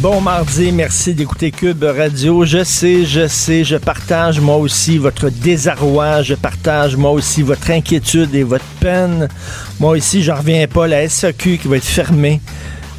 Bon 0.00 0.18
mardi, 0.22 0.72
merci 0.72 1.12
d'écouter 1.12 1.50
Cube 1.50 1.84
Radio. 1.84 2.46
Je 2.46 2.64
sais, 2.64 3.04
je 3.04 3.26
sais, 3.26 3.64
je 3.64 3.76
partage 3.76 4.40
moi 4.40 4.56
aussi 4.56 4.96
votre 4.96 5.28
désarroi, 5.28 6.22
je 6.22 6.34
partage 6.34 6.96
moi 6.96 7.10
aussi 7.10 7.42
votre 7.42 7.70
inquiétude 7.70 8.34
et 8.34 8.42
votre 8.42 8.64
peine. 8.80 9.28
Moi 9.78 9.90
aussi, 9.90 10.22
j'en 10.22 10.36
reviens 10.36 10.66
pas, 10.66 10.86
la 10.86 11.06
SAQ 11.06 11.58
qui 11.58 11.68
va 11.68 11.76
être 11.76 11.84
fermée 11.84 12.40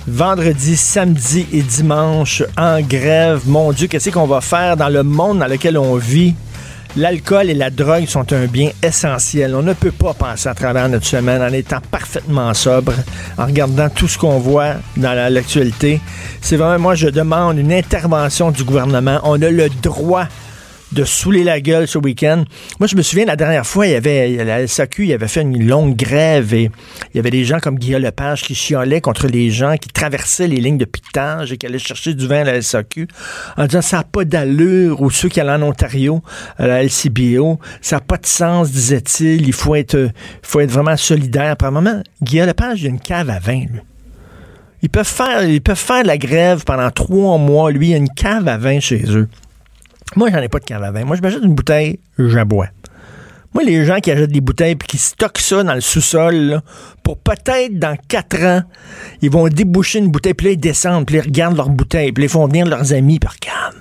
vendredi, 0.07 0.77
samedi 0.77 1.47
et 1.51 1.63
dimanche 1.63 2.43
en 2.55 2.81
grève. 2.81 3.41
Mon 3.47 3.71
Dieu, 3.71 3.87
qu'est-ce 3.87 4.11
qu'on 4.11 4.27
va 4.27 4.39
faire 4.39 4.77
dans 4.77 4.89
le 4.89 5.01
monde 5.01 5.39
dans 5.39 5.47
lequel 5.47 5.79
on 5.79 5.95
vit? 5.95 6.35
L'alcool 6.97 7.49
et 7.49 7.53
la 7.53 7.69
drogue 7.69 8.05
sont 8.05 8.33
un 8.33 8.47
bien 8.47 8.69
essentiel. 8.83 9.55
On 9.55 9.61
ne 9.61 9.71
peut 9.71 9.93
pas 9.93 10.13
penser 10.13 10.49
à 10.49 10.53
travers 10.53 10.89
notre 10.89 11.05
semaine 11.05 11.41
en 11.41 11.53
étant 11.53 11.79
parfaitement 11.89 12.53
sobre, 12.53 12.91
en 13.37 13.45
regardant 13.45 13.89
tout 13.89 14.09
ce 14.09 14.17
qu'on 14.17 14.39
voit 14.39 14.73
dans 14.97 15.13
l'actualité. 15.33 16.01
C'est 16.41 16.57
vraiment, 16.57 16.79
moi, 16.79 16.95
je 16.95 17.07
demande 17.07 17.59
une 17.59 17.71
intervention 17.71 18.51
du 18.51 18.65
gouvernement. 18.65 19.21
On 19.23 19.41
a 19.41 19.49
le 19.49 19.69
droit 19.69 20.25
de 20.91 21.03
saouler 21.05 21.43
la 21.43 21.61
gueule 21.61 21.87
ce 21.87 21.97
week-end. 21.97 22.43
Moi, 22.79 22.87
je 22.87 22.95
me 22.95 23.01
souviens, 23.01 23.25
la 23.25 23.35
dernière 23.35 23.65
fois, 23.65 23.87
il 23.87 23.93
y 23.93 23.95
avait, 23.95 24.43
la 24.43 24.67
SAQ, 24.67 25.05
il 25.05 25.13
avait 25.13 25.27
fait 25.27 25.41
une 25.41 25.67
longue 25.67 25.95
grève 25.95 26.53
et 26.53 26.69
il 27.13 27.17
y 27.17 27.19
avait 27.19 27.29
des 27.29 27.45
gens 27.45 27.59
comme 27.59 27.77
Guillaume 27.77 28.01
Lepage 28.01 28.41
qui 28.43 28.55
chiolaient 28.55 29.01
contre 29.01 29.27
les 29.27 29.51
gens 29.51 29.77
qui 29.77 29.89
traversaient 29.89 30.47
les 30.47 30.57
lignes 30.57 30.77
de 30.77 30.85
piquetage 30.85 31.51
et 31.51 31.57
qui 31.57 31.65
allaient 31.65 31.79
chercher 31.79 32.13
du 32.13 32.27
vin 32.27 32.41
à 32.41 32.43
la 32.43 32.61
SAQ 32.61 33.07
en 33.57 33.65
disant 33.65 33.81
ça 33.81 33.97
n'a 33.97 34.03
pas 34.03 34.25
d'allure 34.25 35.01
ou 35.01 35.09
ceux 35.09 35.29
qui 35.29 35.39
allaient 35.39 35.51
en 35.51 35.61
Ontario, 35.61 36.21
à 36.57 36.67
la 36.67 36.83
LCBO, 36.83 37.59
ça 37.81 37.97
n'a 37.97 38.01
pas 38.01 38.17
de 38.17 38.25
sens, 38.25 38.71
disait-il. 38.71 39.47
Il 39.47 39.53
faut 39.53 39.75
être, 39.75 40.09
faut 40.41 40.59
être 40.59 40.71
vraiment 40.71 40.97
solidaire. 40.97 41.55
Par 41.57 41.71
moment, 41.71 42.01
Guillaume 42.21 42.47
Lepage, 42.47 42.81
il 42.81 42.87
a 42.87 42.89
une 42.89 42.99
cave 42.99 43.29
à 43.29 43.39
vin, 43.39 43.65
lui. 43.71 43.79
Ils 44.83 44.89
peuvent 44.89 45.07
faire, 45.07 45.43
ils 45.43 45.61
peuvent 45.61 45.77
faire 45.77 46.03
la 46.03 46.17
grève 46.17 46.63
pendant 46.63 46.89
trois 46.89 47.37
mois. 47.37 47.71
Lui, 47.71 47.89
il 47.89 47.93
a 47.93 47.97
une 47.97 48.09
cave 48.09 48.47
à 48.47 48.57
vin 48.57 48.79
chez 48.79 49.03
eux. 49.09 49.27
Moi, 50.15 50.29
j'en 50.31 50.39
ai 50.39 50.49
pas 50.49 50.59
de 50.59 50.91
vin. 50.93 51.05
Moi, 51.05 51.15
je 51.15 51.21
m'achète 51.21 51.43
une 51.43 51.55
bouteille, 51.55 51.99
j'aboie. 52.17 52.67
Moi, 53.53 53.63
les 53.63 53.85
gens 53.85 53.99
qui 53.99 54.11
achètent 54.11 54.31
des 54.31 54.41
bouteilles 54.41 54.73
et 54.73 54.77
qui 54.77 54.97
stockent 54.97 55.39
ça 55.39 55.63
dans 55.63 55.73
le 55.73 55.81
sous-sol, 55.81 56.61
pour 57.03 57.17
peut-être 57.17 57.77
dans 57.77 57.97
quatre 58.07 58.41
ans, 58.43 58.61
ils 59.21 59.29
vont 59.29 59.47
déboucher 59.47 59.99
une 59.99 60.09
bouteille, 60.09 60.33
puis 60.33 60.47
là, 60.47 60.53
ils 60.53 60.59
descendent, 60.59 61.05
puis 61.05 61.17
ils 61.17 61.21
regardent 61.21 61.57
leur 61.57 61.69
bouteille, 61.69 62.13
puis 62.13 62.23
ils 62.23 62.29
font 62.29 62.47
venir 62.47 62.65
leurs 62.65 62.93
amis, 62.93 63.19
puis 63.19 63.29
regarde, 63.29 63.75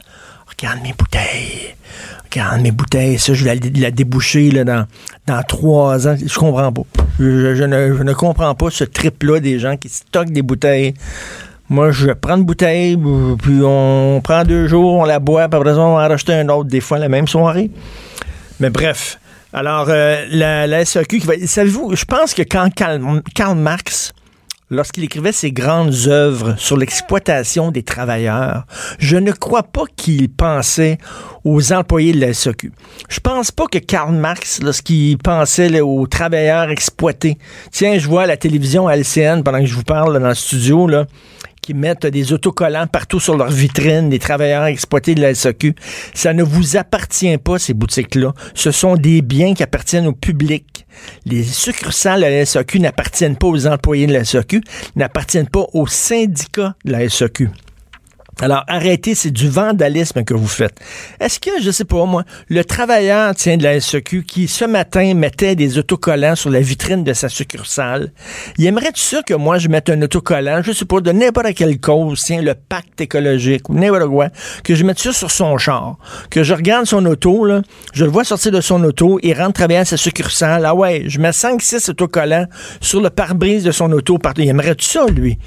regarde 0.49 0.83
mes 0.83 0.93
bouteilles, 0.93 1.77
regarde 2.25 2.63
mes 2.63 2.73
bouteilles, 2.73 3.19
ça, 3.19 3.33
je 3.33 3.45
vais 3.45 3.55
la, 3.77 3.91
déboucher 3.93 4.51
là, 4.51 4.65
dans, 4.65 5.43
trois 5.45 6.09
ans. 6.09 6.17
Je 6.17 6.37
comprends 6.37 6.73
pas. 6.73 6.83
Ne, 7.21 7.55
je 7.55 8.03
ne 8.03 8.13
comprends 8.13 8.55
pas 8.57 8.71
ce 8.71 8.83
trip-là 8.83 9.39
des 9.39 9.61
gens 9.61 9.77
qui 9.77 9.89
stockent 9.89 10.33
des 10.33 10.43
bouteilles 10.43 10.95
moi, 11.71 11.93
je 11.93 12.11
prends 12.11 12.37
une 12.37 12.45
bouteille, 12.45 12.97
puis 12.97 13.61
on 13.63 14.21
prend 14.23 14.43
deux 14.43 14.67
jours, 14.67 14.95
on 14.95 15.05
la 15.05 15.21
boit, 15.21 15.49
puis 15.49 15.57
après 15.57 15.71
on 15.71 15.95
va 15.95 16.05
en 16.05 16.09
racheter 16.09 16.35
un 16.35 16.49
autre, 16.49 16.69
des 16.69 16.81
fois 16.81 16.99
la 16.99 17.09
même 17.09 17.29
soirée. 17.29 17.71
Mais 18.59 18.71
bref. 18.71 19.19
Alors, 19.53 19.87
euh, 19.89 20.27
la, 20.31 20.67
la, 20.67 20.85
SAQ 20.85 21.21
qui 21.21 21.27
va. 21.27 21.35
Savez-vous, 21.45 21.95
je 21.95 22.05
pense 22.05 22.35
que 22.35 22.43
quand 22.43 22.69
Karl, 22.75 23.57
Marx 23.57 24.13
lorsqu'il 24.71 25.03
écrivait 25.05 25.33
ses 25.33 25.51
grandes 25.51 25.95
œuvres 26.07 26.55
sur 26.57 26.77
l'exploitation 26.77 27.71
des 27.73 27.83
travailleurs, 27.83 28.65
je 28.99 29.17
ne 29.17 29.33
crois 29.33 29.65
pas 29.65 29.85
qu'il 29.97 30.29
pensait 30.29 30.99
aux 31.45 31.73
employés 31.73 32.13
de 32.13 32.21
la 32.21 32.33
SAQ. 32.33 32.73
Je 33.09 33.21
pense 33.21 33.51
pas 33.51 33.67
que 33.67 33.79
Karl 33.79 34.15
Marx, 34.15 34.61
lorsqu'il 34.63 35.19
pensait 35.19 35.81
aux 35.81 36.07
travailleurs 36.07 36.71
exploités, 36.71 37.39
tiens, 37.73 37.99
je 37.99 38.07
vois 38.07 38.27
la 38.27 38.37
télévision 38.37 38.89
LCN 38.89 39.43
pendant 39.43 39.61
que 39.61 39.67
je 39.67 39.75
vous 39.75 39.83
parle 39.83 40.21
dans 40.21 40.29
le 40.29 40.35
studio, 40.35 40.87
là, 40.87 41.07
qui 41.61 41.75
mettent 41.75 42.07
des 42.07 42.33
autocollants 42.33 42.87
partout 42.87 43.21
sur 43.21 43.37
leur 43.37 43.51
vitrine, 43.51 44.09
des 44.09 44.19
travailleurs 44.19 44.65
exploités 44.65 45.15
de 45.15 45.21
la 45.21 45.35
SAQ. 45.35 45.75
Ça 46.15 46.33
ne 46.33 46.43
vous 46.43 46.77
appartient 46.77 47.37
pas, 47.39 47.59
ces 47.59 47.75
boutiques-là. 47.75 48.33
Ce 48.55 48.71
sont 48.71 48.97
des 48.97 49.23
biens 49.23 49.55
qui 49.55 49.63
appartiennent 49.63 50.07
au 50.07 50.13
public. 50.13 50.87
Les 51.27 51.43
succursales 51.43 52.21
de 52.21 52.27
la 52.27 52.47
SAQ 52.47 52.81
n'appartiennent 52.81 53.37
pas 53.37 53.49
aux 53.49 53.67
employés 53.67 54.07
de 54.07 54.13
la 54.13 54.25
SAQ, 54.25 54.61
n'appartiennent 54.97 55.49
pas 55.49 55.67
aux 55.73 55.87
syndicats 55.87 56.75
de 56.85 56.93
la 56.93 57.09
SAQ. 57.09 57.51
Alors, 58.43 58.65
arrêtez, 58.69 59.15
c'est 59.15 59.31
du 59.31 59.49
vandalisme 59.49 60.25
que 60.25 60.33
vous 60.33 60.47
faites. 60.47 60.81
Est-ce 61.21 61.39
que, 61.39 61.51
je 61.63 61.71
sais 61.71 61.85
pas 61.85 62.05
moi, 62.07 62.25
le 62.49 62.65
travailleur, 62.65 63.35
tient 63.35 63.59
de 63.59 63.63
la 63.63 63.79
SEQ, 63.81 64.25
qui 64.25 64.49
ce 64.49 64.65
matin 64.65 65.13
mettait 65.15 65.55
des 65.55 65.77
autocollants 65.77 66.37
sur 66.37 66.49
la 66.49 66.61
vitrine 66.61 67.05
de 67.05 67.13
sa 67.13 67.29
succursale, 67.29 68.13
il 68.57 68.65
aimerait 68.65 68.93
sûr 68.95 69.23
que 69.25 69.35
moi 69.35 69.59
je 69.59 69.69
mette 69.69 69.91
un 69.91 70.01
autocollant, 70.01 70.63
je 70.63 70.73
sais 70.73 70.87
pas, 70.87 71.01
de 71.01 71.13
n'importe 71.13 71.55
quelle 71.55 71.79
cause, 71.79 72.23
tiens, 72.25 72.41
le 72.41 72.55
pacte 72.55 73.01
écologique 73.01 73.69
ou 73.69 73.75
n'importe 73.75 74.09
quoi, 74.09 74.29
que 74.65 74.75
je 74.75 74.85
mette 74.85 74.99
ça 74.99 75.13
sur 75.13 75.31
son 75.31 75.59
char, 75.59 75.99
que 76.31 76.43
je 76.43 76.55
regarde 76.55 76.87
son 76.87 77.05
auto, 77.05 77.45
là, 77.45 77.61
je 77.93 78.05
le 78.05 78.11
vois 78.11 78.25
sortir 78.25 78.53
de 78.53 78.61
son 78.61 78.83
auto, 78.85 79.19
il 79.23 79.35
rentre 79.35 79.53
travailler 79.53 79.81
à 79.81 79.85
sa 79.85 79.99
succursale, 79.99 80.65
ah 80.65 80.75
ouais, 80.75 81.05
je 81.07 81.21
mets 81.21 81.31
5-6 81.31 81.91
autocollants 81.91 82.47
sur 82.81 83.03
le 83.03 83.11
pare-brise 83.11 83.65
de 83.65 83.73
son 83.73 83.93
auto 83.93 84.17
partout. 84.19 84.41
Il 84.41 84.49
aimerait 84.49 84.77
ça, 84.79 85.07
lui? 85.07 85.39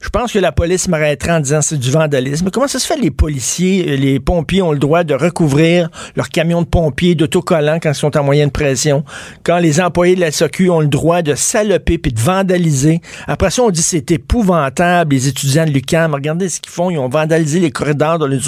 Je 0.00 0.10
pense 0.10 0.32
que 0.32 0.38
la 0.38 0.52
police 0.52 0.86
m'arrêterait 0.86 1.32
en 1.32 1.40
disant 1.40 1.60
c'est 1.60 1.76
du 1.76 1.90
vandalisme. 1.90 2.50
Comment 2.50 2.68
ça 2.68 2.78
se 2.78 2.86
fait 2.86 3.00
les 3.00 3.10
policiers, 3.10 3.96
les 3.96 4.20
pompiers 4.20 4.62
ont 4.62 4.72
le 4.72 4.78
droit 4.78 5.02
de 5.02 5.14
recouvrir 5.14 5.90
leurs 6.14 6.28
camions 6.28 6.62
de 6.62 6.66
pompiers 6.66 7.16
d'autocollants 7.16 7.80
quand 7.82 7.90
ils 7.90 7.96
sont 7.96 8.16
en 8.16 8.22
moyenne 8.22 8.52
pression, 8.52 9.04
quand 9.42 9.58
les 9.58 9.80
employés 9.80 10.14
de 10.14 10.20
la 10.20 10.30
SOQ 10.30 10.70
ont 10.70 10.80
le 10.80 10.86
droit 10.86 11.22
de 11.22 11.34
saloper 11.34 11.98
puis 11.98 12.12
de 12.12 12.20
vandaliser? 12.20 13.00
Après 13.26 13.50
ça, 13.50 13.62
on 13.62 13.70
dit 13.70 13.82
c'est 13.82 14.10
épouvantable, 14.12 15.14
les 15.14 15.26
étudiants 15.26 15.64
de 15.64 15.70
l'UQAM. 15.70 16.14
Regardez 16.14 16.48
ce 16.48 16.60
qu'ils 16.60 16.72
font. 16.72 16.90
Ils 16.90 16.98
ont 16.98 17.08
vandalisé 17.08 17.58
les 17.58 17.72
corridors 17.72 18.18
de, 18.20 18.38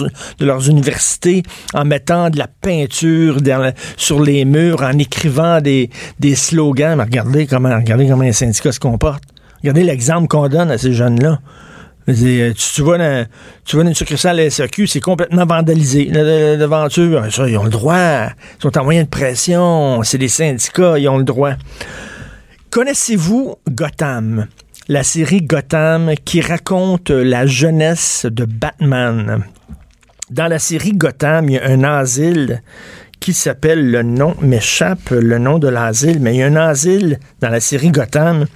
leurs 0.41 0.69
universités 0.69 1.43
en 1.75 1.85
mettant 1.85 2.31
de 2.31 2.39
la 2.39 2.47
peinture 2.47 3.39
sur 3.97 4.23
les 4.23 4.45
murs, 4.45 4.83
en 4.83 4.97
écrivant 4.99 5.61
des, 5.61 5.91
slogans. 6.35 7.01
Regardez 7.01 7.47
comment 7.47 7.77
les 8.23 8.33
syndicats 8.33 8.73
se 8.73 8.81
comportent. 8.81 9.25
Regardez 9.63 9.85
l'exemple 9.85 10.29
qu'on 10.29 10.49
donne 10.49 10.71
à 10.71 10.79
ces 10.79 10.93
jeunes-là. 10.93 11.41
Tu, 12.07 12.83
vois 12.83 12.99
dans, 12.99 13.27
tu 13.65 13.77
vois 13.77 13.85
une 13.85 13.95
succursale 13.95 14.39
la 14.39 14.51
SAQ, 14.51 14.87
c'est 14.87 15.01
complètement 15.01 15.47
vandalisé. 15.47 16.07
L'aventure, 16.07 17.27
ils 17.47 17.59
ont 17.59 17.65
le 17.65 17.71
droit. 17.71 18.27
Ils 18.59 18.63
sont 18.63 18.77
en 18.79 18.85
moyen 18.85 19.05
de 19.05 19.09
pression. 19.09 20.03
C'est 20.03 20.19
des 20.19 20.29
syndicats, 20.29 20.99
ils 20.99 21.09
ont 21.09 21.19
le 21.19 21.25
droit. 21.25 21.53
Connaissez-vous 22.71 23.57
Gotham? 23.71 24.47
La 24.89 25.03
série 25.03 25.43
Gotham 25.43 26.13
qui 26.25 26.41
raconte 26.41 27.11
la 27.11 27.47
jeunesse 27.47 28.27
de 28.29 28.45
Batman. 28.45 29.45
Dans 30.31 30.47
la 30.47 30.59
série 30.59 30.93
Gotham, 30.93 31.49
il 31.49 31.55
y 31.55 31.59
a 31.59 31.67
un 31.67 31.85
asile 31.85 32.63
qui 33.21 33.35
s'appelle, 33.35 33.91
le 33.91 34.03
nom 34.03 34.35
m'échappe, 34.41 35.11
le 35.11 35.39
nom 35.39 35.59
de 35.59 35.69
l'asile, 35.69 36.19
mais 36.21 36.35
il 36.35 36.39
y 36.39 36.43
a 36.43 36.47
un 36.47 36.57
asile 36.57 37.19
dans 37.41 37.51
la 37.51 37.61
série 37.61 37.91
Gotham 37.91 38.47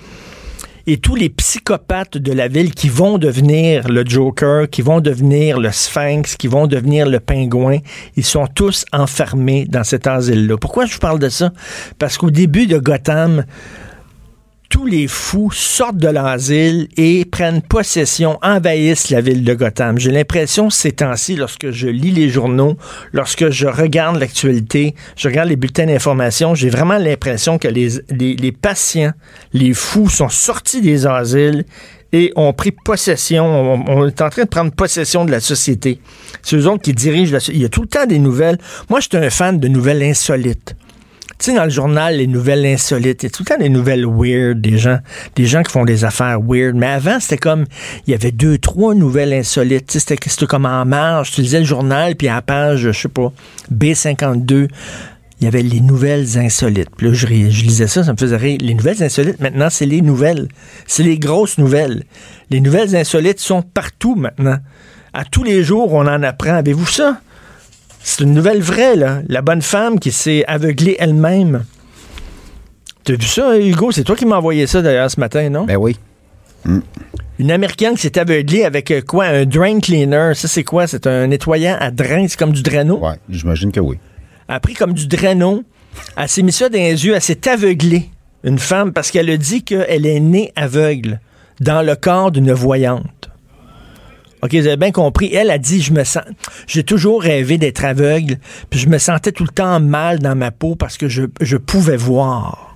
et 0.87 0.99
tous 0.99 1.15
les 1.15 1.31
psychopathes 1.31 2.19
de 2.19 2.33
la 2.33 2.49
ville 2.49 2.75
qui 2.75 2.89
vont 2.89 3.19
devenir 3.19 3.89
le 3.89 4.05
Joker, 4.05 4.69
qui 4.69 4.83
vont 4.83 5.01
devenir 5.01 5.59
le 5.59 5.73
Sphinx, 5.73 6.37
qui 6.37 6.47
vont 6.47 6.67
devenir 6.67 7.09
le 7.09 7.21
pingouin, 7.21 7.79
ils 8.17 8.25
sont 8.25 8.47
tous 8.47 8.85
enfermés 8.93 9.65
dans 9.67 9.85
cet 9.85 10.07
asile-là. 10.07 10.57
Pourquoi 10.59 10.87
je 10.87 10.95
vous 10.95 11.01
parle 11.01 11.19
de 11.19 11.29
ça? 11.29 11.53
Parce 11.99 12.19
qu'au 12.19 12.31
début 12.31 12.67
de 12.67 12.79
Gotham, 12.79 13.45
tous 14.75 14.87
les 14.87 15.07
fous 15.07 15.53
sortent 15.53 15.99
de 15.99 16.09
l'asile 16.09 16.89
et 16.97 17.25
prennent 17.25 17.63
possession, 17.63 18.41
envahissent 18.43 19.09
la 19.11 19.21
ville 19.21 19.45
de 19.45 19.55
Gotham. 19.55 20.01
J'ai 20.01 20.11
l'impression 20.11 20.69
ces 20.69 20.91
temps-ci, 20.91 21.37
lorsque 21.37 21.71
je 21.71 21.87
lis 21.87 22.11
les 22.11 22.29
journaux, 22.29 22.77
lorsque 23.13 23.51
je 23.51 23.69
regarde 23.69 24.17
l'actualité, 24.17 24.97
je 25.15 25.29
regarde 25.29 25.49
les 25.49 25.55
bulletins 25.55 25.87
d'information, 25.87 26.57
j'ai 26.57 26.71
vraiment 26.71 26.99
l'impression 26.99 27.57
que 27.57 27.69
les, 27.69 28.01
les, 28.11 28.35
les 28.35 28.51
patients, 28.51 29.13
les 29.53 29.75
fous 29.75 30.09
sont 30.09 30.29
sortis 30.29 30.81
des 30.81 31.07
asiles 31.07 31.65
et 32.13 32.33
ont 32.35 32.53
pris 32.53 32.73
possession, 32.73 33.47
on, 33.87 34.09
est 34.09 34.23
en 34.23 34.29
train 34.29 34.43
de 34.43 34.49
prendre 34.49 34.73
possession 34.73 35.25
de 35.25 35.31
la 35.31 35.39
société. 35.39 36.01
C'est 36.43 36.57
eux 36.57 36.67
autres 36.67 36.83
qui 36.83 36.95
dirigent 36.95 37.33
la 37.33 37.39
société. 37.39 37.59
Il 37.59 37.63
y 37.63 37.67
a 37.67 37.69
tout 37.69 37.83
le 37.83 37.89
temps 37.89 38.07
des 38.07 38.19
nouvelles. 38.19 38.59
Moi, 38.91 38.99
je 38.99 39.07
suis 39.09 39.25
un 39.25 39.31
fan 39.31 39.61
de 39.61 39.69
nouvelles 39.69 40.03
insolites. 40.03 40.75
Tu 41.39 41.47
sais, 41.47 41.55
dans 41.55 41.65
le 41.65 41.71
journal, 41.71 42.17
les 42.17 42.27
nouvelles 42.27 42.65
insolites, 42.65 43.23
il 43.23 43.27
y 43.27 43.29
a 43.29 43.31
tout 43.31 43.43
le 43.43 43.55
temps 43.55 43.59
des 43.61 43.69
nouvelles 43.69 44.07
weird, 44.07 44.61
des 44.61 44.79
gens, 44.79 44.99
des 45.35 45.47
gens 45.47 45.63
qui 45.63 45.73
font 45.73 45.85
des 45.85 46.05
affaires 46.05 46.41
weird. 46.41 46.77
Mais 46.77 46.87
avant, 46.87 47.19
c'était 47.19 47.39
comme, 47.39 47.65
il 48.07 48.13
y 48.13 48.15
avait 48.15 48.31
deux, 48.31 48.59
trois 48.59 48.95
nouvelles 48.95 49.33
insolites. 49.33 49.91
C'était 49.91 50.17
comme 50.47 50.67
en 50.67 50.85
marge. 50.85 51.33
Tu 51.33 51.43
lisais 51.43 51.59
le 51.59 51.65
journal, 51.65 52.15
puis 52.15 52.29
à 52.29 52.37
la 52.37 52.43
page, 52.43 52.81
je 52.81 52.93
sais 52.93 53.09
pas, 53.09 53.33
B52, 53.73 54.69
il 55.41 55.45
y 55.45 55.49
avait 55.49 55.63
les 55.63 55.81
nouvelles 55.81 56.39
insolites. 56.39 56.91
Puis 56.97 57.09
là, 57.09 57.13
je, 57.13 57.27
je 57.27 57.63
lisais 57.63 57.89
ça, 57.89 58.05
ça 58.05 58.13
me 58.13 58.17
faisait 58.17 58.37
rire. 58.37 58.59
Les 58.61 58.75
nouvelles 58.75 59.03
insolites, 59.03 59.41
maintenant, 59.41 59.69
c'est 59.71 59.87
les 59.87 60.01
nouvelles. 60.01 60.49
C'est 60.87 61.03
les 61.03 61.19
grosses 61.19 61.59
nouvelles. 61.59 62.05
Les 62.51 62.61
nouvelles 62.61 62.95
insolites 62.95 63.41
sont 63.41 63.63
partout 63.63 64.15
maintenant. 64.15 64.59
À 65.13 65.25
tous 65.25 65.43
les 65.43 65.65
jours, 65.65 65.93
on 65.93 66.07
en 66.07 66.23
apprend. 66.23 66.55
Avez-vous 66.55 66.87
ça? 66.87 67.21
C'est 68.07 68.23
une 68.23 68.35
nouvelle 68.35 68.61
vraie, 68.61 68.97
là. 68.97 69.23
La 69.29 69.41
bonne 69.41 69.63
femme 69.63 69.99
qui 69.99 70.13
s'est 70.13 70.45
aveuglée 70.47 70.95
elle-même. 70.99 71.65
T'as 73.03 73.15
vu 73.15 73.27
ça, 73.27 73.59
Hugo? 73.59 73.93
C'est 73.93 74.05
toi 74.05 74.15
qui 74.15 74.27
m'as 74.27 74.37
envoyé 74.37 74.67
ça, 74.67 74.83
d'ailleurs, 74.83 75.11
ce 75.11 75.19
matin, 75.19 75.49
non? 75.49 75.65
Ben 75.65 75.77
oui. 75.77 75.97
Une 77.39 77.51
Américaine 77.51 77.95
qui 77.95 78.03
s'est 78.03 78.19
aveuglée 78.19 78.65
avec 78.65 78.91
euh, 78.91 79.01
quoi? 79.01 79.25
Un 79.25 79.47
drain 79.47 79.81
cleaner. 79.81 80.33
Ça, 80.35 80.49
c'est 80.49 80.65
quoi? 80.65 80.87
C'est 80.87 81.07
un 81.07 81.29
nettoyant 81.29 81.79
à 81.81 81.91
drain? 81.91 82.27
C'est 82.29 82.39
comme 82.39 82.53
du 82.53 82.63
draino? 82.63 82.99
Ouais, 82.99 83.17
j'imagine 83.31 83.73
que 83.73 83.81
oui. 83.81 83.99
Elle 84.49 84.57
a 84.57 84.61
pris 84.61 84.75
comme 84.75 84.93
du 84.93 85.07
draino. 85.07 85.65
Elle 86.19 86.29
s'est 86.29 86.43
mis 86.43 86.53
ça 86.53 86.69
dans 86.69 86.79
les 86.79 87.07
yeux. 87.07 87.15
Elle 87.15 87.23
s'est 87.23 87.49
aveuglée, 87.49 88.11
une 88.45 88.59
femme, 88.59 88.93
parce 88.93 89.11
qu'elle 89.11 89.31
a 89.31 89.39
dit 89.39 89.63
qu'elle 89.63 90.05
est 90.05 90.21
née 90.21 90.53
aveugle 90.57 91.21
dans 91.61 91.81
le 91.81 91.97
corps 91.97 92.31
d'une 92.31 92.53
voyante. 92.53 93.31
OK, 94.45 94.53
vous 94.53 94.67
avez 94.67 94.77
bien 94.77 94.91
compris. 94.91 95.35
Elle 95.35 95.51
a 95.51 95.57
dit, 95.57 95.81
je 95.81 95.93
me 95.93 96.05
sens, 96.05 96.23
j'ai 96.67 96.85
toujours 96.85 97.23
rêvé 97.23 97.57
d'être 97.57 97.83
aveugle, 97.83 98.37
puis 98.69 98.79
je 98.79 98.89
me 98.91 98.99
sentais 98.99 99.33
tout 99.33 99.45
le 99.45 99.49
temps 99.49 99.81
mal 99.81 100.19
dans 100.19 100.37
ma 100.37 100.51
peau 100.51 100.75
parce 100.75 100.99
que 100.99 101.09
je, 101.09 101.23
je 101.41 101.57
pouvais 101.57 101.97
voir. 101.97 102.75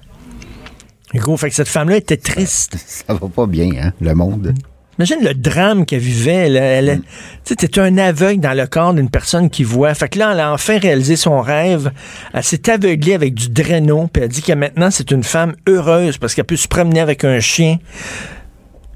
Gros, 1.14 1.36
fait 1.36 1.50
que 1.50 1.54
cette 1.54 1.68
femme-là 1.68 1.96
était 1.96 2.16
triste. 2.16 2.76
Ça 2.86 3.12
va 3.12 3.28
pas 3.28 3.46
bien, 3.46 3.70
hein, 3.80 3.92
le 4.00 4.14
monde. 4.14 4.54
Imagine 4.98 5.18
le 5.22 5.34
drame 5.34 5.84
qu'elle 5.84 6.00
vivait. 6.00 6.48
là. 6.48 6.60
Elle, 6.60 7.02
Tu 7.44 7.54
sais, 7.54 7.54
t'es 7.54 7.78
un 7.78 7.98
aveugle 7.98 8.40
dans 8.40 8.56
le 8.56 8.66
corps 8.66 8.94
d'une 8.94 9.10
personne 9.10 9.48
qui 9.50 9.62
voit. 9.62 9.94
Fait 9.94 10.08
que 10.08 10.18
là, 10.18 10.32
elle 10.32 10.40
a 10.40 10.52
enfin 10.52 10.78
réalisé 10.78 11.16
son 11.16 11.40
rêve. 11.40 11.92
Elle 12.32 12.42
s'est 12.42 12.68
aveuglée 12.70 13.14
avec 13.14 13.34
du 13.34 13.50
draino, 13.50 14.08
puis 14.10 14.22
elle 14.22 14.30
dit 14.30 14.42
que 14.42 14.54
maintenant, 14.54 14.90
c'est 14.90 15.10
une 15.10 15.22
femme 15.22 15.54
heureuse 15.68 16.16
parce 16.18 16.34
qu'elle 16.34 16.46
peut 16.46 16.56
se 16.56 16.66
promener 16.66 17.00
avec 17.00 17.24
un 17.24 17.40
chien. 17.40 17.76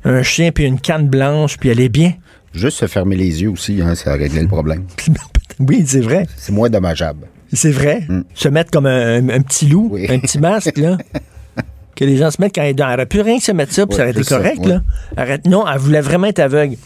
Un 0.05 0.23
chien, 0.23 0.51
puis 0.51 0.65
une 0.65 0.81
canne 0.81 1.09
blanche, 1.09 1.59
puis 1.59 1.69
elle 1.69 1.81
est 1.81 1.89
bien. 1.91 2.15
Juste 2.55 2.79
se 2.79 2.87
fermer 2.87 3.17
les 3.17 3.43
yeux 3.43 3.51
aussi, 3.51 3.81
hein, 3.83 3.95
ça 3.95 4.13
a 4.13 4.15
réglé 4.17 4.43
le 4.43 4.49
problème. 4.49 4.85
oui, 5.61 5.85
c'est 5.87 6.01
vrai. 6.01 6.27
C'est 6.37 6.53
moins 6.53 6.69
dommageable. 6.71 7.27
C'est 7.53 7.71
vrai. 7.71 8.07
Se 8.35 8.49
mettre 8.49 8.71
comme 8.71 8.87
un, 8.87 9.29
un 9.29 9.41
petit 9.43 9.67
loup, 9.67 9.89
Oui. 9.93 10.07
un 10.11 10.19
petit 10.19 10.39
masque, 10.39 10.77
là. 10.79 10.97
que 11.95 12.05
les 12.05 12.17
gens 12.17 12.31
se 12.31 12.41
mettent 12.41 12.55
quand 12.55 12.63
ils 12.63 12.75
dorment. 12.75 12.91
Elle 12.93 12.97
aurait 13.01 13.07
pu 13.07 13.21
rien 13.21 13.39
que 13.39 13.45
se 13.45 13.53
mettre 13.53 13.73
ça, 13.73 13.87
puis 13.87 13.97
ça 13.97 14.03
aurait 14.03 14.11
été 14.13 14.23
ça, 14.23 14.37
correct, 14.39 14.65
là. 14.67 14.83
Arrête. 15.17 15.47
Non, 15.47 15.65
elle 15.67 15.79
voulait 15.79 16.01
vraiment 16.01 16.27
être 16.29 16.39
aveugle. 16.41 16.77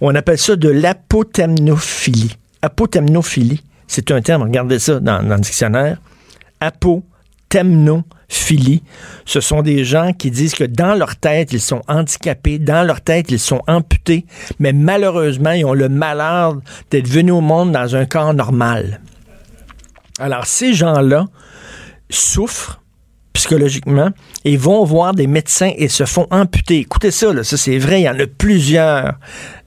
On 0.00 0.14
appelle 0.14 0.38
ça 0.38 0.56
de 0.56 0.68
l'apotemnophilie. 0.68 2.36
Apotemnophilie, 2.62 3.62
c'est 3.86 4.10
un 4.10 4.20
terme, 4.22 4.42
regardez 4.42 4.78
ça 4.78 5.00
dans, 5.00 5.22
dans 5.22 5.34
le 5.36 5.40
dictionnaire. 5.40 5.98
Apotemnophilie, 7.48 8.82
ce 9.24 9.40
sont 9.40 9.62
des 9.62 9.84
gens 9.84 10.12
qui 10.12 10.30
disent 10.30 10.54
que 10.54 10.64
dans 10.64 10.94
leur 10.94 11.16
tête, 11.16 11.52
ils 11.52 11.60
sont 11.60 11.80
handicapés, 11.88 12.58
dans 12.58 12.86
leur 12.86 13.00
tête, 13.00 13.30
ils 13.30 13.38
sont 13.38 13.62
amputés, 13.66 14.26
mais 14.58 14.72
malheureusement, 14.72 15.52
ils 15.52 15.64
ont 15.64 15.72
le 15.72 15.88
malheur 15.88 16.56
d'être 16.90 17.08
venus 17.08 17.32
au 17.32 17.40
monde 17.40 17.72
dans 17.72 17.96
un 17.96 18.04
corps 18.04 18.34
normal. 18.34 19.00
Alors, 20.18 20.46
ces 20.46 20.74
gens-là 20.74 21.26
souffrent 22.10 22.77
psychologiquement 23.38 24.10
et 24.44 24.56
vont 24.56 24.84
voir 24.84 25.14
des 25.14 25.28
médecins 25.28 25.70
et 25.76 25.88
se 25.88 26.04
font 26.04 26.26
amputer. 26.30 26.78
Écoutez 26.78 27.12
ça, 27.12 27.44
ça 27.44 27.56
c'est 27.56 27.78
vrai, 27.78 28.00
il 28.00 28.04
y 28.04 28.08
en 28.08 28.18
a 28.18 28.26
plusieurs, 28.26 29.14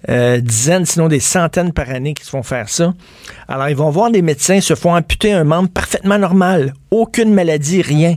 euh, 0.10 0.42
dizaines, 0.42 0.86
sinon 0.86 1.08
des 1.08 1.20
centaines 1.20 1.72
par 1.72 1.90
année 1.90 2.14
qui 2.14 2.26
se 2.26 2.32
font 2.32 2.44
faire 2.44 2.68
ça. 2.68 2.94
Alors, 3.48 3.70
ils 3.70 3.76
vont 3.76 3.92
voir 3.92 4.12
des 4.12 4.22
médecins, 4.22 4.60
se 4.60 4.76
font 4.76 4.96
amputer 4.96 5.32
un 5.32 5.44
membre 5.44 5.70
parfaitement 5.70 6.18
normal, 6.18 6.74
aucune 6.90 7.34
maladie, 7.34 7.82
rien. 7.82 8.16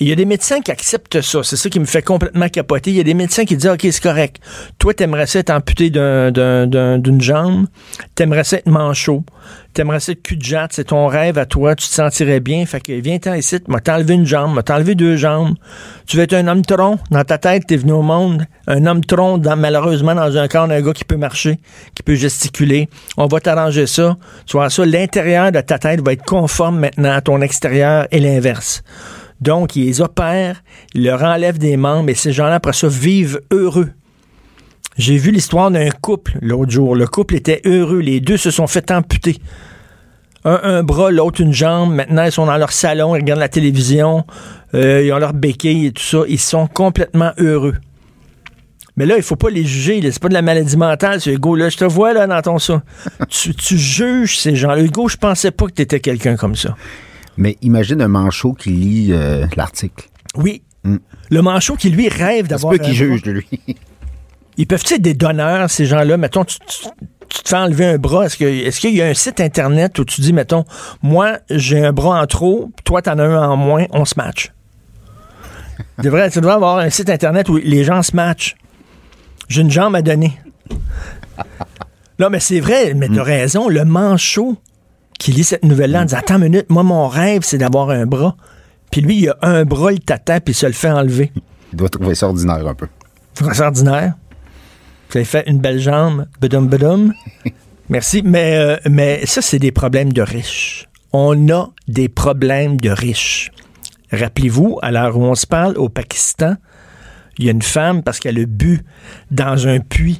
Il 0.00 0.06
y 0.08 0.12
a 0.12 0.14
des 0.14 0.24
médecins 0.26 0.60
qui 0.60 0.70
acceptent 0.70 1.20
ça. 1.20 1.42
C'est 1.42 1.56
ça 1.56 1.68
qui 1.68 1.80
me 1.80 1.84
fait 1.84 2.02
complètement 2.02 2.48
capoter. 2.48 2.90
Il 2.90 2.96
y 2.96 3.00
a 3.00 3.04
des 3.04 3.14
médecins 3.14 3.44
qui 3.44 3.56
disent, 3.56 3.68
OK, 3.70 3.80
c'est 3.82 4.00
correct. 4.02 4.36
Toi, 4.78 4.94
t'aimerais 4.94 5.26
ça 5.26 5.40
être 5.40 5.50
amputé 5.50 5.90
d'un- 5.90 6.30
d'un- 6.30 6.68
d'un- 6.68 6.98
d'une 6.98 7.20
jambe. 7.20 7.66
T'aimerais 8.14 8.44
ça 8.44 8.58
être 8.58 8.68
manchot. 8.68 9.24
T'aimerais 9.74 9.98
ça 9.98 10.12
être 10.12 10.22
cul 10.22 10.36
de 10.36 10.42
jatte. 10.44 10.70
C'est 10.72 10.84
ton 10.84 11.08
rêve 11.08 11.36
à 11.36 11.46
toi. 11.46 11.74
Tu 11.74 11.88
te 11.88 11.92
sentirais 11.92 12.38
bien. 12.38 12.64
Fait 12.64 12.80
que 12.80 12.92
viens-t'en 12.92 13.34
ici. 13.34 13.58
M'a 13.66 13.80
t'enlevé 13.80 14.14
une 14.14 14.24
jambe. 14.26 14.54
M'a 14.54 14.62
t'enlevé 14.62 14.94
deux 14.94 15.16
jambes. 15.16 15.54
Tu 16.06 16.16
veux 16.16 16.22
être 16.22 16.34
un 16.34 16.46
homme 16.46 16.64
tronc? 16.64 16.98
Dans 17.10 17.24
ta 17.24 17.38
tête, 17.38 17.66
t'es 17.66 17.76
venu 17.76 17.92
au 17.92 18.02
monde. 18.02 18.44
Un 18.68 18.86
homme 18.86 19.04
tronc, 19.04 19.38
malheureusement, 19.56 20.14
dans 20.14 20.36
un 20.36 20.46
corps 20.46 20.68
d'un 20.68 20.80
gars 20.80 20.92
qui 20.92 21.04
peut 21.04 21.16
marcher, 21.16 21.58
qui 21.96 22.04
peut 22.04 22.14
gesticuler. 22.14 22.88
On 23.16 23.26
va 23.26 23.40
t'arranger 23.40 23.88
ça. 23.88 24.16
Tu 24.46 24.56
vois 24.56 24.70
ça. 24.70 24.86
L'intérieur 24.86 25.50
de 25.50 25.60
ta 25.60 25.78
tête 25.80 26.00
va 26.04 26.12
être 26.12 26.24
conforme 26.24 26.78
maintenant 26.78 27.10
à 27.12 27.20
ton 27.20 27.40
extérieur 27.40 28.06
et 28.12 28.20
l'inverse. 28.20 28.82
Donc, 29.40 29.76
ils 29.76 30.02
opèrent, 30.02 30.62
ils 30.94 31.04
leur 31.04 31.22
enlèvent 31.22 31.58
des 31.58 31.76
membres 31.76 32.10
et 32.10 32.14
ces 32.14 32.32
gens-là, 32.32 32.56
après 32.56 32.72
ça, 32.72 32.88
vivent 32.88 33.40
heureux. 33.50 33.90
J'ai 34.96 35.16
vu 35.16 35.30
l'histoire 35.30 35.70
d'un 35.70 35.90
couple 35.90 36.38
l'autre 36.42 36.72
jour. 36.72 36.96
Le 36.96 37.06
couple 37.06 37.36
était 37.36 37.60
heureux. 37.64 38.00
Les 38.00 38.18
deux 38.20 38.36
se 38.36 38.50
sont 38.50 38.66
fait 38.66 38.90
amputer. 38.90 39.38
Un, 40.44 40.60
un 40.62 40.82
bras, 40.82 41.12
l'autre 41.12 41.40
une 41.40 41.52
jambe. 41.52 41.94
Maintenant, 41.94 42.24
ils 42.24 42.32
sont 42.32 42.46
dans 42.46 42.56
leur 42.56 42.72
salon, 42.72 43.14
ils 43.14 43.20
regardent 43.20 43.40
la 43.40 43.48
télévision, 43.48 44.24
euh, 44.74 45.02
ils 45.04 45.12
ont 45.12 45.18
leur 45.18 45.34
béquille 45.34 45.86
et 45.86 45.92
tout 45.92 46.02
ça. 46.02 46.18
Ils 46.28 46.40
sont 46.40 46.66
complètement 46.66 47.30
heureux. 47.38 47.76
Mais 48.96 49.06
là, 49.06 49.16
il 49.16 49.22
faut 49.22 49.36
pas 49.36 49.50
les 49.50 49.64
juger. 49.64 50.00
C'est 50.10 50.20
pas 50.20 50.28
de 50.28 50.34
la 50.34 50.42
maladie 50.42 50.76
mentale. 50.76 51.20
Hugo, 51.24 51.54
là, 51.54 51.68
je 51.68 51.76
te 51.76 51.84
vois 51.84 52.12
là 52.12 52.26
dans 52.26 52.42
ton 52.42 52.58
ça. 52.58 52.82
tu, 53.28 53.54
tu 53.54 53.78
juges 53.78 54.38
ces 54.38 54.56
gens-là. 54.56 54.82
Hugo, 54.82 55.06
je 55.06 55.16
pensais 55.16 55.52
pas 55.52 55.66
que 55.66 55.72
tu 55.72 55.82
étais 55.82 56.00
quelqu'un 56.00 56.34
comme 56.34 56.56
ça. 56.56 56.74
Mais 57.38 57.56
imagine 57.62 58.02
un 58.02 58.08
manchot 58.08 58.52
qui 58.52 58.68
lit 58.70 59.08
euh, 59.12 59.46
l'article. 59.56 60.08
Oui. 60.34 60.62
Le 61.30 61.40
manchot 61.42 61.76
qui, 61.76 61.88
lui, 61.90 62.08
rêve 62.08 62.46
d'avoir. 62.48 62.72
peut 62.72 62.78
qu'il 62.78 62.90
un 62.90 62.94
juge 62.94 63.22
de 63.22 63.30
lui. 63.32 63.46
Ils 64.56 64.66
peuvent 64.66 64.84
être 64.90 65.00
des 65.02 65.14
donneurs, 65.14 65.70
ces 65.70 65.86
gens-là? 65.86 66.16
Mettons, 66.16 66.44
tu, 66.44 66.58
tu- 66.60 66.88
tu 67.28 67.42
te 67.42 67.48
fais 67.48 67.56
enlever 67.56 67.86
un 67.86 67.98
bras. 67.98 68.26
Est-ce 68.26 68.80
qu'il 68.80 68.94
y 68.94 69.02
a 69.02 69.06
un 69.06 69.14
site 69.14 69.40
Internet 69.40 69.98
où 69.98 70.04
tu 70.04 70.20
dis, 70.20 70.32
mettons, 70.32 70.64
moi, 71.02 71.38
j'ai 71.50 71.84
un 71.84 71.92
bras 71.92 72.20
en 72.22 72.26
trop, 72.26 72.70
toi, 72.84 73.02
t'en 73.02 73.18
as 73.18 73.24
un 73.24 73.48
en 73.50 73.56
moins, 73.56 73.84
on 73.90 74.04
se 74.04 74.14
match? 74.16 74.52
Tu 75.98 76.04
devrais, 76.04 76.30
tu 76.30 76.40
devrais 76.40 76.54
avoir 76.54 76.78
un 76.78 76.90
site 76.90 77.08
Internet 77.10 77.48
où 77.48 77.56
les 77.56 77.84
gens 77.84 78.02
se 78.02 78.14
matchent. 78.16 78.56
J'ai 79.48 79.60
une 79.62 79.70
jambe 79.70 79.94
à 79.94 80.02
donner. 80.02 80.32
Non, 82.20 82.30
mais 82.30 82.40
c'est 82.40 82.58
vrai, 82.58 82.94
mais 82.94 83.08
t'as 83.08 83.22
raison. 83.22 83.68
Le 83.68 83.84
manchot 83.84 84.56
qui 85.18 85.32
lit 85.32 85.44
cette 85.44 85.64
nouvelle-là 85.64 86.02
en 86.02 86.04
disant 86.04 86.18
Attends 86.18 86.36
une 86.36 86.44
minute, 86.44 86.70
moi, 86.70 86.82
mon 86.82 87.08
rêve, 87.08 87.42
c'est 87.42 87.58
d'avoir 87.58 87.90
un 87.90 88.06
bras. 88.06 88.36
Puis 88.90 89.00
lui, 89.00 89.18
il 89.18 89.28
a 89.28 89.36
un 89.42 89.64
bras, 89.64 89.92
il 89.92 90.00
t'attend, 90.00 90.40
puis 90.40 90.52
il 90.52 90.56
se 90.56 90.66
le 90.66 90.72
fait 90.72 90.90
enlever. 90.90 91.32
Il 91.72 91.76
doit 91.76 91.88
trouver 91.88 92.14
ça 92.14 92.28
ordinaire 92.28 92.66
un 92.66 92.74
peu. 92.74 92.88
C'est 93.34 93.60
ordinaire? 93.60 94.14
Vous 95.10 95.18
avez 95.18 95.24
fait 95.24 95.48
une 95.48 95.58
belle 95.58 95.80
jambe. 95.80 96.26
Bedum, 96.40 96.68
bedum. 96.68 97.12
Merci. 97.88 98.22
Mais, 98.22 98.56
euh, 98.56 98.76
mais 98.88 99.24
ça, 99.26 99.42
c'est 99.42 99.58
des 99.58 99.72
problèmes 99.72 100.12
de 100.12 100.22
riches. 100.22 100.88
On 101.12 101.48
a 101.50 101.68
des 101.86 102.08
problèmes 102.08 102.78
de 102.78 102.90
riches. 102.90 103.50
Rappelez-vous, 104.12 104.78
à 104.82 104.90
l'heure 104.90 105.16
où 105.16 105.22
on 105.22 105.34
se 105.34 105.46
parle, 105.46 105.76
au 105.76 105.88
Pakistan, 105.88 106.56
il 107.38 107.46
y 107.46 107.48
a 107.48 107.52
une 107.52 107.62
femme, 107.62 108.02
parce 108.02 108.18
qu'elle 108.18 108.38
a 108.38 108.46
bu 108.46 108.84
dans 109.30 109.68
un 109.68 109.80
puits 109.80 110.18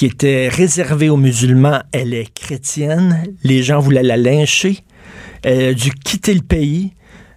qui 0.00 0.06
était 0.06 0.48
réservé 0.48 1.10
aux 1.10 1.18
musulmans, 1.18 1.82
elle 1.92 2.14
est 2.14 2.32
chrétienne, 2.32 3.22
les 3.44 3.62
gens 3.62 3.80
voulaient 3.80 4.02
la 4.02 4.16
lyncher, 4.16 4.78
elle 5.42 5.62
a 5.62 5.74
dû 5.74 5.90
quitter 5.90 6.32
le 6.32 6.40
pays, 6.40 6.94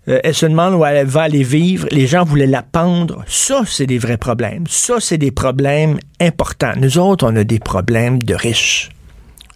euh, 0.07 0.21
elle 0.23 0.33
se 0.33 0.45
demande 0.45 0.73
où 0.75 0.85
elle 0.85 1.05
va 1.05 1.23
aller 1.23 1.43
vivre. 1.43 1.89
Les 1.91 2.07
gens 2.07 2.23
voulaient 2.23 2.47
la 2.47 2.61
pendre. 2.61 3.25
Ça, 3.27 3.63
c'est 3.67 3.85
des 3.85 3.97
vrais 3.97 4.15
problèmes. 4.15 4.63
Ça, 4.69 5.01
c'est 5.01 5.17
des 5.17 5.31
problèmes 5.31 5.99
importants. 6.21 6.71
Nous 6.77 6.97
autres, 6.97 7.29
on 7.29 7.35
a 7.35 7.43
des 7.43 7.59
problèmes 7.59 8.23
de 8.23 8.33
riches. 8.33 8.91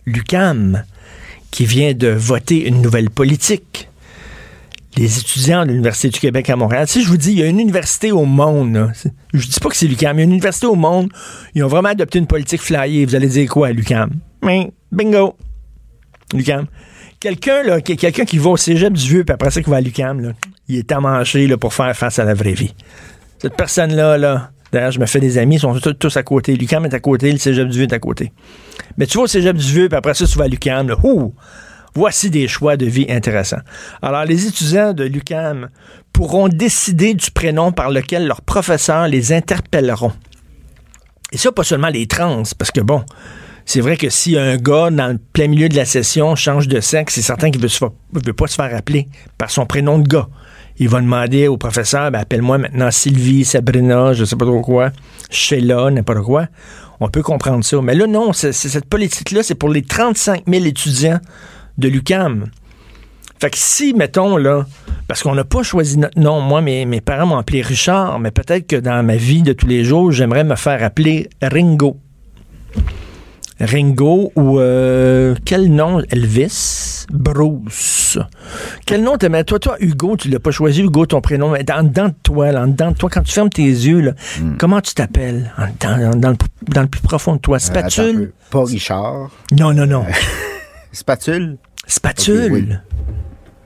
Lucam, 0.05 0.83
qui 1.49 1.63
vient 1.63 1.93
de 1.93 2.09
voter 2.09 2.67
une 2.67 2.81
nouvelle 2.81 3.09
politique. 3.09 3.86
Les 4.97 5.19
étudiants 5.19 5.63
de 5.65 5.69
l'Université 5.71 6.09
du 6.09 6.19
Québec 6.19 6.49
à 6.49 6.55
Montréal. 6.55 6.87
Si 6.87 7.03
je 7.03 7.07
vous 7.07 7.17
dis, 7.17 7.31
il 7.31 7.39
y 7.39 7.43
a 7.43 7.45
une 7.47 7.59
université 7.59 8.11
au 8.11 8.25
monde, 8.25 8.73
là. 8.73 8.91
je 9.33 9.47
dis 9.47 9.59
pas 9.59 9.69
que 9.69 9.75
c'est 9.75 9.87
l'UQAM, 9.87 10.17
il 10.17 10.19
y 10.19 10.21
a 10.21 10.25
une 10.25 10.31
université 10.31 10.65
au 10.67 10.75
monde, 10.75 11.09
ils 11.55 11.63
ont 11.63 11.67
vraiment 11.67 11.89
adopté 11.89 12.19
une 12.19 12.27
politique 12.27 12.61
flyée. 12.61 13.05
Vous 13.05 13.15
allez 13.15 13.27
dire 13.27 13.49
quoi 13.49 13.67
à 13.67 13.71
l'UQAM? 13.71 14.09
Mais, 14.43 14.71
bingo! 14.91 15.35
l'UQAM. 16.33 16.65
Quelqu'un, 17.19 17.63
là, 17.63 17.81
qui- 17.81 17.95
quelqu'un 17.95 18.25
qui 18.25 18.37
va 18.37 18.51
au 18.51 18.57
cégep 18.57 18.93
du 18.93 19.07
vieux, 19.07 19.23
puis 19.23 19.33
après 19.33 19.49
ça, 19.49 19.61
qui 19.61 19.69
va 19.69 19.77
à 19.77 19.81
l'UQAM, 19.81 20.19
là, 20.19 20.33
il 20.67 20.75
est 20.77 20.91
à 20.91 20.99
manger 20.99 21.47
là, 21.47 21.57
pour 21.57 21.73
faire 21.73 21.95
face 21.95 22.19
à 22.19 22.23
la 22.25 22.33
vraie 22.33 22.53
vie. 22.53 22.75
Cette 23.39 23.55
personne-là, 23.55 24.17
là, 24.17 24.51
d'ailleurs, 24.71 24.91
je 24.91 24.99
me 24.99 25.05
fais 25.05 25.19
des 25.19 25.37
amis, 25.37 25.55
ils 25.55 25.59
sont 25.59 25.73
tous, 25.79 25.93
tous 25.93 26.17
à 26.17 26.23
côté. 26.23 26.55
L'UQAM 26.55 26.85
est 26.85 26.93
à 26.93 26.99
côté, 26.99 27.31
le 27.31 27.37
cégep 27.37 27.67
du 27.67 27.77
vieux 27.77 27.87
est 27.87 27.93
à 27.93 27.99
côté. 27.99 28.33
Mais 28.97 29.05
tu 29.07 29.17
vas 29.17 29.23
au 29.23 29.27
cégep 29.27 29.55
du 29.55 29.65
vieux, 29.71 29.89
puis 29.89 29.97
après 29.97 30.13
ça, 30.13 30.25
tu 30.25 30.37
vas 30.37 30.45
à 30.45 30.47
l'UQAM, 30.47 30.89
là. 30.89 30.95
Ouh! 31.03 31.33
Voici 31.95 32.29
des 32.29 32.47
choix 32.47 32.77
de 32.77 32.85
vie 32.85 33.05
intéressants. 33.09 33.61
Alors, 34.01 34.25
les 34.25 34.45
étudiants 34.47 34.93
de 34.93 35.03
l'UQAM 35.03 35.69
pourront 36.13 36.47
décider 36.47 37.13
du 37.13 37.31
prénom 37.31 37.71
par 37.71 37.89
lequel 37.91 38.27
leurs 38.27 38.41
professeurs 38.41 39.07
les 39.07 39.33
interpelleront. 39.33 40.13
Et 41.31 41.37
ça, 41.37 41.51
pas 41.51 41.63
seulement 41.63 41.89
les 41.89 42.07
trans, 42.07 42.43
parce 42.57 42.71
que 42.71 42.81
bon, 42.81 43.03
c'est 43.65 43.81
vrai 43.81 43.97
que 43.97 44.09
si 44.09 44.37
un 44.37 44.55
gars, 44.57 44.89
dans 44.89 45.07
le 45.11 45.17
plein 45.33 45.47
milieu 45.47 45.67
de 45.67 45.75
la 45.75 45.85
session, 45.85 46.35
change 46.35 46.67
de 46.67 46.79
sexe, 46.79 47.15
c'est 47.15 47.21
certain 47.21 47.51
qu'il 47.51 47.61
ne 47.61 47.67
veut, 47.67 48.33
pas 48.33 48.47
se 48.47 48.55
faire 48.55 48.73
appeler 48.75 49.07
par 49.37 49.51
son 49.51 49.65
prénom 49.65 49.99
de 49.99 50.07
gars. 50.07 50.27
Il 50.79 50.87
va 50.89 51.01
demander 51.01 51.47
au 51.47 51.57
professeur, 51.57 52.11
ben, 52.11 52.19
appelle-moi 52.19 52.59
maintenant 52.59 52.91
Sylvie, 52.91 53.43
Sabrina, 53.43 54.13
je 54.13 54.23
sais 54.23 54.35
pas 54.35 54.45
trop 54.45 54.61
quoi, 54.61 54.91
Sheila, 55.31 55.89
n'importe 55.91 56.21
quoi. 56.23 56.47
On 56.99 57.09
peut 57.09 57.23
comprendre 57.23 57.63
ça. 57.65 57.81
Mais 57.81 57.93
là, 57.95 58.07
non, 58.07 58.31
c'est- 58.31 58.53
cette 58.53 58.85
politique-là, 58.85 59.43
c'est 59.43 59.55
pour 59.55 59.69
les 59.69 59.81
35 59.81 60.43
000 60.47 60.65
étudiants 60.65 61.19
de 61.77 61.87
l'UCAM. 61.87 62.45
Fait 63.39 63.51
que 63.51 63.57
si, 63.57 63.93
mettons, 63.93 64.37
là, 64.37 64.65
parce 65.07 65.21
qu'on 65.21 65.35
n'a 65.35 65.43
pas 65.43 65.61
choisi 65.61 65.97
notre 65.99 66.19
nom, 66.19 66.41
moi, 66.41 66.61
mes, 66.61 66.85
mes 66.85 67.01
parents 67.01 67.27
m'ont 67.27 67.37
appelé 67.37 67.61
Richard, 67.61 68.19
mais 68.19 68.31
peut-être 68.31 68.65
que 68.67 68.75
dans 68.77 69.03
ma 69.05 69.15
vie 69.15 69.43
de 69.43 69.53
tous 69.53 69.67
les 69.67 69.83
jours, 69.83 70.11
j'aimerais 70.11 70.43
me 70.43 70.55
faire 70.55 70.83
appeler 70.83 71.29
Ringo. 71.41 71.97
Ringo 73.59 74.31
ou 74.35 74.59
euh, 74.59 75.33
quel 75.45 75.71
nom? 75.73 76.01
Elvis? 76.11 77.05
Bruce. 77.11 78.19
Quel 78.85 79.03
nom 79.03 79.17
t'aimais? 79.17 79.43
Toi, 79.43 79.57
toi, 79.59 79.77
Hugo, 79.79 80.15
tu 80.15 80.29
l'as 80.29 80.39
pas 80.39 80.51
choisi, 80.51 80.81
Hugo, 80.83 81.05
ton 81.07 81.21
prénom. 81.21 81.49
Mais 81.51 81.63
dans, 81.63 81.81
dedans 81.83 82.09
de 82.09 82.13
toi, 82.21 82.51
là, 82.51 82.63
en 82.63 82.67
dedans 82.67 82.91
de 82.91 82.97
toi, 82.97 83.09
quand 83.11 83.23
tu 83.23 83.31
fermes 83.31 83.49
tes 83.49 83.63
yeux, 83.63 83.99
là, 84.01 84.11
comment 84.59 84.79
tu 84.81 84.93
t'appelles? 84.93 85.51
Dans, 85.79 86.11
dans 86.19 86.29
le, 86.29 86.37
dans 86.67 86.81
le 86.81 86.87
plus 86.87 87.01
profond 87.01 87.35
de 87.35 87.39
toi. 87.41 87.57
Euh, 87.57 87.59
attends 87.69 87.79
un 87.85 87.89
Spatule? 87.89 88.15
peu. 88.15 88.31
Pas 88.51 88.63
Richard. 88.65 89.29
non, 89.51 89.73
non, 89.73 89.87
non. 89.87 90.05
Spatule? 90.91 91.57
Spatule? 91.87 92.51
Oui. 92.51 92.69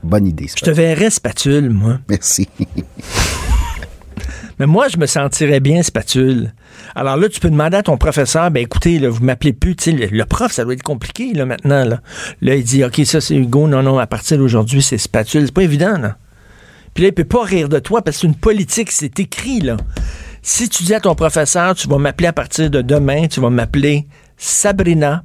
Bonne 0.04 0.28
idée. 0.28 0.48
Je 0.48 0.64
te 0.64 0.72
verrais 0.72 1.10
spatule, 1.10 1.70
moi. 1.70 2.00
Merci. 2.08 2.48
Mais 4.60 4.68
moi, 4.68 4.88
je 4.90 4.98
me 4.98 5.08
sentirais 5.08 5.60
bien 5.60 5.82
spatule. 5.82 6.54
Alors 6.94 7.18
là, 7.18 7.28
tu 7.30 7.40
peux 7.40 7.50
demander 7.50 7.78
à 7.78 7.84
ton 7.84 7.98
professeur, 7.98 8.52
ben 8.52 8.62
écoutez, 8.62 9.00
là, 9.00 9.10
vous 9.10 9.24
m'appelez 9.24 9.54
plus, 9.54 9.76
tu 9.76 9.86
sais, 9.86 9.92
le, 9.92 10.06
le 10.06 10.26
prof, 10.26 10.52
ça 10.52 10.64
doit 10.64 10.74
être 10.74 10.84
compliqué, 10.84 11.34
là, 11.34 11.46
maintenant, 11.46 11.84
là. 11.84 12.02
Là, 12.42 12.56
il 12.56 12.64
dit, 12.64 12.84
OK, 12.84 13.02
ça, 13.06 13.22
c'est 13.22 13.36
Hugo, 13.36 13.68
non, 13.68 13.82
non, 13.82 13.98
à 13.98 14.06
partir 14.06 14.38
d'aujourd'hui, 14.38 14.84
c'est 14.84 15.00
spatule. 15.00 15.46
C'est 15.46 15.54
pas 15.54 15.64
évident, 15.64 15.98
là. 15.98 16.18
Puis 16.94 17.04
là, 17.04 17.10
il 17.10 17.14
peut 17.14 17.24
pas 17.24 17.44
rire 17.44 17.70
de 17.70 17.80
toi 17.80 18.04
parce 18.04 18.18
que 18.18 18.22
c'est 18.22 18.28
une 18.28 18.36
politique, 18.36 18.92
c'est 18.92 19.20
écrit, 19.20 19.62
là. 19.62 19.78
Si 20.44 20.70
tu 20.70 20.84
dis 20.84 20.94
à 20.94 21.00
ton 21.00 21.16
professeur, 21.16 21.74
tu 21.76 21.88
vas 21.88 21.98
m'appeler 21.98 22.28
à 22.28 22.34
partir 22.34 22.70
de 22.70 22.82
demain, 22.82 23.28
tu 23.28 23.40
vas 23.40 23.50
m'appeler 23.50 24.08
Sabrina, 24.38 25.24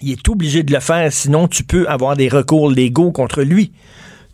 il 0.00 0.12
est 0.12 0.28
obligé 0.28 0.62
de 0.62 0.72
le 0.72 0.80
faire, 0.80 1.12
sinon 1.12 1.48
tu 1.48 1.64
peux 1.64 1.88
avoir 1.88 2.16
des 2.16 2.28
recours 2.28 2.70
légaux 2.70 3.12
contre 3.12 3.42
lui. 3.42 3.72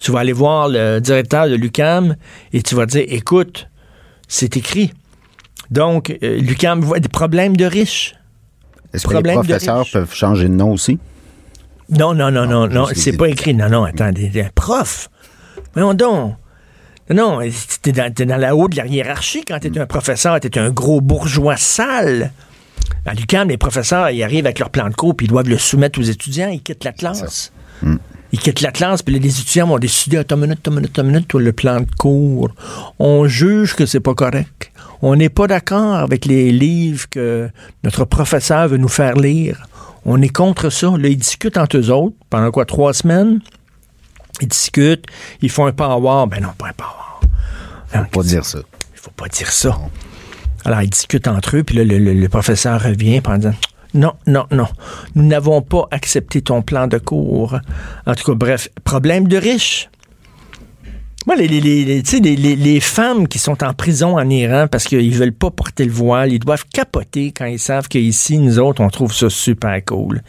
Tu 0.00 0.10
vas 0.10 0.20
aller 0.20 0.32
voir 0.32 0.68
le 0.68 1.00
directeur 1.00 1.48
de 1.48 1.54
l'UCAM 1.54 2.16
et 2.52 2.62
tu 2.62 2.74
vas 2.74 2.86
dire, 2.86 3.04
écoute, 3.08 3.68
c'est 4.28 4.56
écrit. 4.56 4.92
Donc, 5.70 6.16
euh, 6.22 6.38
l'UCAM 6.38 6.80
voit 6.80 7.00
des 7.00 7.08
problèmes 7.08 7.56
de 7.56 7.64
riches. 7.64 8.14
Est-ce 8.92 9.06
que 9.06 9.14
les 9.14 9.32
professeurs 9.32 9.86
peuvent 9.92 10.14
changer 10.14 10.48
de 10.48 10.54
nom 10.54 10.72
aussi? 10.72 10.98
Non, 11.90 12.14
non, 12.14 12.30
non, 12.30 12.46
non, 12.46 12.66
non, 12.66 12.86
juste 12.86 13.00
c'est 13.00 13.16
pas 13.16 13.28
écrit. 13.28 13.54
Non, 13.54 13.68
non, 13.68 13.84
attendez, 13.84 14.30
prof. 14.54 15.10
Voyons 15.74 15.94
donc. 15.94 16.36
Non, 17.10 17.38
non, 17.38 17.50
t'es 17.82 17.92
dans, 17.92 18.12
t'es 18.12 18.24
dans 18.24 18.38
la 18.38 18.56
haut 18.56 18.68
de 18.68 18.76
la 18.76 18.86
hiérarchie 18.86 19.44
quand 19.44 19.58
t'es 19.58 19.78
un 19.78 19.86
professeur, 19.86 20.40
t'es 20.40 20.58
un 20.58 20.70
gros 20.70 21.02
bourgeois 21.02 21.56
sale. 21.56 22.32
À 23.06 23.14
l'UQAM, 23.14 23.48
les 23.48 23.58
professeurs, 23.58 24.10
ils 24.10 24.22
arrivent 24.22 24.46
avec 24.46 24.58
leur 24.58 24.70
plan 24.70 24.88
de 24.88 24.94
cours, 24.94 25.14
puis 25.14 25.26
ils 25.26 25.30
doivent 25.30 25.48
le 25.48 25.58
soumettre 25.58 25.98
aux 25.98 26.02
étudiants, 26.02 26.48
ils 26.48 26.62
quittent 26.62 26.84
la 26.84 26.92
classe. 26.92 27.52
Ils 28.32 28.38
quittent 28.38 28.62
la 28.62 28.72
classe, 28.72 29.02
puis 29.02 29.14
là, 29.14 29.20
les 29.20 29.40
étudiants 29.40 29.68
vont 29.68 29.78
décider, 29.78 30.16
attends 30.16 30.36
une 30.36 30.42
minute, 30.42 30.58
attends 30.58 30.72
une 30.72 30.76
minute, 30.78 30.90
attends 30.90 31.02
une 31.02 31.08
minute, 31.12 31.28
toi, 31.28 31.40
le 31.40 31.52
plan 31.52 31.80
de 31.80 31.86
cours. 31.98 32.50
On 32.98 33.28
juge 33.28 33.74
que 33.74 33.86
c'est 33.86 34.00
pas 34.00 34.14
correct. 34.14 34.72
On 35.02 35.16
n'est 35.16 35.28
pas 35.28 35.46
d'accord 35.46 35.96
avec 35.96 36.24
les 36.24 36.50
livres 36.50 37.08
que 37.10 37.50
notre 37.82 38.04
professeur 38.06 38.68
veut 38.68 38.78
nous 38.78 38.88
faire 38.88 39.14
lire. 39.16 39.66
On 40.06 40.20
est 40.22 40.30
contre 40.30 40.70
ça. 40.70 40.88
Là, 40.98 41.08
ils 41.08 41.16
discutent 41.16 41.58
entre 41.58 41.76
eux 41.76 41.90
autres 41.90 42.16
pendant 42.30 42.50
quoi, 42.50 42.64
trois 42.64 42.94
semaines? 42.94 43.40
Ils 44.40 44.48
discutent, 44.48 45.04
ils 45.42 45.50
font 45.50 45.66
un 45.66 45.72
power. 45.72 46.26
Ben 46.28 46.40
non, 46.42 46.50
pas 46.58 46.68
un 46.68 46.72
power. 46.72 48.04
Faut 48.04 48.20
pas 48.20 48.22
dire 48.22 48.44
ça. 48.44 48.58
Il 48.94 49.00
faut 49.00 49.10
pas 49.12 49.28
dire 49.28 49.50
ça. 49.50 49.78
Alors, 50.64 50.82
ils 50.82 50.90
discutent 50.90 51.28
entre 51.28 51.56
eux, 51.56 51.62
puis 51.62 51.76
là, 51.76 51.84
le, 51.84 52.28
professeur 52.28 52.82
revient 52.82 53.20
en 53.26 53.36
disant 53.36 53.54
Non, 53.92 54.12
non, 54.26 54.46
non, 54.50 54.68
nous 55.14 55.24
n'avons 55.24 55.62
pas 55.62 55.86
accepté 55.90 56.40
ton 56.40 56.62
plan 56.62 56.86
de 56.86 56.98
cours. 56.98 57.58
En 58.06 58.14
tout 58.14 58.24
cas, 58.24 58.34
bref, 58.34 58.68
problème 58.84 59.28
de 59.28 59.36
riches. 59.36 59.90
Moi, 61.26 61.36
les, 61.36 62.80
femmes 62.80 63.28
qui 63.28 63.38
sont 63.38 63.64
en 63.64 63.72
prison 63.72 64.18
en 64.18 64.28
Iran 64.28 64.66
parce 64.70 64.84
qu'ils 64.84 65.14
veulent 65.14 65.32
pas 65.32 65.50
porter 65.50 65.86
le 65.86 65.90
voile, 65.90 66.32
ils 66.32 66.38
doivent 66.38 66.66
capoter 66.70 67.32
quand 67.32 67.46
ils 67.46 67.58
savent 67.58 67.88
qu'ici, 67.88 68.38
nous 68.38 68.58
autres, 68.58 68.82
on 68.82 68.88
trouve 68.88 69.12
ça 69.14 69.30
super 69.30 69.82
cool. 69.86 70.20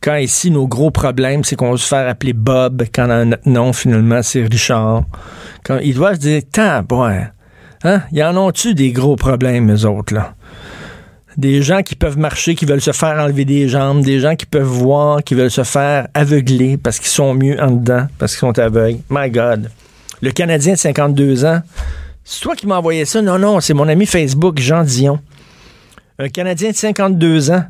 Quand 0.00 0.14
ici, 0.14 0.52
nos 0.52 0.68
gros 0.68 0.92
problèmes, 0.92 1.42
c'est 1.42 1.56
qu'on 1.56 1.76
se 1.76 1.88
faire 1.88 2.08
appeler 2.08 2.34
Bob, 2.34 2.84
quand 2.94 3.08
notre 3.24 3.48
nom, 3.48 3.72
finalement, 3.72 4.22
c'est 4.22 4.44
Richard. 4.44 5.04
Quand 5.64 5.78
ils 5.78 5.94
doivent 5.94 6.14
se 6.14 6.20
dire, 6.20 6.42
tant. 6.52 6.84
Hein? 7.04 7.30
Y 7.84 8.22
en 8.22 8.36
ont-tu 8.36 8.74
des 8.74 8.92
gros 8.92 9.16
problèmes, 9.16 9.72
eux 9.72 9.84
autres, 9.86 10.14
là? 10.14 10.34
Des 11.36 11.62
gens 11.62 11.82
qui 11.82 11.94
peuvent 11.94 12.18
marcher, 12.18 12.56
qui 12.56 12.64
veulent 12.64 12.80
se 12.80 12.90
faire 12.90 13.16
enlever 13.20 13.44
des 13.44 13.68
jambes, 13.68 14.02
des 14.02 14.18
gens 14.18 14.34
qui 14.34 14.46
peuvent 14.46 14.64
voir, 14.64 15.22
qui 15.22 15.34
veulent 15.34 15.52
se 15.52 15.62
faire 15.62 16.08
aveugler 16.12 16.76
parce 16.76 16.98
qu'ils 16.98 17.08
sont 17.08 17.32
mieux 17.32 17.62
en 17.62 17.70
dedans, 17.70 18.08
parce 18.18 18.32
qu'ils 18.32 18.40
sont 18.40 18.58
aveugles. 18.58 18.98
My 19.08 19.30
God. 19.30 19.70
Le 20.20 20.32
Canadien 20.32 20.72
de 20.72 20.78
52 20.78 21.44
ans, 21.44 21.62
c'est 22.24 22.40
toi 22.40 22.56
qui 22.56 22.66
m'as 22.66 22.78
envoyé 22.78 23.04
ça? 23.04 23.22
Non, 23.22 23.38
non, 23.38 23.60
c'est 23.60 23.72
mon 23.72 23.88
ami 23.88 24.04
Facebook, 24.04 24.58
Jean 24.58 24.82
Dion. 24.82 25.20
Un 26.18 26.28
Canadien 26.28 26.72
de 26.72 26.76
52 26.76 27.52
ans. 27.52 27.64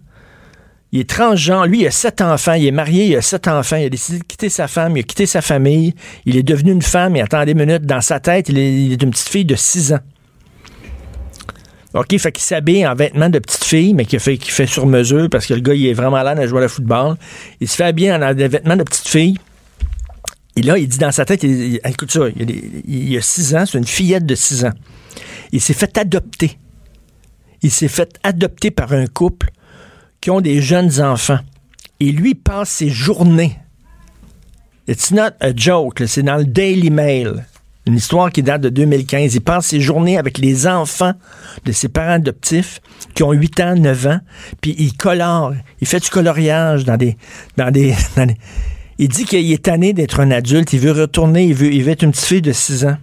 Il 0.93 1.01
est 1.01 1.09
transgenre. 1.09 1.67
Lui, 1.67 1.81
il 1.81 1.87
a 1.87 1.91
sept 1.91 2.21
enfants. 2.21 2.55
Il 2.55 2.67
est 2.67 2.71
marié, 2.73 3.07
il 3.07 3.17
a 3.17 3.23
sept 3.23 3.47
enfants. 3.49 3.77
Il 3.77 3.85
a 3.85 3.89
décidé 3.91 4.19
de 4.19 4.25
quitter 4.25 4.49
sa 4.49 4.69
femme, 4.69 4.97
il 4.97 5.01
a 5.01 5.03
quitté 5.03 5.27
sa 5.27 5.43
famille. 5.43 5.95
Il 6.25 6.37
est 6.37 6.43
devenu 6.43 6.73
une 6.73 6.83
femme. 6.83 7.17
Et 7.17 7.21
attendez 7.21 7.53
une 7.53 7.59
minute, 7.59 7.83
dans 7.85 8.01
sa 8.01 8.21
tête, 8.21 8.49
il 8.49 8.59
est, 8.59 9.03
une 9.03 9.11
petite 9.11 9.29
fille 9.29 9.45
de 9.45 9.55
6 9.55 9.93
ans. 9.93 10.01
OK, 11.95 12.17
fait 12.19 12.33
qu'il 12.33 12.45
s'habille 12.45 12.87
en 12.87 12.95
vêtements 12.95 13.31
de 13.31 13.39
petite 13.39 13.65
fille, 13.65 13.95
mais 13.95 14.05
qu'il 14.05 14.21
fait, 14.21 14.37
fait 14.37 14.67
sur 14.67 14.87
mesure 14.87 15.29
parce 15.31 15.47
que 15.47 15.55
le 15.55 15.61
gars, 15.61 15.75
il 15.75 15.87
est 15.87 15.95
vraiment 15.95 16.23
là 16.23 16.31
à 16.31 16.47
jouer 16.47 16.65
au 16.65 16.69
football. 16.69 17.17
Il 17.61 17.69
se 17.69 17.77
fait 17.77 17.85
habiller 17.85 18.13
en 18.13 18.35
des 18.35 18.49
vêtements 18.49 18.77
de 18.77 18.83
petite 18.83 19.09
fille. 19.09 19.39
Et 20.55 20.63
là, 20.63 20.77
il 20.77 20.89
dit 20.89 20.99
dans 20.99 21.13
sa 21.13 21.25
tête, 21.25 21.45
il, 21.45 21.75
il- 21.75 21.81
écoute 21.85 22.11
ça, 22.11 22.23
il, 22.37 23.17
a 23.17 23.23
6 23.23 23.55
ans, 23.55 23.65
c'est 23.65 23.79
une 23.79 23.87
fillette 23.87 24.27
de 24.27 24.35
6 24.35 24.65
ans. 24.65 24.73
Il 25.53 25.61
s'est 25.61 25.75
fait 25.75 25.97
adopter. 25.97 26.59
Il 27.63 27.71
s'est 27.71 27.89
fait 27.89 28.19
adopter 28.23 28.71
par 28.71 28.93
un 28.93 29.07
couple 29.07 29.51
qui 30.21 30.31
ont 30.31 30.41
des 30.41 30.61
jeunes 30.61 31.01
enfants. 31.01 31.39
Et 32.01 32.13
lui 32.13 32.35
passe 32.35 32.71
ses 32.71 32.89
journées. 32.91 33.57
It's 34.89 35.11
not 35.11 35.31
a 35.41 35.55
joke, 35.55 36.03
c'est 36.07 36.23
dans 36.23 36.37
le 36.37 36.45
Daily 36.45 36.91
Mail. 36.91 37.45
Une 37.87 37.97
histoire 37.97 38.31
qui 38.31 38.43
date 38.43 38.61
de 38.63 38.69
2015. 38.69 39.35
Il 39.35 39.41
passe 39.41 39.67
ses 39.69 39.81
journées 39.81 40.19
avec 40.19 40.39
les 40.39 40.67
enfants 40.67 41.15
de 41.65 41.73
ses 41.73 41.89
parents 41.89 42.13
adoptifs 42.13 42.81
qui 43.15 43.23
ont 43.23 43.33
8 43.33 43.61
ans, 43.61 43.75
9 43.77 44.07
ans, 44.07 44.21
puis 44.61 44.75
il 44.79 44.95
colore. 44.97 45.55
Il 45.81 45.87
fait 45.87 46.01
du 46.01 46.11
coloriage 46.11 46.85
dans 46.85 46.97
des... 46.97 47.17
Dans 47.57 47.71
des, 47.71 47.95
dans 48.17 48.27
des- 48.27 48.37
il 49.01 49.09
dit 49.09 49.25
qu'il 49.25 49.51
est 49.53 49.63
tanné 49.63 49.93
d'être 49.93 50.19
un 50.21 50.31
adulte. 50.33 50.73
Il 50.73 50.81
veut 50.81 50.91
retourner, 50.93 51.45
il 51.45 51.55
veut, 51.55 51.73
il 51.73 51.85
veut 51.85 51.93
être 51.93 52.03
une 52.03 52.11
petite 52.11 52.25
fille 52.27 52.43
de 52.43 52.53
6 52.53 52.85
ans. 52.85 52.97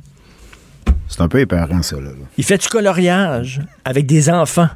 C'est 1.07 1.21
un 1.21 1.27
peu 1.29 1.39
épeurant, 1.39 1.81
ça. 1.81 1.95
Là. 1.95 2.09
Il 2.37 2.43
fait 2.43 2.57
du 2.57 2.67
coloriage 2.67 3.61
avec 3.85 4.05
des 4.05 4.29
enfants. 4.29 4.67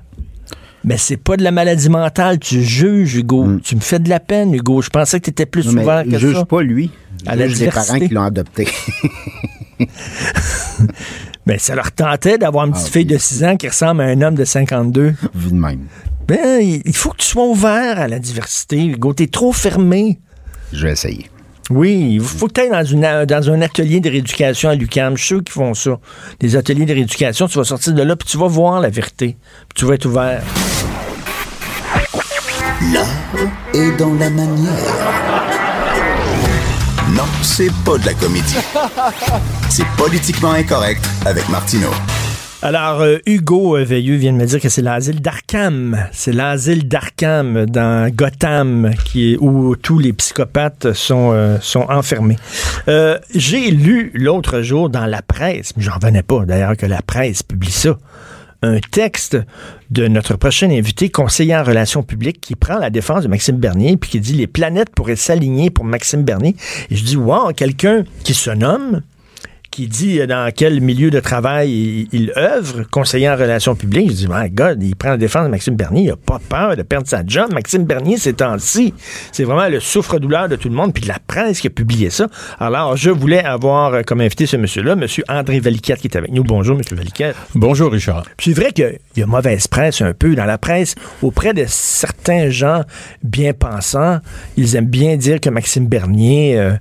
Mais 0.90 0.98
c'est 0.98 1.18
pas 1.18 1.38
de 1.38 1.44
la 1.44 1.52
maladie 1.52 1.88
mentale. 1.88 2.40
Tu 2.40 2.64
juges, 2.64 3.14
Hugo. 3.16 3.60
Tu 3.64 3.76
me 3.76 3.80
fais 3.80 4.00
de 4.00 4.10
la 4.10 4.20
peine, 4.20 4.56
Hugo. 4.56 4.82
Je 4.82 4.90
pensais 4.90 5.20
que 5.20 5.26
tu 5.26 5.30
étais 5.30 5.46
plus 5.46 5.72
Non, 5.72 5.84
ouvert 5.84 6.04
que 6.04 6.18
juge 6.18 6.34
ça. 6.36 6.46
pas 6.46 6.64
lui. 6.64 6.90
À 7.28 7.38
juge 7.38 7.60
les 7.60 7.68
parents 7.68 8.00
qui 8.00 8.08
l'ont 8.08 8.24
adopté. 8.24 8.68
Mais 11.46 11.58
ça 11.60 11.76
leur 11.76 11.92
tentait 11.92 12.40
d'avoir 12.40 12.66
une 12.66 12.72
petite 12.74 12.88
Ah, 12.88 12.92
fille 12.92 13.02
oui. 13.04 13.14
de 13.14 13.18
6 13.20 13.44
ans 13.44 13.56
qui 13.56 13.68
ressemble 13.68 14.02
à 14.02 14.06
un 14.06 14.20
homme 14.24 14.34
de 14.34 14.44
52. 14.44 15.14
Vu 15.36 15.50
de 15.52 15.56
même. 15.56 15.82
Ben, 16.28 16.60
il 16.62 16.96
faut 16.96 17.12
que 17.12 17.18
tu 17.18 17.28
sois 17.28 17.46
ouvert 17.48 18.00
à 18.00 18.08
la 18.08 18.18
diversité, 18.18 18.84
Hugo. 18.84 19.14
T'es 19.14 19.28
trop 19.28 19.52
fermé. 19.52 20.18
Je 20.74 20.88
vais 20.88 20.94
essayer. 20.94 21.30
Oui, 21.70 22.14
il 22.16 22.20
faut 22.22 22.48
que 22.48 22.54
tu 22.54 22.62
ailles 22.62 22.72
dans, 22.72 22.84
une, 22.84 23.26
dans 23.28 23.50
un 23.52 23.62
atelier 23.62 24.00
de 24.00 24.10
rééducation 24.10 24.70
à 24.70 24.76
l'UQAM. 24.76 25.16
Je 25.18 25.20
suis 25.24 25.28
sûr 25.36 25.44
qu'ils 25.44 25.54
font 25.54 25.76
ça. 25.76 26.00
Des 26.40 26.56
ateliers 26.56 26.86
de 26.88 26.94
rééducation, 26.94 27.48
tu 27.48 27.60
vas 27.60 27.64
sortir 27.64 27.94
de 27.94 28.02
là, 28.02 28.16
puis 28.16 28.28
tu 28.28 28.38
vas 28.40 28.48
voir 28.48 28.80
la 28.80 28.90
vérité. 28.90 29.38
Puis 29.68 29.76
tu 29.76 29.86
vas 29.86 29.94
être 29.94 30.06
ouvert. 30.08 30.42
L'art 32.94 33.08
est 33.74 33.92
dans 33.98 34.14
la 34.14 34.30
manière. 34.30 34.72
Non, 37.14 37.26
c'est 37.42 37.72
pas 37.84 37.98
de 37.98 38.06
la 38.06 38.14
comédie. 38.14 38.56
C'est 39.70 39.86
politiquement 39.98 40.52
incorrect 40.52 41.06
avec 41.26 41.50
Martineau. 41.50 41.92
Alors, 42.62 43.02
euh, 43.02 43.18
Hugo 43.26 43.78
Veilleux 43.84 44.16
vient 44.16 44.34
de 44.34 44.38
me 44.38 44.46
dire 44.46 44.60
que 44.60 44.68
c'est 44.68 44.82
l'asile 44.82 45.22
d'Arkham. 45.22 45.98
C'est 46.12 46.34
l'asile 46.34 46.88
d'Arkham 46.90 47.66
dans 47.66 48.10
Gotham 48.14 48.92
qui 49.06 49.34
est, 49.34 49.38
où 49.40 49.76
tous 49.78 49.98
les 50.00 50.12
psychopathes 50.12 50.92
sont, 50.94 51.32
euh, 51.34 51.58
sont 51.62 51.86
enfermés. 51.90 52.36
Euh, 52.90 53.18
J'ai 53.34 53.72
lu 53.72 54.12
l'autre 54.14 54.62
jour 54.62 54.90
dans 54.90 55.06
la 55.06 55.22
presse, 55.22 55.72
mais 55.78 55.84
j'en 55.84 55.96
revenais 55.96 56.24
pas 56.24 56.46
d'ailleurs 56.46 56.76
que 56.76 56.86
la 56.86 57.02
presse 57.02 57.44
publie 57.44 57.72
ça, 57.72 57.98
un 58.62 58.80
texte 58.80 59.38
de 59.90 60.08
notre 60.08 60.36
prochain 60.36 60.70
invité, 60.70 61.10
conseiller 61.10 61.56
en 61.56 61.64
relations 61.64 62.04
publiques, 62.04 62.42
qui 62.42 62.56
prend 62.56 62.78
la 62.78 62.90
défense 62.90 63.24
de 63.24 63.28
Maxime 63.28 63.58
Bernier, 63.58 63.98
puis 63.98 64.12
qui 64.12 64.20
dit 64.20 64.34
les 64.34 64.48
planètes 64.48 64.90
pourraient 64.90 65.16
s'aligner 65.16 65.70
pour 65.70 65.86
Maxime 65.86 66.24
Bernier. 66.24 66.56
Et 66.90 66.96
je 66.96 67.04
dis, 67.04 67.18
wow, 67.18 67.54
quelqu'un 67.54 68.04
qui 68.24 68.34
se 68.34 68.50
nomme 68.50 69.02
qui 69.72 69.88
dit 69.88 70.26
dans 70.28 70.52
quel 70.56 70.82
milieu 70.82 71.10
de 71.10 71.20
travail 71.20 71.72
il, 71.72 72.08
il 72.12 72.34
œuvre, 72.38 72.84
conseiller 72.90 73.30
en 73.30 73.36
relations 73.36 73.76
publiques. 73.76 74.10
Je 74.10 74.16
dis, 74.16 74.28
my 74.30 74.50
God, 74.50 74.82
il 74.82 74.96
prend 74.96 75.10
la 75.10 75.18
défense 75.18 75.46
de 75.46 75.50
Maxime 75.50 75.76
Bernier, 75.76 76.04
il 76.04 76.12
a 76.12 76.16
pas 76.16 76.40
peur 76.50 76.76
de 76.76 76.82
perdre 76.84 77.08
sa 77.08 77.24
job. 77.26 77.54
Maxime 77.54 77.86
Bernier, 77.86 78.18
ces 78.18 78.34
temps-ci, 78.34 78.94
c'est 79.32 79.44
vraiment 79.44 79.68
le 79.70 79.80
souffre-douleur 79.80 80.50
de 80.50 80.56
tout 80.56 80.70
le 80.70 80.76
monde, 80.76 80.94
puis 80.94 81.04
de 81.04 81.08
la 81.08 81.20
presse 81.26 81.60
qui 81.60 81.68
a 81.68 81.70
publié 81.70 82.10
ça. 82.10 82.28
Alors, 82.60 82.98
je 82.98 83.10
voulais 83.10 83.44
avoir 83.44 84.04
comme 84.06 84.22
invité 84.22 84.46
ce 84.46 84.58
monsieur-là, 84.58 84.96
monsieur 84.96 85.24
André 85.30 85.60
Valiquette, 85.60 86.00
qui 86.00 86.08
est 86.08 86.18
avec 86.18 86.32
nous. 86.32 86.44
Bonjour, 86.44 86.78
monsieur 86.78 86.96
Valiquette. 86.96 87.36
Bonjour, 87.56 87.92
Richard. 87.92 88.24
Puis 88.38 88.54
c'est 88.54 88.60
vrai 88.62 88.72
qu'il 88.72 88.98
y 89.18 89.22
a 89.22 89.26
mauvaise 89.26 89.68
presse 89.68 90.02
un 90.02 90.14
peu 90.14 90.36
dans 90.36 90.46
la 90.46 90.58
presse. 90.58 90.96
Auprès 91.22 91.54
de 91.54 91.66
certains 91.68 92.50
gens 92.50 92.82
bien 93.24 93.54
pensants, 93.54 94.20
ils 94.58 94.76
aiment 94.76 94.86
bien 94.86 95.16
dire 95.18 95.40
que 95.40 95.50
Maxime 95.50 95.88
Bernier... 95.88 96.60
euh, 96.60 96.74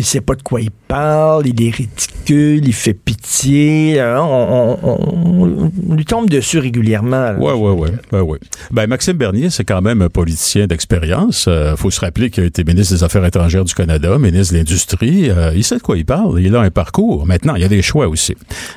il 0.00 0.04
sait 0.04 0.22
pas 0.22 0.34
de 0.34 0.42
quoi 0.42 0.62
il 0.62 0.70
parle, 0.70 1.46
il 1.46 1.62
est 1.62 1.74
ridicule, 1.74 2.66
il 2.66 2.72
fait 2.72 2.94
pitié. 2.94 4.00
hein, 4.00 4.22
on, 4.22 5.70
lui 5.94 6.06
tombe 6.06 6.28
dessus 6.30 6.58
régulièrement. 6.58 7.32
là. 7.32 7.38
Ouais, 7.38 7.52
ouais, 7.52 7.70
ouais. 7.72 7.90
Ben, 8.10 8.22
ouais. 8.22 8.38
Ben, 8.70 8.86
Maxime 8.86 9.18
Bernier, 9.18 9.50
c'est 9.50 9.64
quand 9.64 9.82
même 9.82 10.00
un 10.00 10.08
politicien 10.08 10.66
d'expérience. 10.66 11.44
Euh, 11.48 11.76
faut 11.76 11.90
se 11.90 12.00
rappeler 12.00 12.30
qu'il 12.30 12.44
a 12.44 12.46
été 12.46 12.64
ministre 12.64 12.94
des 12.94 13.04
Affaires 13.04 13.24
étrangères 13.26 13.64
du 13.64 13.74
Canada, 13.74 14.16
ministre 14.18 14.54
de 14.54 14.58
l'Industrie. 14.58 15.28
Euh, 15.28 15.52
il 15.54 15.64
sait 15.64 15.76
de 15.76 15.82
quoi 15.82 15.98
il 15.98 16.06
parle. 16.06 16.40
Il 16.40 16.56
a 16.56 16.60
un 16.60 16.70
parcours. 16.70 17.26
Maintenant, 17.26 17.56
il 17.56 17.60
y 17.60 17.64
a 17.64 17.68
des 17.68 17.82
choix 17.82 18.08
aussi. 18.08 18.34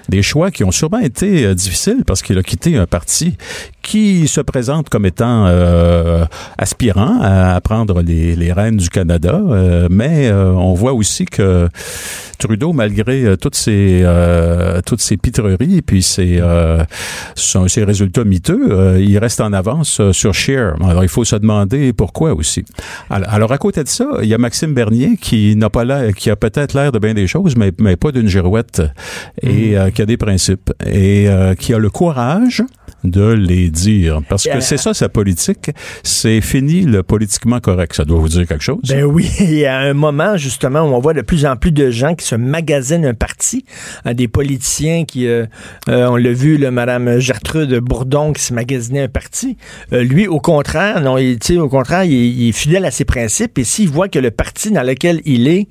Des 0.09 0.21
choix 0.21 0.51
qui 0.51 0.65
ont 0.65 0.71
sûrement 0.71 0.99
été 0.99 1.45
euh, 1.45 1.55
difficiles 1.55 2.03
parce 2.05 2.21
qu'il 2.21 2.37
a 2.37 2.43
quitté 2.43 2.75
un 2.75 2.85
parti 2.85 3.37
qui 3.81 4.27
se 4.27 4.41
présente 4.41 4.89
comme 4.89 5.05
étant 5.05 5.45
aspirant 6.57 7.19
à 7.21 7.59
prendre 7.59 8.01
les, 8.01 8.33
les 8.35 8.53
rênes 8.53 8.77
du 8.77 8.89
Canada. 8.89 9.41
Mais 9.89 10.31
on 10.31 10.73
voit 10.73 10.93
aussi 10.93 11.12
que 11.25 11.67
Trudeau, 12.39 12.73
malgré 12.73 13.23
euh, 13.23 13.35
toutes 13.37 13.55
ses 13.55 14.01
euh, 14.03 14.81
toutes 14.85 15.01
ses 15.01 15.17
pitreries 15.17 15.77
et 15.77 15.81
puis 15.81 16.01
ses, 16.03 16.39
euh, 16.41 16.83
son- 17.35 17.67
ses 17.67 17.83
résultats 17.83 18.23
miteux, 18.25 18.59
euh, 18.71 18.99
il 19.01 19.17
reste 19.17 19.39
en 19.39 19.53
avance 19.53 19.99
euh, 19.99 20.11
sur 20.11 20.33
Scheer. 20.33 20.73
Alors 20.83 21.03
il 21.03 21.09
faut 21.09 21.23
se 21.23 21.35
demander 21.37 21.93
pourquoi 21.93 22.33
aussi. 22.33 22.65
Alors, 23.09 23.29
alors, 23.29 23.51
à 23.53 23.57
côté 23.57 23.83
de 23.83 23.87
ça, 23.87 24.05
il 24.21 24.27
y 24.27 24.33
a 24.33 24.37
Maxime 24.37 24.73
Bernier 24.73 25.17
qui 25.19 25.55
n'a 25.55 25.69
pas 25.69 25.85
l'air, 25.85 26.13
qui 26.13 26.29
a 26.29 26.35
peut-être 26.35 26.73
l'air 26.73 26.91
de 26.91 26.99
bien 26.99 27.13
des 27.13 27.27
choses, 27.27 27.55
mais, 27.55 27.71
mais 27.79 27.95
pas 27.95 28.11
d'une 28.11 28.27
girouette 28.27 28.81
et 29.41 29.77
euh, 29.77 29.89
qui 29.91 30.01
a 30.01 30.05
des 30.05 30.17
principes 30.17 30.71
et 30.85 31.29
euh, 31.29 31.55
qui 31.55 31.73
a 31.73 31.77
le 31.77 31.89
courage 31.89 32.63
de 33.03 33.31
les 33.33 33.69
dire 33.69 34.21
parce 34.29 34.43
que 34.45 34.49
Euh, 34.57 34.61
c'est 34.61 34.77
ça 34.77 34.93
sa 34.93 35.09
politique, 35.09 35.71
c'est 36.03 36.39
fini 36.41 36.81
le 36.83 37.03
politiquement 37.03 37.59
correct. 37.59 37.93
Ça 37.95 38.05
doit 38.05 38.19
vous 38.19 38.29
dire 38.29 38.47
quelque 38.47 38.63
chose. 38.63 38.79
Ben 38.89 39.03
oui, 39.03 39.29
il 39.39 39.55
y 39.55 39.65
a 39.65 39.77
un 39.79 39.93
moment 39.93 40.37
justement 40.37 40.81
où 40.89 40.92
on 40.93 40.99
voit 40.99 41.13
de 41.13 41.21
plus 41.21 41.45
en 41.45 41.55
plus 41.55 41.71
de 41.71 41.89
gens 41.91 42.15
qui 42.15 42.25
se 42.25 42.35
magasinent 42.35 43.05
un 43.05 43.13
parti, 43.13 43.65
hein, 44.05 44.13
des 44.13 44.27
politiciens 44.27 45.05
qui, 45.05 45.27
euh, 45.27 45.45
euh, 45.89 46.07
on 46.07 46.15
l'a 46.15 46.31
vu, 46.33 46.57
le 46.57 46.71
Madame 46.71 47.19
Gertrude 47.19 47.73
Bourdon 47.79 48.33
qui 48.33 48.41
se 48.41 48.53
magasinait 48.53 49.01
un 49.03 49.07
parti. 49.07 49.57
Euh, 49.91 50.03
lui, 50.03 50.27
au 50.27 50.39
contraire, 50.39 51.01
non, 51.01 51.17
il, 51.17 51.37
au 51.59 51.69
contraire, 51.69 52.03
il, 52.03 52.11
il 52.13 52.49
est 52.49 52.51
fidèle 52.51 52.85
à 52.85 52.91
ses 52.91 53.05
principes 53.05 53.57
et 53.59 53.63
s'il 53.63 53.89
voit 53.89 54.07
que 54.09 54.19
le 54.19 54.31
parti 54.31 54.71
dans 54.71 54.83
lequel 54.83 55.21
il 55.25 55.47
est 55.47 55.67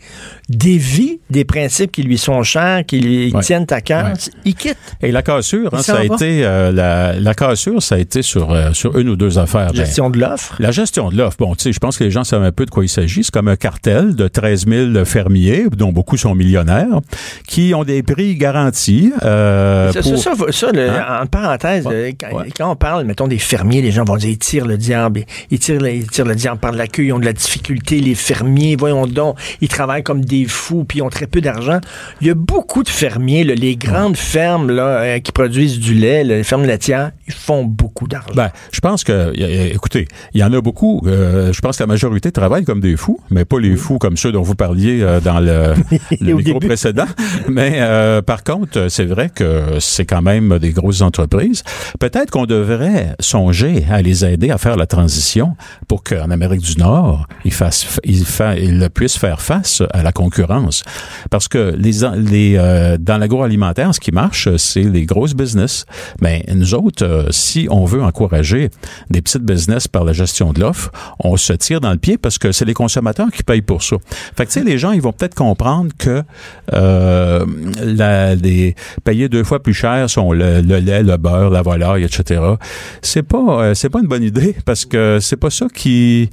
dévie 0.49 1.21
des 1.31 1.45
principes 1.45 1.93
qui 1.93 2.03
lui 2.03 2.19
sont 2.19 2.43
chers, 2.43 2.85
qui 2.85 3.01
lui 3.01 3.33
Ouais. 3.33 3.41
tiennent 3.43 3.67
à 3.71 3.81
cœur, 3.81 4.07
Ouais. 4.07 4.13
il 4.45 4.55
quitte. 4.55 4.77
Et 5.01 5.13
la 5.13 5.23
cassure, 5.23 5.73
hein, 5.75 5.83
ça 5.83 5.97
a 5.97 6.05
va. 6.07 6.15
été 6.15 6.45
euh, 6.45 6.71
la, 6.73 7.15
la 7.19 7.35
cassure, 7.35 7.83
ça 7.83 7.95
a 7.95 7.99
été 7.99 8.23
sur 8.23 8.51
euh, 8.53 8.73
sur 8.73 8.99
une 8.99 9.09
ou 9.09 9.17
deux 9.17 9.39
affaires. 9.39 9.69
Ben, 9.73 9.77
Gestion 9.85 10.11
de 10.11 10.19
l'offre. 10.19 10.55
la 10.59 10.71
gestion 10.71 11.09
de 11.11 11.17
l'offre, 11.17 11.37
bon, 11.39 11.55
tu 11.55 11.63
sais, 11.65 11.73
je 11.73 11.79
pense 11.79 11.97
que 11.99 12.05
les 12.05 12.11
gens 12.11 12.25
savent 12.25 12.43
un 12.43 12.53
peu 12.53 12.67
de 12.67 12.71
quoi 12.71 12.85
il 12.85 12.89
s'agit. 12.89 13.25
C'est 13.25 13.31
comme 13.33 13.49
un 13.49 13.57
cartel 13.57 14.15
de 14.15 14.29
13 14.29 14.67
000 14.67 15.05
fermiers, 15.13 15.67
dont 15.77 15.93
beaucoup 15.93 16.17
sont 16.17 16.35
millionnaires, 16.35 17.01
qui 17.47 17.75
ont 17.75 17.85
des 17.85 18.03
prix 18.03 18.35
garantis. 18.37 19.13
euh, 19.23 19.93
Ça, 19.93 20.01
pour- 20.03 20.19
ça, 20.19 20.33
ça, 20.37 20.53
ça, 20.53 20.73
le- 20.73 20.89
Hein? 20.91 21.21
en 21.23 21.27
parenthèse, 21.27 21.87
Ouais, 21.87 21.95
euh, 21.95 22.11
quand, 22.19 22.37
ouais. 22.39 22.49
quand 22.57 22.71
on 22.71 22.77
parle, 22.77 23.05
mettons, 23.05 23.29
des 23.29 23.39
fermiers, 23.39 23.83
les 23.83 23.91
gens 23.91 24.05
vont 24.05 24.17
dire, 24.17 24.31
ils 24.31 24.39
tirent 24.39 24.67
le 24.67 24.77
diable, 24.77 25.25
ils 25.51 25.59
tirent, 25.59 25.81
le- 25.81 25.93
ils 25.95 26.09
tirent 26.11 26.25
le 26.25 26.35
diable 26.35 26.59
par 26.59 26.73
la 26.73 26.87
queue, 26.87 27.05
ils 27.05 27.13
ont 27.13 27.19
de 27.19 27.25
la 27.25 27.33
difficulté, 27.33 28.01
les 28.01 28.15
fermiers, 28.15 28.77
voyons 28.77 29.07
donc, 29.07 29.37
ils 29.61 29.69
travaillent 29.69 30.03
comme 30.03 30.25
des 30.25 30.47
fous, 30.47 30.85
puis 30.85 30.99
ils 30.99 31.03
ont 31.03 31.11
très 31.11 31.27
peu 31.27 31.41
d'argent. 31.41 31.79
Il 32.21 32.27
y 32.27 32.31
a 32.31 32.35
beaucoup 32.35 32.83
de 32.83 32.89
fermiers, 32.89 33.45
là, 33.45 33.55
les 33.55 33.77
grandes 33.77 34.17
fermes 34.17 34.71
là, 34.71 34.83
euh, 34.87 35.19
qui 35.19 35.33
produisent 35.33 35.79
du 35.79 35.95
lait, 35.95 36.25
là, 36.25 36.37
les 36.37 36.45
fermes 36.45 36.65
laitières, 36.65 37.13
ils 37.27 37.35
font 37.35 37.65
beaucoup 37.65 38.07
d'argent. 38.09 38.35
Ben, 38.35 38.51
je 38.73 38.81
pense 38.81 39.05
que, 39.05 39.33
écoutez, 39.73 40.09
il 40.35 40.41
y 40.41 40.45
en 40.45 40.53
a 40.53 40.61
beaucoup. 40.61 41.03
euh, 41.07 41.53
je 41.53 41.61
pense 41.61 41.77
que 41.77 41.83
la 41.83 41.87
majorité 41.87 42.33
travaille 42.33 42.65
comme 42.65 42.81
des 42.81 42.97
fous, 42.97 43.21
mais 43.31 43.45
pas 43.45 43.59
les 43.61 43.77
fous 43.77 43.99
comme 43.99 44.17
ceux 44.17 44.33
dont 44.33 44.43
vous 44.43 44.55
parliez 44.55 45.02
euh, 45.03 45.21
dans 45.21 45.41
le, 45.41 45.75
le 46.21 46.35
micro 46.35 46.55
début. 46.55 46.67
précédent. 46.67 47.07
Mais 47.49 47.79
euh, 47.81 48.23
par 48.23 48.43
contre, 48.45 48.89
c'est 48.89 49.05
vrai 49.05 49.31
que 49.35 49.79
c'est 49.81 50.05
quand 50.07 50.23
même 50.23 50.59
des 50.59 50.71
grosses 50.71 51.01
entreprises. 51.03 51.63
Peut-être 51.99 52.31
qu'on 52.31 52.47
devrait 52.47 53.15
songer 53.21 53.85
à 53.91 54.01
les 54.03 54.25
aider 54.25 54.51
à 54.51 54.59
faire 54.59 54.77
la 54.77 54.87
transition 54.87 55.57
pour 55.89 56.03
qu'en 56.05 56.31
Amérique 56.31 56.63
du 56.63 56.77
Nord, 56.79 57.27
ils 57.45 57.53
fassent, 57.53 57.99
ils, 58.05 58.25
fa- 58.25 58.57
ils 58.57 58.89
puissent 58.95 59.19
faire 59.19 59.41
face 59.41 59.83
à 59.93 60.03
la 60.03 60.13
concurrence. 60.13 60.85
Parce 61.31 61.49
que 61.49 61.75
les, 61.77 61.93
les 62.17 62.55
euh, 62.57 62.97
dans 62.99 63.19
l'agroalimentaire, 63.19 63.95
ce 63.95 64.01
qui 64.01 64.13
marche, 64.13 64.49
c'est 64.57 64.83
les 64.85 65.05
grosses 65.05 65.35
business. 65.35 65.85
Mais 66.21 66.45
nous 66.55 66.75
autres, 66.75 67.05
euh, 67.05 67.27
si 67.31 67.67
on 67.71 67.85
veut 67.85 68.03
encourager 68.03 68.71
des 69.11 69.21
petites 69.23 69.43
business 69.43 69.89
par 69.89 70.05
la 70.05 70.13
gestion 70.13 70.53
de 70.53 70.61
l'offre, 70.61 70.91
on 71.19 71.37
se 71.37 71.53
tire 71.53 71.81
dans 71.81 71.91
le 71.93 71.99
pied 71.99 72.19
parce 72.19 72.39
que 72.39 72.53
c'est 72.53 72.65
les 72.65 72.75
consommateurs 72.75 73.29
qui 73.33 73.43
payent 73.43 73.63
pour 73.63 73.83
ça. 73.83 73.97
Fait 74.37 74.47
que 74.47 74.53
tu 74.53 74.61
sais, 74.61 74.65
les 74.65 74.79
gens, 74.79 74.92
ils 74.93 75.03
vont 75.03 75.13
peut-être 75.13 75.35
comprendre 75.35 75.91
que 75.99 76.23
euh, 76.73 77.45
la, 77.83 78.35
les, 78.35 78.75
payer 79.05 79.29
deux 79.29 79.45
fois 79.45 79.63
plus 79.63 79.75
cher 79.75 80.09
sont 80.09 80.33
le, 80.33 80.61
le 80.61 80.79
lait, 80.79 81.03
le 81.03 81.17
beurre, 81.17 81.51
la 81.51 81.63
volaille, 81.63 82.05
etc. 82.05 82.41
C'est 83.03 83.23
pas, 83.23 83.39
euh, 83.39 83.75
c'est 83.75 83.89
pas 83.91 84.01
une 84.01 84.09
bonne 84.09 84.23
idée 84.23 84.55
parce 84.65 84.85
que 84.85 85.19
c'est 85.21 85.37
pas 85.37 85.51
ça 85.51 85.67
qui, 85.75 86.31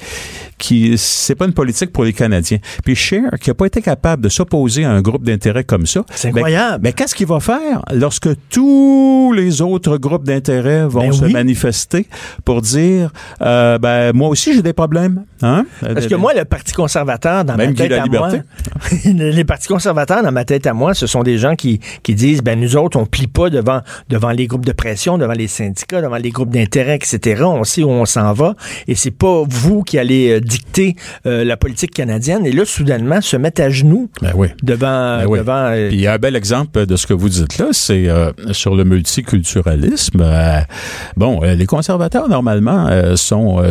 qui, 0.58 0.98
c'est 0.98 1.36
pas 1.36 1.46
une 1.46 1.54
politique 1.54 1.92
pour 1.92 2.04
les 2.04 2.14
Canadiens. 2.14 2.60
Puis 2.84 2.96
Cher, 2.96 3.32
qui 3.42 3.50
a 3.50 3.54
pas 3.54 3.66
été 3.66 3.82
capable 3.82 4.24
de 4.24 4.30
s'opposer 4.30 4.86
à 4.86 4.92
un 4.92 5.02
groupe 5.02 5.24
d'intérêt 5.24 5.64
comme 5.64 5.86
ça. 5.86 6.04
C'est 6.14 6.30
incroyable. 6.30 6.80
mais 6.84 6.94
qu'est-ce 6.94 7.16
qu'il 7.16 7.28
va 7.28 7.40
faire 7.40 7.84
lorsque 7.94 8.30
tous 8.50 9.34
les 9.36 9.62
autres 9.62 9.98
groupes 9.98 10.26
d'intérêt 10.26 10.86
vont 10.86 11.02
Ben 11.02 11.14
se 11.14 11.26
oui. 11.26 11.34
manifester 11.34 12.08
pour 12.46 12.62
dire, 12.62 13.12
euh, 13.42 13.78
ben 13.78 14.12
moi 14.14 14.30
aussi 14.30 14.54
j'ai 14.54 14.62
des 14.62 14.74
problèmes, 14.74 15.24
hein? 15.42 15.66
Parce 15.82 16.08
que 16.08 16.16
moi, 16.16 16.34
le 16.34 16.46
Parti 16.46 16.74
conservateur, 16.74 17.46
dans 17.46 17.56
Même 17.56 17.72
ma 17.72 17.76
tête 17.76 17.92
à 17.92 18.06
moi, 18.06 18.32
les 19.06 19.44
partis 19.46 19.68
conservateurs, 19.68 20.24
dans 20.24 20.32
ma 20.32 20.46
tête 20.46 20.68
à 20.68 20.74
moi, 20.74 20.94
ce 20.94 21.08
sont 21.08 21.24
des 21.24 21.38
gens 21.38 21.56
qui, 21.56 21.80
qui 22.04 22.16
disent, 22.16 22.42
ben 22.42 22.60
nous 22.60 22.76
autres, 22.76 22.98
on 23.00 23.06
plie 23.06 23.28
pas 23.28 23.50
devant, 23.50 23.82
devant 24.10 24.32
les 24.32 24.48
groupes 24.48 24.66
de 24.66 24.72
pression, 24.72 25.18
devant 25.18 25.34
les 25.34 25.48
syndicats, 25.48 26.02
devant 26.02 26.18
les 26.18 26.30
groupes 26.32 26.50
d'intérêt, 26.52 26.96
etc. 26.96 27.44
On 27.46 27.64
sait 27.64 27.84
où 27.84 27.90
on 27.90 28.06
s'en 28.06 28.34
va, 28.34 28.56
et 28.88 28.96
c'est 28.96 29.12
pas 29.12 29.44
vous 29.48 29.84
qui 29.84 29.98
allez 29.98 30.32
euh, 30.32 30.40
dicter 30.42 30.96
euh, 31.26 31.44
la 31.44 31.58
politique 31.58 31.92
canadienne. 31.94 32.46
Et 32.46 32.52
là, 32.52 32.66
soudainement, 32.66 33.22
se 33.22 33.38
mettre 33.38 33.62
à 33.62 33.70
genoux 33.70 34.10
ben 34.22 34.32
oui. 34.36 34.48
devant, 34.64 35.20
Ben 35.20 35.26
oui. 35.28 35.40
devant. 35.40 35.66
euh, 35.72 35.88
Puis 35.90 35.98
il 35.98 36.02
y 36.02 36.08
a 36.08 36.14
un 36.14 36.18
bel 36.18 36.36
exemple 36.36 36.86
de 36.86 36.96
ce 36.96 37.08
que 37.08 37.14
vous 37.14 37.30
dites 37.30 37.58
là, 37.58 37.68
c'est 37.72 38.08
euh, 38.10 38.32
sur 38.52 38.76
le 38.76 38.84
multiculturalisme. 38.84 40.24
Bon, 41.18 41.42
les 41.42 41.66
conservateurs, 41.66 42.28
normalement, 42.30 42.90
sont, 43.16 43.62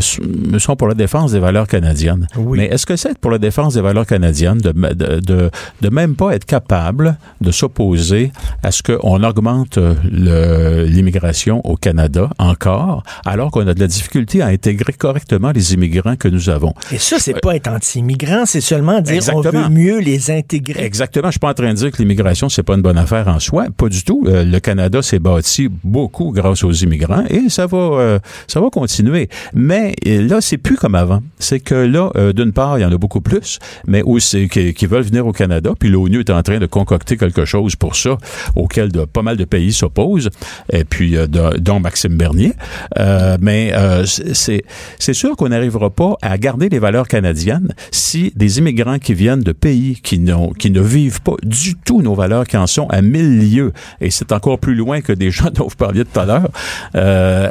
sont 0.59 0.77
pour 0.77 0.88
la 0.88 0.95
défense 0.95 1.33
des 1.33 1.38
valeurs 1.38 1.67
canadiennes. 1.67 2.27
Oui. 2.37 2.59
Mais 2.59 2.67
est-ce 2.67 2.87
que 2.87 2.97
c'est 2.97 3.19
pour 3.19 3.31
la 3.31 3.38
défense 3.38 3.75
des 3.75 3.81
valeurs 3.81 4.07
canadiennes 4.07 4.61
de, 4.72 5.20
de, 5.20 5.50
de, 5.81 5.88
même 5.90 6.14
pas 6.16 6.35
être 6.35 6.44
capable 6.44 7.18
de 7.40 7.50
s'opposer 7.50 8.33
à 8.62 8.70
ce 8.70 8.83
qu'on 8.83 9.22
augmente 9.22 9.78
le- 9.78 10.85
l'immigration 10.85 11.61
au 11.64 11.76
Canada 11.76 12.31
encore, 12.38 13.02
alors 13.24 13.50
qu'on 13.50 13.66
a 13.66 13.74
de 13.74 13.81
la 13.81 13.87
difficulté 13.87 14.42
à 14.42 14.46
intégrer 14.46 14.92
correctement 14.92 15.50
les 15.52 15.74
immigrants 15.74 16.16
que 16.16 16.28
nous 16.28 16.50
avons? 16.50 16.74
Et 16.92 16.98
ça, 16.98 17.16
c'est 17.18 17.40
pas 17.40 17.57
être 17.57 17.68
anti-immigrant, 17.68 18.44
c'est 18.46 18.61
seulement 18.61 19.00
dire 19.00 19.14
on 19.14 19.38
Exactement. 19.40 19.62
veut 19.64 19.68
mieux 19.74 19.98
les 20.00 20.31
intégrer. 20.31 20.85
Exactement. 20.85 21.28
Je 21.28 21.33
suis 21.33 21.40
pas 21.40 21.50
en 21.50 21.54
train 21.54 21.70
de 21.70 21.78
dire 21.78 21.90
que 21.90 21.98
l'immigration 21.98 22.48
c'est 22.48 22.62
pas 22.62 22.74
une 22.74 22.83
bonne 22.83 22.98
affaire 22.98 23.28
en 23.28 23.38
soi, 23.40 23.66
pas 23.76 23.88
du 23.88 24.02
tout. 24.04 24.24
Euh, 24.26 24.44
le 24.44 24.61
Canada 24.61 25.02
s'est 25.02 25.18
bâti 25.18 25.68
beaucoup 25.85 26.31
grâce 26.33 26.64
aux 26.64 26.72
immigrants 26.72 27.24
et 27.28 27.48
ça 27.48 27.66
va, 27.66 27.78
euh, 27.78 28.18
ça 28.46 28.61
va 28.61 28.70
continuer. 28.70 29.28
Mais 29.54 29.94
euh, 30.07 30.26
là, 30.28 30.40
c'est 30.40 30.59
plus 30.59 30.76
comme 30.76 30.94
avant. 30.94 31.22
C'est 31.38 31.61
que 31.61 31.74
là, 31.74 32.11
euh, 32.16 32.33
d'une 32.33 32.52
part, 32.52 32.78
il 32.78 32.83
y 32.83 32.85
en 32.85 32.92
a 32.92 32.96
beaucoup 32.98 33.20
plus, 33.20 33.59
mais 33.87 34.02
aussi 34.02 34.48
qui, 34.75 34.87
veulent 34.87 35.03
venir 35.03 35.27
au 35.27 35.33
Canada. 35.33 35.73
Puis 35.79 35.88
l'ONU 35.88 36.21
est 36.21 36.31
en 36.31 36.42
train 36.42 36.59
de 36.59 36.66
concocter 36.66 37.16
quelque 37.16 37.44
chose 37.44 37.77
pour 37.77 37.97
ça, 37.97 38.16
auquel 38.57 38.90
pas 39.12 39.23
mal 39.23 39.37
de 39.37 39.44
pays 39.44 39.73
s'opposent. 39.73 40.31
Et 40.73 40.85
puis, 40.85 41.16
euh, 41.16 41.27
dont 41.59 41.81
Maxime 41.81 42.16
Bernier. 42.16 42.53
Euh, 42.99 43.37
mais 43.40 43.73
euh, 43.75 44.05
c'est 44.07 45.12
sûr 45.12 45.37
qu'on 45.37 45.49
n'arrivera 45.49 45.90
pas 45.90 46.16
à 46.23 46.37
garder 46.38 46.68
les 46.68 46.79
valeurs 46.79 47.09
canadiennes 47.09 47.73
si 47.90 48.33
des 48.37 48.59
immigrants 48.59 48.99
qui 48.99 49.14
viennent 49.14 49.42
de 49.42 49.53
pays 49.53 50.01
qui, 50.03 50.25
qui 50.59 50.71
ne 50.71 50.81
vivent 50.81 51.23
pas 51.23 51.37
du 51.42 51.77
tout 51.77 52.03
nos 52.03 52.14
valeurs, 52.14 52.47
qui 52.47 52.57
en 52.57 52.66
sont 52.66 52.88
à 52.88 53.03
mille 53.03 53.38
lieues, 53.38 53.73
et 54.01 54.11
c'est 54.11 54.33
encore 54.33 54.59
plus 54.59 54.75
loin 54.75 55.01
que 55.01 55.12
des 55.12 55.31
gens 55.38 55.51
dont 55.51 55.68
vous 55.68 55.77
parliez 55.77 56.05
tout 56.05 56.18
à 56.18 56.27
l'heure, 56.27 56.51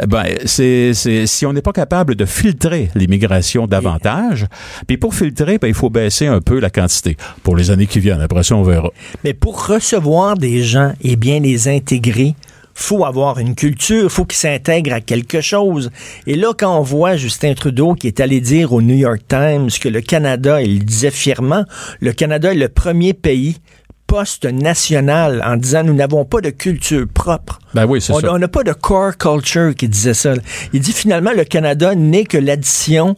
ben, 0.08 0.26
si 0.46 1.46
on 1.46 1.54
n'est 1.54 1.62
pas 1.62 1.72
capable 1.72 2.16
de 2.16 2.26
filtrer 2.26 2.90
l'immigration 2.96 3.68
davantage, 3.68 4.46
puis 4.88 4.98
pour 4.98 5.14
filtrer, 5.14 5.58
ben, 5.58 5.68
il 5.68 5.74
faut 5.74 5.90
baisser 5.90 6.28
un 6.28 6.42
peu 6.42 6.60
la 6.60 6.70
quantité 6.70 6.97
pour 7.44 7.56
les 7.56 7.72
années 7.72 7.88
qui 7.88 8.00
viennent. 8.00 8.22
Après 8.22 8.44
ça, 8.44 8.56
on 8.56 8.64
verra. 8.64 8.90
Mais 9.24 9.34
pour 9.34 9.68
recevoir 9.68 10.38
des 10.38 10.64
gens 10.64 10.94
et 11.02 11.16
bien 11.16 11.40
les 11.40 11.68
intégrer, 11.68 12.36
faut 12.74 13.06
avoir 13.06 13.40
une 13.40 13.56
culture, 13.56 14.12
faut 14.12 14.26
qu'ils 14.26 14.38
s'intègrent 14.38 14.94
à 14.94 15.02
quelque 15.02 15.42
chose. 15.42 15.90
Et 16.28 16.36
là, 16.36 16.54
quand 16.56 16.78
on 16.78 16.84
voit 16.84 17.18
Justin 17.18 17.56
Trudeau 17.56 17.96
qui 17.96 18.06
est 18.06 18.20
allé 18.20 18.40
dire 18.40 18.72
au 18.72 18.84
New 18.84 18.96
York 18.96 19.22
Times 19.28 19.70
que 19.82 19.90
le 19.90 20.02
Canada, 20.02 20.62
il 20.62 20.86
disait 20.86 21.10
fièrement, 21.10 21.66
le 22.00 22.14
Canada 22.14 22.52
est 22.52 22.58
le 22.58 22.70
premier 22.70 23.14
pays 23.14 23.58
post-national 24.06 25.44
en 25.46 25.58
disant 25.58 25.84
nous 25.84 25.94
n'avons 25.94 26.24
pas 26.24 26.40
de 26.40 26.50
culture 26.50 27.06
propre. 27.14 27.60
Ben 27.74 27.86
oui, 27.86 28.00
c'est 28.00 28.14
ça. 28.14 28.32
on 28.32 28.40
n'a 28.40 28.48
pas 28.48 28.64
de 28.64 28.74
core 28.74 29.18
culture 29.18 29.76
qui 29.76 29.88
disait 29.88 30.14
ça. 30.14 30.34
Il 30.72 30.80
dit 30.80 30.94
finalement 30.94 31.32
le 31.36 31.44
Canada 31.44 31.94
n'est 31.94 32.24
que 32.24 32.38
l'addition 32.38 33.18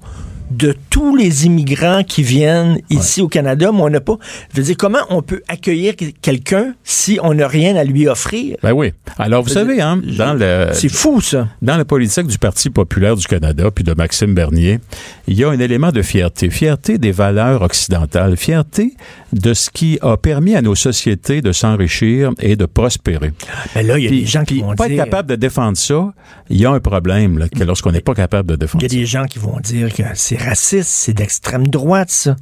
de 0.52 0.76
tous 0.90 1.16
les 1.16 1.46
immigrants 1.46 2.04
qui 2.04 2.24
viennent 2.24 2.80
ici 2.90 3.22
au 3.22 3.28
Canada, 3.28 3.72
mais 3.74 3.82
on 3.82 3.90
n'a 3.90 4.02
pas. 4.02 4.18
Je 4.54 4.58
veux 4.58 4.64
dire, 4.64 4.76
comment 4.78 5.00
on 5.10 5.22
peut 5.22 5.42
accueillir 5.48 5.94
quelqu'un 6.22 6.74
si 6.84 7.20
on 7.22 7.34
n'a 7.34 7.48
rien 7.48 7.76
à 7.76 7.84
lui 7.84 8.08
offrir? 8.08 8.58
Ben 8.64 8.72
oui. 8.74 8.94
Alors, 9.18 9.44
vous 9.44 9.50
savez, 9.50 9.82
hein, 9.82 10.02
dans 10.18 10.34
le, 10.34 10.70
C'est 10.74 10.90
fou, 10.90 11.22
ça. 11.22 11.48
Dans 11.62 11.78
la 11.78 11.86
politique 11.86 12.28
du 12.28 12.38
Parti 12.38 12.70
populaire 12.70 13.16
du 13.16 13.26
Canada, 13.28 13.70
puis 13.74 13.84
de 13.84 13.94
Maxime 13.94 14.34
Bernier, 14.34 14.80
il 15.28 15.38
y 15.38 15.44
a 15.44 15.50
un 15.50 15.60
élément 15.60 15.92
de 15.92 16.02
fierté. 16.02 16.50
Fierté 16.50 16.98
des 16.98 17.12
valeurs 17.12 17.62
occidentales. 17.62 18.36
Fierté 18.38 18.94
de 19.34 19.54
ce 19.54 19.70
qui 19.70 20.00
a 20.02 20.18
permis 20.18 20.56
à 20.56 20.62
nos 20.62 20.76
sociétés 20.76 21.42
de 21.42 21.52
s'enrichir 21.52 22.32
et 22.40 22.56
de 22.56 22.66
prospérer. 22.66 23.32
Mais 23.76 23.84
là, 23.84 23.98
il 24.00 24.04
y 24.04 24.08
a 24.08 24.10
Puis, 24.10 24.22
des 24.22 24.26
gens 24.26 24.44
qui 24.44 24.62
vont 24.62 24.74
pas 24.76 24.88
dire. 24.88 25.00
être 25.00 25.06
capable 25.06 25.30
de 25.30 25.36
défendre 25.36 25.78
ça, 25.78 26.14
il 26.50 26.58
y 26.60 26.66
a 26.66 26.72
un 26.72 26.80
problème 26.80 27.38
là, 27.38 27.48
que 27.50 27.64
lorsqu'on 27.64 27.92
n'est 27.92 28.02
pas 28.02 28.16
capable 28.16 28.50
de 28.50 28.56
Il 28.56 28.58
défendre 28.58 28.84
y 28.84 28.86
a 28.88 28.90
ça. 28.90 28.96
des 28.96 29.06
gens 29.06 29.26
qui 29.26 29.38
vont 29.40 29.60
dire 29.60 29.94
que 29.94 30.04
c'est 30.16 30.39
raciste, 30.40 30.90
c'est 30.90 31.14
d'extrême 31.14 31.68
droite, 31.68 32.10
ça. 32.10 32.36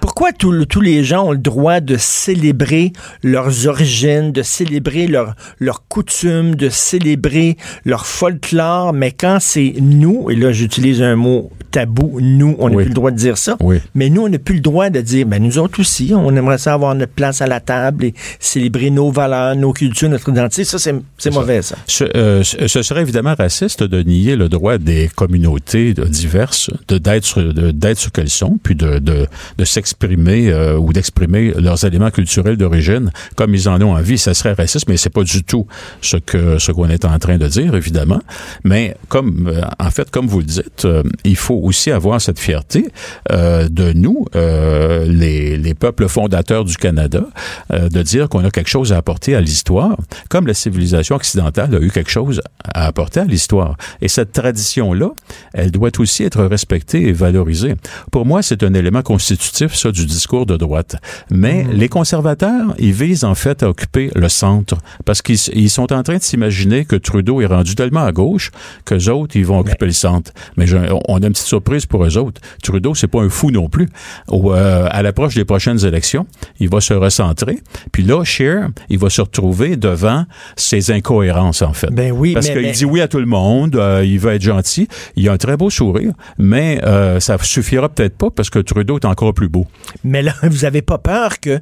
Pourquoi 0.00 0.32
tous 0.32 0.50
le- 0.52 0.66
tous 0.66 0.80
les 0.80 1.04
gens 1.04 1.26
ont 1.26 1.32
le 1.32 1.38
droit 1.38 1.80
de 1.80 1.96
célébrer 1.96 2.92
leurs 3.22 3.66
origines, 3.66 4.32
de 4.32 4.42
célébrer 4.42 5.06
leurs 5.06 5.88
coutumes, 5.88 6.54
de 6.54 6.68
célébrer 6.68 7.56
leur 7.84 8.06
folklore, 8.06 8.92
mais 8.92 9.12
quand 9.12 9.38
c'est 9.40 9.74
nous, 9.80 10.30
et 10.30 10.36
là 10.36 10.52
j'utilise 10.52 11.02
un 11.02 11.16
mot 11.16 11.50
tabou, 11.70 12.18
nous, 12.20 12.56
on 12.58 12.68
n'a 12.68 12.76
Oui. 12.76 12.82
plus 12.84 12.88
le 12.88 12.94
droit 12.94 13.10
de 13.12 13.16
dire 13.16 13.38
ça, 13.38 13.56
Oui. 13.60 13.78
mais 13.94 14.10
nous, 14.10 14.22
on 14.22 14.28
n'a 14.28 14.38
plus 14.38 14.56
le 14.56 14.60
droit 14.60 14.90
de 14.90 15.00
dire, 15.00 15.26
ben 15.26 15.40
nous 15.40 15.58
autres 15.58 15.80
aussi, 15.80 16.12
on 16.14 16.34
aimerait 16.34 16.58
ça 16.58 16.74
avoir 16.74 16.94
notre 16.96 17.12
place 17.12 17.40
à 17.42 17.46
la 17.46 17.60
table 17.60 18.06
et 18.06 18.14
célébrer 18.40 18.90
nos 18.90 19.10
valeurs, 19.12 19.54
nos 19.54 19.72
cultures, 19.72 20.08
notre 20.08 20.30
identité. 20.30 20.64
Ça, 20.64 20.78
c'est 20.78 21.30
mauvais, 21.32 21.62
ça. 21.62 21.76
Ce, 21.86 22.04
euh, 22.16 22.42
ce 22.42 22.82
serait 22.82 23.02
évidemment 23.02 23.34
raciste 23.38 23.84
de 23.84 24.02
nier 24.02 24.34
le 24.34 24.48
droit 24.48 24.78
des 24.78 25.08
communautés 25.14 25.94
diverses 25.94 26.70
de 26.88 26.98
d'être 26.98 27.24
ce- 27.24 27.40
de- 27.40 27.70
d'être 27.70 27.98
ce 27.98 28.08
qu'elles 28.08 28.30
sont, 28.30 28.58
puis 28.62 28.74
de, 28.74 28.98
de, 28.98 29.26
de 29.58 29.64
s'exprimer 29.64 29.89
euh, 30.04 30.76
ou 30.76 30.92
d'exprimer 30.92 31.52
leurs 31.56 31.84
éléments 31.84 32.10
culturels 32.10 32.56
d'origine 32.56 33.10
comme 33.36 33.54
ils 33.54 33.68
en 33.68 33.80
ont 33.82 33.94
envie. 33.94 34.18
Ça 34.18 34.34
serait 34.34 34.52
raciste, 34.52 34.88
mais 34.88 34.96
c'est 34.96 35.10
pas 35.10 35.22
du 35.22 35.42
tout 35.42 35.66
ce 36.00 36.16
que 36.16 36.58
ce 36.58 36.72
qu'on 36.72 36.88
est 36.88 37.04
en 37.04 37.18
train 37.18 37.38
de 37.38 37.46
dire, 37.46 37.74
évidemment. 37.74 38.20
Mais 38.64 38.96
comme 39.08 39.48
euh, 39.48 39.62
en 39.78 39.90
fait, 39.90 40.10
comme 40.10 40.26
vous 40.26 40.40
le 40.40 40.44
dites, 40.44 40.84
euh, 40.84 41.02
il 41.24 41.36
faut 41.36 41.60
aussi 41.62 41.90
avoir 41.90 42.20
cette 42.20 42.38
fierté 42.38 42.88
euh, 43.30 43.68
de 43.68 43.92
nous, 43.92 44.24
euh, 44.34 45.06
les, 45.06 45.56
les 45.56 45.74
peuples 45.74 46.08
fondateurs 46.08 46.64
du 46.64 46.76
Canada, 46.76 47.24
euh, 47.72 47.88
de 47.88 48.02
dire 48.02 48.28
qu'on 48.28 48.44
a 48.44 48.50
quelque 48.50 48.68
chose 48.68 48.92
à 48.92 48.96
apporter 48.96 49.34
à 49.34 49.40
l'histoire, 49.40 49.96
comme 50.28 50.46
la 50.46 50.54
civilisation 50.54 51.16
occidentale 51.16 51.74
a 51.74 51.80
eu 51.80 51.90
quelque 51.90 52.10
chose 52.10 52.40
à 52.74 52.86
apporter 52.86 53.20
à 53.20 53.24
l'histoire. 53.24 53.76
Et 54.00 54.08
cette 54.08 54.32
tradition-là, 54.32 55.10
elle 55.52 55.70
doit 55.70 55.90
aussi 55.98 56.24
être 56.24 56.44
respectée 56.44 57.08
et 57.08 57.12
valorisée. 57.12 57.74
Pour 58.10 58.26
moi, 58.26 58.42
c'est 58.42 58.62
un 58.62 58.74
élément 58.74 59.02
constitutif, 59.02 59.74
ça, 59.80 59.92
du 59.92 60.06
discours 60.06 60.46
de 60.46 60.56
droite. 60.56 60.96
Mais 61.30 61.64
les 61.72 61.88
conservateurs, 61.88 62.74
ils 62.78 62.92
visent 62.92 63.24
en 63.24 63.34
fait 63.34 63.62
à 63.62 63.68
occuper 63.68 64.10
le 64.14 64.28
centre, 64.28 64.76
parce 65.04 65.22
qu'ils 65.22 65.38
ils 65.54 65.70
sont 65.70 65.92
en 65.92 66.02
train 66.02 66.16
de 66.16 66.22
s'imaginer 66.22 66.84
que 66.84 66.96
Trudeau 66.96 67.40
est 67.40 67.46
rendu 67.46 67.74
tellement 67.74 68.04
à 68.04 68.12
gauche 68.12 68.50
que 68.84 68.94
les 68.94 69.08
autres, 69.08 69.36
ils 69.36 69.46
vont 69.46 69.58
occuper 69.58 69.86
le 69.86 69.92
centre. 69.92 70.32
Mais 70.56 70.66
j'ai- 70.66 70.88
on 71.08 71.14
a 71.22 71.26
une 71.26 71.32
petite 71.32 71.46
surprise 71.46 71.86
pour 71.86 72.04
eux 72.04 72.16
autres. 72.18 72.40
Trudeau, 72.62 72.94
c'est 72.94 73.06
pas 73.08 73.20
un 73.20 73.28
fou 73.28 73.50
non 73.50 73.68
plus. 73.68 73.88
Au, 74.28 74.52
euh, 74.52 74.86
à 74.90 75.02
l'approche 75.02 75.34
des 75.34 75.44
prochaines 75.44 75.84
élections, 75.84 76.26
il 76.58 76.68
va 76.68 76.80
se 76.80 76.94
recentrer. 76.94 77.58
Puis 77.92 78.02
là, 78.02 78.24
Scheer, 78.24 78.68
il 78.88 78.98
va 78.98 79.10
se 79.10 79.20
retrouver 79.20 79.76
devant 79.76 80.24
ses 80.56 80.90
incohérences, 80.90 81.62
en 81.62 81.72
fait. 81.72 81.90
Ben 81.92 82.12
oui, 82.12 82.34
Parce 82.34 82.48
qu'il 82.48 82.60
mais- 82.60 82.72
dit 82.72 82.84
oui 82.84 83.00
à 83.00 83.08
tout 83.08 83.18
le 83.18 83.26
monde, 83.26 83.76
euh, 83.76 84.04
il 84.04 84.18
veut 84.18 84.32
être 84.32 84.42
gentil. 84.42 84.88
Il 85.16 85.28
a 85.28 85.32
un 85.32 85.36
très 85.38 85.56
beau 85.56 85.70
sourire, 85.70 86.12
mais 86.38 86.80
euh, 86.84 87.20
ça 87.20 87.36
suffira 87.42 87.88
peut-être 87.88 88.16
pas 88.16 88.30
parce 88.30 88.50
que 88.50 88.58
Trudeau 88.58 88.96
est 88.98 89.04
encore 89.04 89.34
plus 89.34 89.48
beau. 89.48 89.66
Mais 90.04 90.22
là, 90.22 90.34
vous 90.42 90.64
avez 90.64 90.82
pas 90.82 90.98
peur 90.98 91.40
que 91.40 91.60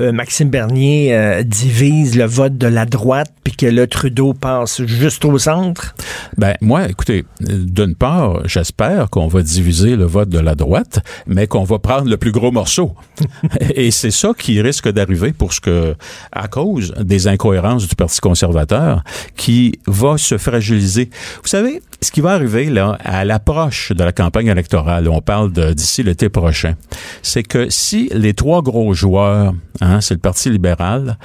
euh, 0.00 0.12
Maxime 0.12 0.50
Bernier 0.50 1.14
euh, 1.14 1.42
divise 1.42 2.16
le 2.16 2.24
vote 2.24 2.58
de 2.58 2.66
la 2.66 2.86
droite 2.86 3.32
puis 3.44 3.54
que 3.54 3.66
le 3.66 3.86
Trudeau 3.86 4.34
passe 4.34 4.84
juste 4.84 5.24
au 5.24 5.38
centre? 5.38 5.94
Ben 6.36 6.54
moi, 6.60 6.88
écoutez, 6.88 7.24
d'une 7.40 7.94
part, 7.94 8.46
j'espère 8.46 9.10
qu'on 9.10 9.28
va 9.28 9.42
diviser 9.42 9.96
le 9.96 10.04
vote 10.04 10.28
de 10.28 10.38
la 10.38 10.54
droite, 10.54 11.00
mais 11.26 11.46
qu'on 11.46 11.64
va 11.64 11.78
prendre 11.78 12.08
le 12.08 12.16
plus 12.16 12.32
gros 12.32 12.50
morceau. 12.50 12.94
Et 13.74 13.90
c'est 13.90 14.10
ça 14.10 14.32
qui 14.36 14.60
risque 14.60 14.88
d'arriver 14.88 15.32
pour 15.32 15.52
ce 15.52 15.60
que, 15.60 15.94
à 16.32 16.48
cause 16.48 16.92
des 16.98 17.28
incohérences 17.28 17.88
du 17.88 17.94
Parti 17.94 18.20
conservateur, 18.20 19.02
qui 19.36 19.78
va 19.86 20.18
se 20.18 20.38
fragiliser. 20.38 21.10
Vous 21.42 21.48
savez, 21.48 21.82
ce 22.02 22.10
qui 22.10 22.20
va 22.20 22.32
arriver 22.32 22.70
là, 22.70 22.96
à 23.04 23.24
l'approche 23.24 23.92
de 23.92 24.02
la 24.02 24.12
campagne 24.12 24.46
électorale, 24.46 25.08
on 25.08 25.20
parle 25.20 25.52
d'ici 25.74 26.02
l'été 26.02 26.28
prochain, 26.28 26.74
c'est 27.22 27.42
que 27.42 27.68
si 27.68 28.10
les 28.12 28.34
trois 28.34 28.62
gros 28.62 28.94
joueurs, 28.94 29.54
hein, 29.80 30.00
c'est 30.00 30.14
le 30.14 30.20
Parti 30.20 30.50
libéral, 30.50 31.18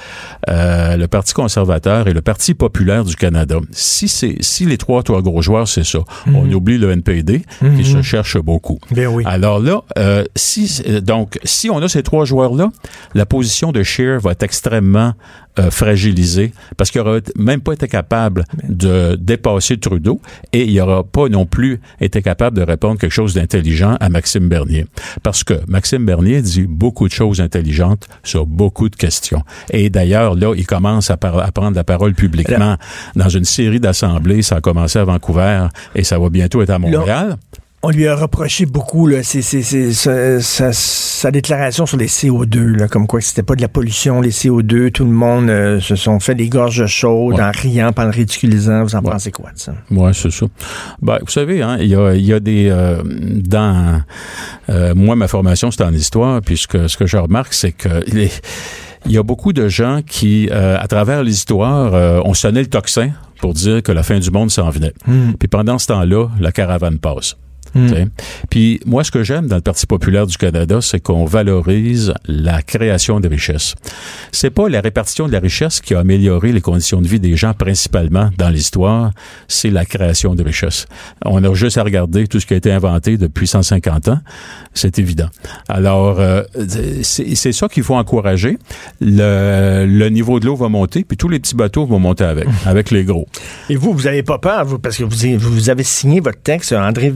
euh, 0.48 0.96
le 0.96 1.08
Parti 1.08 1.32
conservateur 1.32 2.08
et 2.08 2.12
le 2.12 2.20
Parti 2.20 2.54
populaire 2.54 3.04
du 3.04 3.16
Canada, 3.16 3.58
si 3.70 4.08
c'est 4.08 4.36
si 4.40 4.66
les 4.66 4.75
trois, 4.76 5.02
trois 5.02 5.22
gros 5.22 5.42
joueurs, 5.42 5.68
c'est 5.68 5.84
ça, 5.84 6.00
on 6.26 6.50
oublie 6.52 6.78
le 6.78 6.90
NPD 6.90 7.42
qui 7.76 7.84
se 7.84 8.02
cherche 8.02 8.38
beaucoup. 8.38 8.78
Ben 8.90 9.06
oui. 9.06 9.22
Alors 9.26 9.60
là, 9.60 9.82
euh, 9.98 10.24
si 10.34 10.82
euh, 10.88 11.00
donc 11.00 11.38
si 11.44 11.70
on 11.70 11.78
a 11.78 11.88
ces 11.88 12.02
trois 12.02 12.24
joueurs-là, 12.24 12.70
la 13.14 13.26
position 13.26 13.72
de 13.72 13.82
Scheer 13.82 14.20
va 14.20 14.32
être 14.32 14.42
extrêmement 14.42 15.14
euh, 15.58 15.70
fragilisée 15.70 16.52
parce 16.76 16.90
qu'il 16.90 17.00
n'aura 17.02 17.18
même 17.36 17.60
pas 17.60 17.72
été 17.72 17.88
capable 17.88 18.44
de 18.68 19.16
dépasser 19.20 19.76
Trudeau 19.78 20.20
et 20.52 20.64
il 20.64 20.76
n'aura 20.76 21.02
pas 21.04 21.28
non 21.28 21.46
plus 21.46 21.80
été 22.00 22.22
capable 22.22 22.56
de 22.58 22.62
répondre 22.62 22.98
quelque 22.98 23.12
chose 23.12 23.34
d'intelligent 23.34 23.96
à 24.00 24.08
Maxime 24.08 24.48
Bernier. 24.48 24.86
Parce 25.22 25.44
que 25.44 25.54
Maxime 25.68 26.04
Bernier 26.04 26.42
dit 26.42 26.66
beaucoup 26.68 27.08
de 27.08 27.12
choses 27.12 27.40
intelligentes 27.40 28.06
sur 28.22 28.46
beaucoup 28.46 28.88
de 28.88 28.96
questions. 28.96 29.42
Et 29.70 29.90
d'ailleurs, 29.90 30.34
là, 30.34 30.52
il 30.56 30.66
commence 30.66 31.10
à, 31.10 31.16
par- 31.16 31.38
à 31.38 31.50
prendre 31.52 31.76
la 31.76 31.84
parole 31.84 32.14
publiquement 32.14 32.76
dans 33.14 33.28
une 33.28 33.44
série 33.44 33.80
d'assemblées. 33.80 34.42
Ça 34.42 34.56
a 34.56 34.60
commencé 34.60 34.98
à 34.98 35.04
Vancouver 35.04 35.66
et 35.94 36.04
ça 36.04 36.18
va 36.18 36.28
bientôt 36.28 36.62
être 36.62 36.70
à 36.70 36.78
Montréal. 36.78 37.36
On 37.88 37.90
lui 37.90 38.08
a 38.08 38.16
reproché 38.16 38.66
beaucoup 38.66 39.06
là, 39.06 39.22
sa, 39.22 40.40
sa- 40.40 40.72
sa 40.72 41.30
déclaration 41.30 41.86
sur 41.86 41.96
les 41.96 42.08
CO2, 42.08 42.58
là, 42.76 42.88
comme 42.88 43.06
quoi 43.06 43.20
c'était 43.20 43.44
pas 43.44 43.54
de 43.54 43.62
la 43.62 43.68
pollution, 43.68 44.20
les 44.20 44.32
CO2. 44.32 44.90
Tout 44.90 45.04
le 45.04 45.12
monde 45.12 45.48
euh, 45.50 45.78
se 45.78 45.94
sont 45.94 46.18
fait 46.18 46.34
des 46.34 46.48
gorges 46.48 46.84
chaudes 46.86 47.34
Ouais. 47.36 47.42
en 47.44 47.52
riant, 47.52 47.92
en 47.96 48.02
le 48.04 48.10
ridiculisant. 48.10 48.82
Vous 48.82 48.96
en 48.96 49.02
Ouais. 49.04 49.12
pensez 49.12 49.30
quoi 49.30 49.52
de 49.52 49.58
ça? 49.60 49.72
Ouais, 49.92 50.10
c'est 50.14 50.32
ça. 50.32 50.46
Ben, 51.00 51.18
vous 51.20 51.30
savez, 51.30 51.62
hein, 51.62 51.76
il 51.80 51.86
y 51.86 51.94
a, 51.94 52.12
il 52.14 52.24
y 52.26 52.32
a 52.32 52.40
des 52.40 52.68
euh, 52.70 53.02
dans 53.04 54.02
euh, 54.68 54.92
moi 54.96 55.14
ma 55.14 55.28
formation 55.28 55.70
c'est 55.70 55.84
en 55.84 55.92
histoire, 55.92 56.40
puis 56.42 56.56
ce 56.56 56.66
que 56.96 57.06
je 57.06 57.16
remarque 57.16 57.54
c'est 57.54 57.70
que 57.70 58.02
les- 58.12 58.32
il 59.04 59.12
y 59.12 59.18
a 59.18 59.22
beaucoup 59.22 59.52
de 59.52 59.68
gens 59.68 60.00
qui, 60.04 60.48
euh, 60.50 60.76
à 60.80 60.88
travers 60.88 61.22
l'histoire, 61.22 61.94
euh, 61.94 62.20
ont 62.24 62.34
sonné 62.34 62.58
le 62.62 62.66
tocsin 62.66 63.10
pour 63.40 63.54
dire 63.54 63.80
que 63.84 63.92
la 63.92 64.02
fin 64.02 64.18
du 64.18 64.32
monde 64.32 64.50
s'en 64.50 64.70
venait. 64.70 64.92
Puis 65.38 65.46
pendant 65.46 65.78
ce 65.78 65.86
temps-là, 65.86 66.26
la 66.40 66.50
caravane 66.50 66.98
passe. 66.98 67.36
T'sais. 67.72 68.08
Puis 68.50 68.80
moi, 68.86 69.04
ce 69.04 69.10
que 69.10 69.22
j'aime 69.22 69.46
dans 69.46 69.56
le 69.56 69.62
Parti 69.62 69.86
populaire 69.86 70.26
du 70.26 70.36
Canada, 70.36 70.80
c'est 70.80 71.00
qu'on 71.00 71.24
valorise 71.24 72.14
la 72.26 72.62
création 72.62 73.20
de 73.20 73.28
richesses. 73.28 73.74
C'est 74.32 74.50
pas 74.50 74.68
la 74.68 74.80
répartition 74.80 75.26
de 75.26 75.32
la 75.32 75.40
richesse 75.40 75.80
qui 75.80 75.94
a 75.94 76.00
amélioré 76.00 76.52
les 76.52 76.60
conditions 76.60 77.00
de 77.00 77.08
vie 77.08 77.20
des 77.20 77.36
gens 77.36 77.52
principalement 77.52 78.30
dans 78.38 78.48
l'histoire, 78.48 79.12
c'est 79.48 79.70
la 79.70 79.84
création 79.84 80.34
de 80.34 80.42
richesses. 80.42 80.86
On 81.24 81.42
a 81.44 81.54
juste 81.54 81.78
à 81.78 81.82
regarder 81.82 82.26
tout 82.26 82.40
ce 82.40 82.46
qui 82.46 82.54
a 82.54 82.56
été 82.56 82.72
inventé 82.72 83.16
depuis 83.16 83.46
150 83.46 84.08
ans, 84.08 84.20
c'est 84.74 84.98
évident. 84.98 85.28
Alors, 85.68 86.20
euh, 86.20 86.42
c'est 87.02 87.52
ça 87.52 87.68
qu'il 87.68 87.82
faut 87.82 87.94
encourager. 87.96 88.58
Le, 89.00 89.86
le 89.86 90.08
niveau 90.08 90.40
de 90.40 90.46
l'eau 90.46 90.56
va 90.56 90.68
monter, 90.68 91.04
puis 91.04 91.16
tous 91.16 91.28
les 91.28 91.38
petits 91.38 91.54
bateaux 91.54 91.86
vont 91.86 91.98
monter 91.98 92.24
avec, 92.24 92.46
avec 92.66 92.90
les 92.90 93.04
gros. 93.04 93.26
Et 93.70 93.76
vous, 93.76 93.92
vous 93.92 94.06
avez 94.06 94.22
pas 94.22 94.38
peur, 94.38 94.64
vous, 94.64 94.78
parce 94.78 94.96
que 94.96 95.04
vous, 95.04 95.38
vous 95.38 95.70
avez 95.70 95.82
signé 95.82 96.20
votre 96.20 96.40
texte, 96.40 96.72
André 96.72 97.10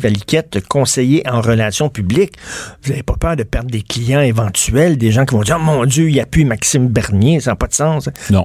Conseiller 0.68 1.22
en 1.28 1.40
relations 1.40 1.88
publiques. 1.88 2.34
Vous 2.82 2.90
n'avez 2.90 3.02
pas 3.02 3.14
peur 3.18 3.36
de 3.36 3.42
perdre 3.42 3.70
des 3.70 3.82
clients 3.82 4.20
éventuels, 4.20 4.96
des 4.98 5.10
gens 5.12 5.24
qui 5.24 5.34
vont 5.34 5.42
dire, 5.42 5.56
oh 5.60 5.64
mon 5.64 5.84
Dieu, 5.84 6.08
il 6.10 6.20
appuie 6.20 6.44
Maxime 6.44 6.88
Bernier, 6.88 7.40
ça 7.40 7.52
n'a 7.52 7.56
pas 7.56 7.66
de 7.66 7.74
sens. 7.74 8.08
Non. 8.30 8.44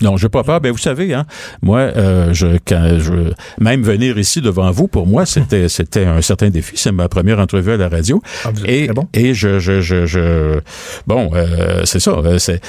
Non, 0.00 0.16
j'ai 0.16 0.28
pas 0.28 0.42
peur. 0.42 0.60
Ben 0.60 0.72
vous 0.72 0.78
savez, 0.78 1.14
hein, 1.14 1.26
moi, 1.62 1.78
euh, 1.80 2.32
je, 2.32 2.58
quand 2.66 2.98
je, 2.98 3.32
même 3.60 3.82
venir 3.82 4.18
ici 4.18 4.40
devant 4.40 4.70
vous, 4.70 4.88
pour 4.88 5.06
moi, 5.06 5.26
c'était, 5.26 5.68
c'était 5.68 6.04
un 6.04 6.20
certain 6.22 6.50
défi. 6.50 6.74
C'est 6.76 6.92
ma 6.92 7.08
première 7.08 7.38
entrevue 7.38 7.72
à 7.72 7.76
la 7.76 7.88
radio. 7.88 8.22
Ah, 8.44 8.50
vous 8.54 8.64
et, 8.66 8.88
bon. 8.88 9.06
et 9.14 9.34
je, 9.34 9.58
je, 9.58 9.80
je, 9.80 10.06
je- 10.06 10.60
bon, 11.06 11.30
euh, 11.34 11.82
c'est 11.84 12.00
ça. 12.00 12.12
euh, 12.12 12.38
C'est, 12.38 12.60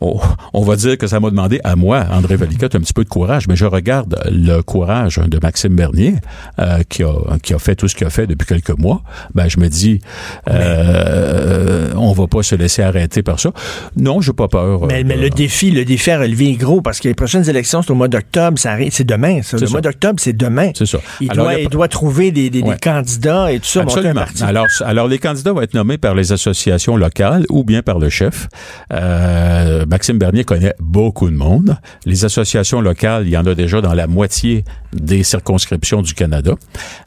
on, 0.00 0.18
on 0.52 0.62
va 0.62 0.76
dire 0.76 0.98
que 0.98 1.06
ça 1.06 1.20
m'a 1.20 1.30
demandé 1.30 1.60
à 1.64 1.76
moi, 1.76 2.04
André 2.10 2.36
Valicotte, 2.36 2.74
un 2.74 2.80
petit 2.80 2.92
peu 2.92 3.04
de 3.04 3.08
courage, 3.08 3.48
mais 3.48 3.56
je 3.56 3.64
regarde 3.64 4.18
le 4.30 4.60
courage 4.62 5.18
de 5.18 5.38
Maxime 5.42 5.74
Bernier, 5.74 6.14
euh, 6.58 6.82
qui 6.88 7.02
a, 7.02 7.12
qui 7.42 7.54
a 7.54 7.58
fait 7.58 7.74
tout 7.76 7.88
ce 7.88 7.94
qu'il 7.94 8.05
fait 8.10 8.26
depuis 8.26 8.46
quelques 8.46 8.76
mois. 8.78 9.02
Ben, 9.34 9.48
je 9.48 9.58
me 9.58 9.68
dis, 9.68 10.00
euh, 10.48 11.90
on 11.96 12.12
va 12.12 12.26
pas 12.26 12.42
se 12.42 12.54
laisser 12.54 12.82
arrêter 12.82 13.22
par 13.22 13.40
ça. 13.40 13.50
Non, 13.96 14.20
j'ai 14.20 14.32
pas 14.32 14.48
peur. 14.48 14.86
Mais, 14.86 15.00
euh, 15.00 15.02
mais 15.06 15.16
le 15.16 15.30
défi, 15.30 15.70
le 15.70 15.84
défi 15.84 16.10
à 16.10 16.18
relever 16.20 16.50
est 16.50 16.54
gros 16.56 16.80
parce 16.80 17.00
que 17.00 17.08
les 17.08 17.14
prochaines 17.14 17.48
élections, 17.48 17.82
c'est 17.82 17.90
au 17.90 17.94
mois 17.94 18.08
d'octobre, 18.08 18.58
ça 18.58 18.72
arrive, 18.72 18.92
c'est 18.92 19.04
demain. 19.04 19.42
ça. 19.42 19.56
Le 19.56 19.66
ça. 19.66 19.72
mois 19.72 19.80
d'octobre, 19.80 20.18
c'est 20.20 20.32
demain. 20.36 20.70
C'est 20.74 20.86
ça. 20.86 20.98
Il, 21.20 21.30
Alors, 21.30 21.46
doit, 21.46 21.54
il 21.58 21.66
a 21.66 21.68
doit 21.68 21.88
trouver 21.88 22.30
des, 22.30 22.50
des- 22.50 22.62
des 22.62 22.66
Ouais. 22.68 22.76
candidats 22.82 23.52
et 23.52 23.60
tout 23.60 23.66
ça, 23.66 23.80
monter 23.80 23.92
un 23.92 23.96
Absolument. 23.98 24.20
parti. 24.20 24.42
Alors, 24.42 24.66
alors, 24.84 25.08
les 25.08 25.18
candidats 25.18 25.52
vont 25.52 25.60
être 25.62 25.74
nommés 25.74 25.98
par 25.98 26.14
les 26.14 26.32
associations 26.32 26.96
locales 26.96 27.44
ou 27.50 27.62
bien 27.64 27.82
par 27.82 27.98
le 27.98 28.08
chef. 28.10 28.48
Euh, 28.92 29.84
Maxime 29.86 30.18
Bernier 30.18 30.44
connaît 30.44 30.74
beaucoup 30.80 31.30
de 31.30 31.36
monde. 31.36 31.76
Les 32.04 32.24
associations 32.24 32.80
locales, 32.80 33.24
il 33.26 33.30
y 33.30 33.36
en 33.36 33.46
a 33.46 33.54
déjà 33.54 33.80
dans 33.80 33.94
la 33.94 34.06
moitié 34.06 34.64
des 34.92 35.22
circonscriptions 35.22 36.02
du 36.02 36.14
Canada. 36.14 36.52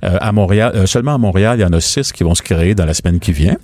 Euh, 0.03 0.17
à 0.21 0.31
Montréal, 0.31 0.71
euh, 0.75 0.85
seulement 0.89 1.15
à 1.15 1.17
Montréal, 1.17 1.59
il 1.59 1.61
y 1.61 1.65
en 1.65 1.71
a 1.73 1.79
six 1.79 2.11
qui 2.11 2.23
vont 2.23 2.35
se 2.35 2.41
créer 2.41 2.75
dans 2.75 2.85
la 2.85 2.93
semaine 2.93 3.19
qui 3.19 3.31
vient. 3.31 3.55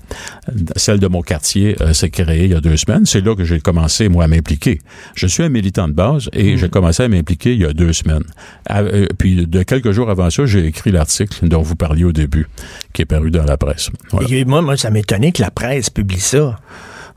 Celle 0.75 0.99
de 0.99 1.07
mon 1.07 1.21
quartier 1.21 1.75
euh, 1.81 1.93
s'est 1.93 2.09
créée 2.09 2.45
il 2.45 2.51
y 2.51 2.55
a 2.55 2.61
deux 2.61 2.77
semaines. 2.77 3.05
C'est 3.05 3.21
là 3.25 3.35
que 3.35 3.43
j'ai 3.43 3.59
commencé, 3.59 4.07
moi, 4.09 4.23
à 4.25 4.27
m'impliquer. 4.27 4.79
Je 5.15 5.27
suis 5.27 5.43
un 5.43 5.49
militant 5.49 5.87
de 5.87 5.93
base 5.93 6.29
et 6.33 6.57
j'ai 6.57 6.69
commencé 6.69 7.03
à 7.03 7.07
m'impliquer 7.07 7.53
il 7.53 7.61
y 7.61 7.65
a 7.65 7.73
deux 7.73 7.93
semaines. 7.93 8.23
À- 8.67 8.81
euh, 8.81 9.07
puis, 9.17 9.45
de 9.47 9.63
quelques 9.63 9.91
jours 9.91 10.09
avant 10.09 10.29
ça, 10.29 10.45
j'ai 10.45 10.65
écrit 10.65 10.91
l'article 10.91 11.47
dont 11.47 11.61
vous 11.61 11.75
parliez 11.75 12.03
au 12.03 12.11
début, 12.11 12.47
qui 12.93 13.01
est 13.01 13.05
paru 13.05 13.31
dans 13.31 13.43
la 13.45 13.57
presse. 13.57 13.89
Voilà. 14.11 14.27
Et 14.31 14.45
moi, 14.45 14.61
moi, 14.61 14.77
ça 14.77 14.89
m'étonnait 14.91 15.31
que 15.31 15.41
la 15.41 15.51
presse 15.51 15.89
publie 15.89 16.19
ça. 16.19 16.59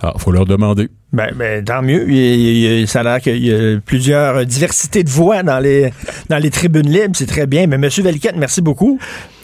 Ah, 0.00 0.12
faut 0.16 0.30
leur 0.30 0.44
demander. 0.46 0.88
Ben, 1.12 1.30
ben, 1.34 1.64
tant 1.64 1.82
mieux. 1.82 2.08
Il, 2.08 2.14
il- 2.16 2.80
il- 2.82 2.88
ça 2.88 3.00
a 3.00 3.02
l'air 3.02 3.20
qu'il 3.20 3.44
y 3.44 3.52
a 3.52 3.80
plusieurs 3.84 4.46
diversités 4.46 5.02
de 5.02 5.10
voix 5.10 5.42
dans 5.42 5.58
les, 5.58 5.92
dans 6.28 6.38
les 6.38 6.50
tribunes 6.50 6.88
libres. 6.88 7.16
C'est 7.16 7.26
très 7.26 7.48
bien. 7.48 7.66
Mais 7.66 7.74
M. 7.76 7.88
Valiquette, 8.04 8.36
merci 8.36 8.60
beaucoup. 8.62 9.00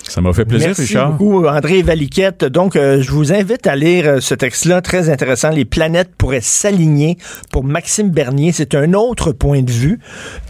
Ça 0.09 0.21
m'a 0.21 0.33
fait 0.33 0.45
plaisir, 0.45 0.69
Merci 0.69 0.83
Richard. 0.83 1.13
beaucoup, 1.13 1.47
André 1.47 1.83
Valiquette. 1.83 2.45
Donc, 2.45 2.77
euh, 2.77 3.01
je 3.03 3.11
vous 3.11 3.33
invite 3.33 3.67
à 3.67 3.75
lire 3.75 4.07
euh, 4.07 4.21
ce 4.21 4.35
texte-là, 4.35 4.83
très 4.83 5.09
intéressant. 5.09 5.49
Les 5.51 5.65
planètes 5.65 6.11
pourraient 6.17 6.41
s'aligner 6.43 7.17
pour 7.51 7.65
Maxime 7.65 8.11
Bernier. 8.11 8.53
C'est 8.53 8.75
un 8.75 8.93
autre 8.93 9.33
point 9.33 9.63
de 9.63 9.71
vue, 9.71 9.99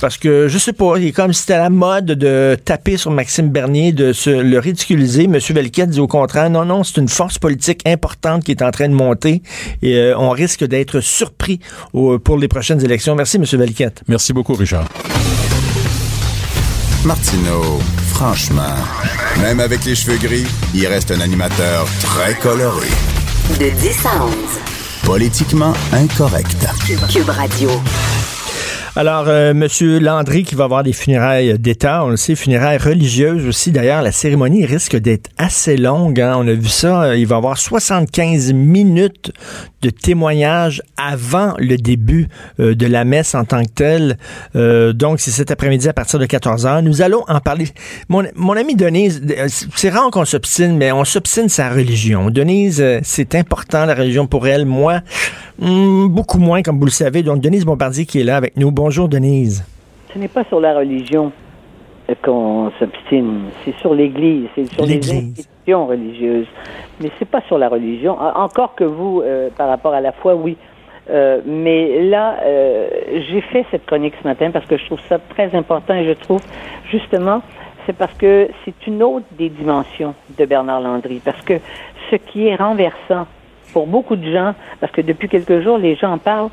parce 0.00 0.18
que, 0.18 0.48
je 0.48 0.58
sais 0.58 0.72
pas, 0.72 0.94
il 0.98 1.06
est 1.06 1.12
comme 1.12 1.32
si 1.32 1.42
c'était 1.42 1.56
la 1.58 1.70
mode 1.70 2.06
de 2.06 2.56
taper 2.64 2.96
sur 2.96 3.10
Maxime 3.12 3.48
Bernier, 3.50 3.92
de 3.92 4.12
se 4.12 4.30
le 4.30 4.58
ridiculiser. 4.58 5.28
Monsieur 5.28 5.54
Valiquette 5.54 5.90
dit 5.90 6.00
au 6.00 6.08
contraire, 6.08 6.50
non, 6.50 6.64
non, 6.64 6.82
c'est 6.82 7.00
une 7.00 7.08
force 7.08 7.38
politique 7.38 7.80
importante 7.86 8.42
qui 8.44 8.50
est 8.50 8.62
en 8.62 8.70
train 8.72 8.88
de 8.88 8.94
monter 8.94 9.42
et 9.82 9.96
euh, 9.96 10.18
on 10.18 10.30
risque 10.30 10.64
d'être 10.64 11.00
surpris 11.00 11.60
au- 11.92 12.18
pour 12.18 12.38
les 12.38 12.48
prochaines 12.48 12.84
élections. 12.84 13.14
Merci, 13.14 13.38
Monsieur 13.38 13.58
Valiquette. 13.58 14.02
Merci 14.08 14.32
beaucoup, 14.32 14.54
Richard. 14.54 14.88
Martineau, 17.04 17.80
franchement, 18.08 18.76
même 19.42 19.60
avec 19.60 19.84
les 19.84 19.94
cheveux 19.94 20.16
gris, 20.16 20.46
il 20.74 20.86
reste 20.86 21.10
un 21.10 21.20
animateur 21.20 21.86
très 22.00 22.34
coloré. 22.34 22.88
De 23.58 23.68
10 23.68 24.06
à 24.06 24.24
11. 24.24 24.32
Politiquement 25.04 25.74
incorrect. 25.92 26.66
Cube 27.12 27.28
Radio. 27.28 27.70
Alors, 28.96 29.24
euh, 29.26 29.54
Monsieur 29.54 29.98
Landry 29.98 30.44
qui 30.44 30.54
va 30.54 30.64
avoir 30.64 30.84
des 30.84 30.92
funérailles 30.92 31.58
d'État, 31.58 32.04
on 32.04 32.10
le 32.10 32.16
sait, 32.16 32.36
funérailles 32.36 32.76
religieuses 32.78 33.44
aussi. 33.44 33.72
D'ailleurs, 33.72 34.02
la 34.02 34.12
cérémonie 34.12 34.64
risque 34.64 34.94
d'être 34.94 35.30
assez 35.36 35.76
longue. 35.76 36.20
hein. 36.20 36.34
On 36.38 36.46
a 36.46 36.52
vu 36.52 36.68
ça. 36.68 37.02
euh, 37.06 37.16
Il 37.16 37.26
va 37.26 37.34
y 37.34 37.38
avoir 37.38 37.58
75 37.58 38.52
minutes 38.52 39.32
de 39.82 39.90
témoignages 39.90 40.80
avant 40.96 41.54
le 41.58 41.76
début 41.76 42.28
euh, 42.60 42.76
de 42.76 42.86
la 42.86 43.04
messe 43.04 43.34
en 43.34 43.44
tant 43.44 43.62
que 43.64 43.70
telle. 43.74 44.16
Euh, 44.54 44.92
donc, 44.92 45.18
c'est 45.18 45.32
cet 45.32 45.50
après-midi 45.50 45.88
à 45.88 45.92
partir 45.92 46.20
de 46.20 46.26
14 46.26 46.64
heures. 46.64 46.80
Nous 46.82 47.02
allons 47.02 47.24
en 47.26 47.40
parler. 47.40 47.66
Mon, 48.08 48.22
mon 48.36 48.52
ami 48.56 48.76
Denise, 48.76 49.20
euh, 49.36 49.48
c'est 49.74 49.90
rare 49.90 50.08
qu'on 50.12 50.24
s'obstine, 50.24 50.76
mais 50.76 50.92
on 50.92 51.04
s'obstine 51.04 51.48
sa 51.48 51.68
religion. 51.68 52.30
Denise, 52.30 52.82
c'est 53.02 53.34
important 53.34 53.86
la 53.86 53.94
religion 53.96 54.28
pour 54.28 54.46
elle. 54.46 54.66
Moi, 54.66 55.00
hmm, 55.60 56.08
beaucoup 56.08 56.38
moins, 56.38 56.62
comme 56.62 56.78
vous 56.78 56.84
le 56.86 56.90
savez. 56.90 57.22
Donc, 57.22 57.40
Denise 57.40 57.64
Bombardier 57.64 58.06
qui 58.06 58.20
est 58.20 58.24
là 58.24 58.36
avec 58.36 58.56
nous. 58.56 58.70
Bonjour, 58.70 59.08
Denise. 59.08 59.64
Ce 60.12 60.18
n'est 60.18 60.28
pas 60.28 60.44
sur 60.44 60.60
la 60.60 60.76
religion 60.76 61.32
qu'on 62.22 62.70
s'obstine, 62.78 63.44
c'est 63.64 63.74
sur 63.78 63.94
l'Église, 63.94 64.46
c'est 64.54 64.70
sur 64.74 64.84
les 64.84 64.96
institutions 65.10 65.86
religieuses. 65.86 66.46
Mais 67.00 67.10
c'est 67.18 67.28
pas 67.28 67.40
sur 67.48 67.56
la 67.58 67.68
religion. 67.68 68.12
En- 68.20 68.42
Encore 68.44 68.74
que 68.74 68.84
vous, 68.84 69.22
euh, 69.24 69.48
par 69.56 69.68
rapport 69.68 69.94
à 69.94 70.00
la 70.02 70.12
foi, 70.12 70.34
oui. 70.34 70.56
Euh, 71.10 71.40
mais 71.46 72.02
là, 72.02 72.36
euh, 72.44 72.88
j'ai 73.30 73.40
fait 73.40 73.64
cette 73.70 73.86
chronique 73.86 74.14
ce 74.22 74.28
matin 74.28 74.50
parce 74.50 74.66
que 74.66 74.76
je 74.76 74.84
trouve 74.86 75.00
ça 75.08 75.18
très 75.18 75.54
important 75.54 75.94
et 75.94 76.04
je 76.06 76.12
trouve 76.12 76.40
justement, 76.90 77.40
c'est 77.86 77.94
parce 77.96 78.12
que 78.14 78.48
c'est 78.64 78.86
une 78.86 79.02
autre 79.02 79.26
des 79.38 79.48
dimensions 79.48 80.14
de 80.38 80.44
Bernard 80.44 80.80
Landry. 80.82 81.20
Parce 81.24 81.40
que 81.42 81.54
ce 82.10 82.16
qui 82.16 82.46
est 82.48 82.56
renversant 82.56 83.26
pour 83.74 83.86
beaucoup 83.86 84.16
de 84.16 84.30
gens, 84.32 84.54
parce 84.80 84.92
que 84.92 85.02
depuis 85.02 85.28
quelques 85.28 85.60
jours, 85.60 85.76
les 85.78 85.96
gens 85.96 86.12
en 86.12 86.18
parlent. 86.18 86.48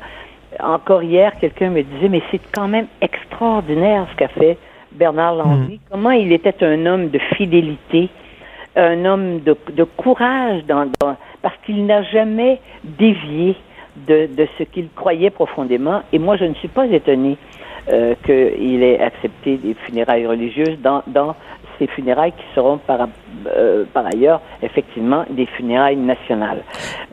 Encore 0.60 1.02
hier, 1.02 1.32
quelqu'un 1.40 1.70
me 1.70 1.82
disait, 1.82 2.10
mais 2.10 2.20
c'est 2.30 2.40
quand 2.52 2.68
même 2.68 2.88
extraordinaire 3.00 4.06
ce 4.10 4.16
qu'a 4.16 4.28
fait 4.28 4.58
Bernard 4.92 5.36
Landry. 5.36 5.80
Comment 5.90 6.10
il 6.10 6.30
était 6.32 6.62
un 6.62 6.84
homme 6.84 7.08
de 7.08 7.18
fidélité, 7.36 8.10
un 8.76 9.04
homme 9.06 9.40
de, 9.40 9.56
de 9.72 9.84
courage, 9.84 10.60
dans, 10.66 10.84
dans- 11.00 11.16
parce 11.40 11.56
qu'il 11.64 11.86
n'a 11.86 12.02
jamais 12.02 12.60
dévié 12.84 13.56
de, 14.08 14.28
de 14.36 14.46
ce 14.58 14.64
qu'il 14.64 14.88
croyait 14.94 15.30
profondément. 15.30 16.02
Et 16.12 16.18
moi, 16.18 16.36
je 16.36 16.44
ne 16.44 16.54
suis 16.54 16.68
pas 16.68 16.86
étonnée 16.86 17.36
euh, 17.90 18.14
qu'il 18.24 18.82
ait 18.82 19.00
accepté 19.00 19.56
des 19.56 19.74
funérailles 19.86 20.26
religieuses 20.26 20.78
dans, 20.82 21.02
dans 21.06 21.34
ces 21.78 21.86
funérailles 21.86 22.32
qui 22.32 22.44
seront 22.54 22.78
par, 22.78 23.08
euh, 23.46 23.84
par 23.92 24.06
ailleurs, 24.06 24.40
effectivement, 24.62 25.24
des 25.30 25.46
funérailles 25.46 25.96
nationales. 25.96 26.62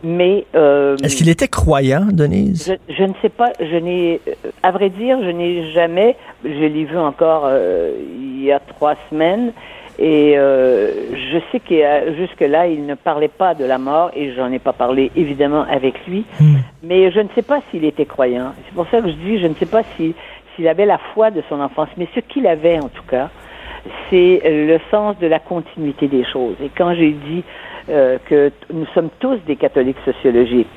Mais 0.04 0.46
euh, 0.56 0.96
Est-ce 1.04 1.16
qu'il 1.18 1.30
était 1.30 1.48
croyant, 1.48 2.06
Denise? 2.12 2.74
je, 2.88 2.94
je 2.94 3.04
ne 3.04 3.14
sais 3.22 3.30
pas, 3.30 3.52
je 3.60 3.76
n'ai, 3.78 4.22
euh, 4.28 4.32
à 4.64 4.72
vrai 4.72 4.90
dire, 4.90 5.18
je 5.24 5.30
n'ai 5.30 5.72
jamais, 5.72 6.16
je 6.44 6.50
l'ai 6.50 6.86
vu 6.86 6.98
encore 6.98 7.44
euh, 7.46 7.92
il 8.20 8.44
y 8.44 8.52
a 8.52 8.60
trois 8.60 8.96
semaines, 9.10 9.52
et 10.02 10.36
euh, 10.38 10.92
je 11.34 11.40
sais 11.52 11.60
que 11.60 12.16
jusque-là, 12.16 12.68
il 12.68 12.86
ne 12.86 12.96
parlait 12.96 13.28
pas 13.28 13.54
de 13.54 13.66
la 13.66 13.78
mort, 13.78 14.12
et 14.16 14.32
j'en 14.34 14.50
ai 14.52 14.60
pas 14.60 14.72
parlé 14.72 15.12
évidemment 15.16 15.66
avec 15.70 15.96
lui, 16.08 16.24
mais 16.84 17.12
je 17.12 17.20
ne 17.20 17.28
sais 17.36 17.42
pas 17.42 17.60
s'il 17.70 17.84
était 17.84 18.06
croyant. 18.06 18.54
C'est 18.66 18.74
pour 18.76 18.88
ça 18.90 19.02
que 19.02 19.08
je 19.10 19.14
dis, 19.16 19.40
je 19.40 19.48
ne 19.48 19.56
sais 19.56 19.66
pas 19.66 19.82
si- 19.98 20.16
s'il 20.56 20.68
avait 20.70 20.86
la 20.86 21.00
foi 21.14 21.32
de 21.32 21.42
son 21.50 21.60
enfance, 21.60 21.90
mais 21.98 22.08
ce 22.16 22.22
qu'il 22.22 22.48
avait 22.48 22.80
en 22.80 22.88
tout 22.88 23.04
cas, 23.10 23.30
c'est 24.10 24.42
le 24.46 24.80
sens 24.92 25.18
de 25.20 25.28
la 25.28 25.40
continuité 25.40 26.08
des 26.08 26.24
choses. 26.26 26.56
Et 26.64 26.70
quand 26.76 26.94
j'ai 26.96 27.12
dit 27.12 27.44
euh, 27.90 28.18
que 28.26 28.52
nous 28.74 28.86
sommes 28.94 29.10
tous 29.20 29.38
des 29.48 29.56
catholiques 29.56 29.98
sociologiques, 30.06 30.68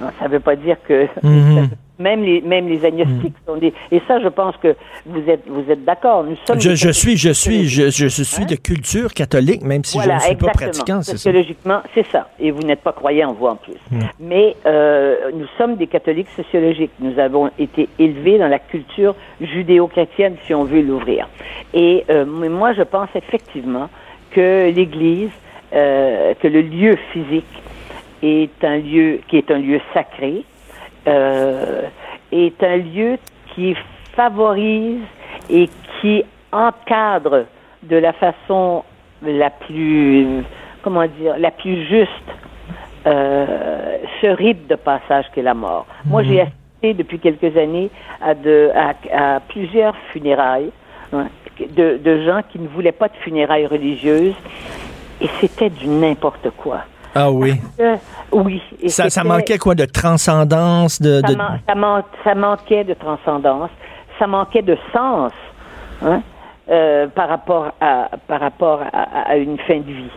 hein, 0.00 0.10
ça 0.18 0.26
ne 0.26 0.30
veut 0.32 0.40
pas 0.40 0.56
dire 0.56 0.76
que 0.86 1.06
Mhm. 1.22 1.70
même 2.02 2.22
les 2.22 2.40
même 2.40 2.68
les 2.68 2.84
agnostiques 2.84 3.34
sont 3.46 3.56
des. 3.56 3.72
Et 3.90 4.00
ça, 4.06 4.20
je 4.20 4.28
pense 4.28 4.56
que 4.62 4.74
vous 5.06 5.22
êtes 5.28 5.44
vous 5.46 5.70
êtes 5.70 5.84
d'accord. 5.84 6.24
Nous 6.24 6.36
sommes. 6.44 6.60
Je, 6.60 6.92
suis, 6.92 7.16
je 7.16 7.32
suis, 7.32 7.68
je, 7.68 7.90
je 7.90 8.22
suis 8.32 8.46
de 8.46 8.56
culture 8.56 9.12
catholique, 9.12 9.62
même 9.62 9.84
si 9.84 10.00
je 10.00 10.10
ne 10.10 10.18
suis 10.18 10.36
pas 10.36 10.48
pratiquant, 10.48 11.02
c'est 11.02 11.12
ça? 11.12 11.18
Sociologiquement, 11.18 11.80
c'est 11.94 12.06
ça. 12.08 12.28
Et 12.38 12.50
vous 12.50 12.62
n'êtes 12.62 12.80
pas 12.80 12.92
croyant, 12.92 13.32
vous, 13.32 13.46
en 13.46 13.56
plus. 13.56 13.80
Mm. 13.90 13.98
Mais 14.20 14.56
euh, 14.66 15.30
nous 15.34 15.46
sommes 15.58 15.76
des 15.76 15.86
catholiques 15.86 16.32
sociologiques. 16.36 16.92
Nous 17.00 17.18
avons 17.18 17.50
été 17.58 17.88
élevés 17.98 18.38
dans 18.38 18.48
la 18.48 18.58
culture 18.58 19.14
judéo-chrétienne, 19.40 20.36
si 20.46 20.54
on 20.54 20.64
veut 20.64 20.82
l'ouvrir. 20.82 21.28
Et 21.74 22.04
euh, 22.10 22.24
moi, 22.26 22.72
je 22.72 22.82
pense 22.82 23.08
effectivement 23.14 23.88
que 24.32 24.70
l'Église, 24.70 25.30
euh, 25.72 26.34
que 26.40 26.48
le 26.48 26.62
lieu 26.62 26.96
physique 27.12 27.44
est 28.22 28.64
un 28.64 28.78
lieu 28.78 29.20
qui 29.28 29.36
est 29.36 29.50
un 29.50 29.58
lieu 29.58 29.80
sacré, 29.92 30.44
euh, 31.06 31.82
est 32.30 32.62
un 32.62 32.76
lieu 32.76 33.18
qui 33.54 33.76
favorise 34.14 35.02
et 35.50 35.68
qui 36.00 36.24
encadre 36.52 37.44
de 37.82 37.96
la 37.96 38.12
façon 38.12 38.84
la 39.22 39.50
plus, 39.50 40.42
comment 40.82 41.06
dire, 41.06 41.36
la 41.38 41.50
plus 41.50 41.86
juste 41.86 42.08
euh, 43.06 43.96
ce 44.20 44.26
rite 44.26 44.66
de 44.68 44.76
passage 44.76 45.26
qu'est 45.34 45.42
la 45.42 45.54
mort. 45.54 45.86
Moi, 46.06 46.22
j'ai 46.22 46.42
assisté 46.42 46.94
depuis 46.94 47.18
quelques 47.18 47.56
années 47.56 47.90
à, 48.20 48.34
de, 48.34 48.70
à, 48.74 49.36
à 49.36 49.40
plusieurs 49.40 49.96
funérailles 50.12 50.70
hein, 51.12 51.26
de, 51.58 51.98
de 51.98 52.24
gens 52.24 52.40
qui 52.50 52.58
ne 52.58 52.68
voulaient 52.68 52.92
pas 52.92 53.08
de 53.08 53.16
funérailles 53.16 53.66
religieuses 53.66 54.34
et 55.20 55.28
c'était 55.40 55.70
du 55.70 55.88
n'importe 55.88 56.50
quoi. 56.56 56.80
Ah 57.14 57.30
oui. 57.30 57.60
Oui. 58.32 58.62
Et 58.80 58.88
Ça, 58.88 59.10
ça 59.10 59.24
manquait 59.24 59.58
quoi 59.58 59.74
de 59.74 59.84
transcendance, 59.84 61.00
de... 61.00 61.20
ça, 61.20 61.28
de- 61.32 61.36
man- 61.36 61.60
ça 61.68 61.74
man- 61.74 62.02
ça 62.24 62.34
manquait 62.34 62.84
de 62.84 62.94
transcendance, 62.94 63.70
ça 64.18 64.26
manquait 64.26 64.62
de 64.62 64.76
sens 64.92 65.32
hein, 66.04 66.22
euh, 66.70 67.06
par 67.08 67.28
rapport, 67.28 67.72
à, 67.80 68.08
par 68.26 68.40
rapport 68.40 68.80
à, 68.92 69.30
à 69.30 69.36
une 69.36 69.58
fin 69.58 69.78
de 69.78 69.82
vie. 69.92 70.10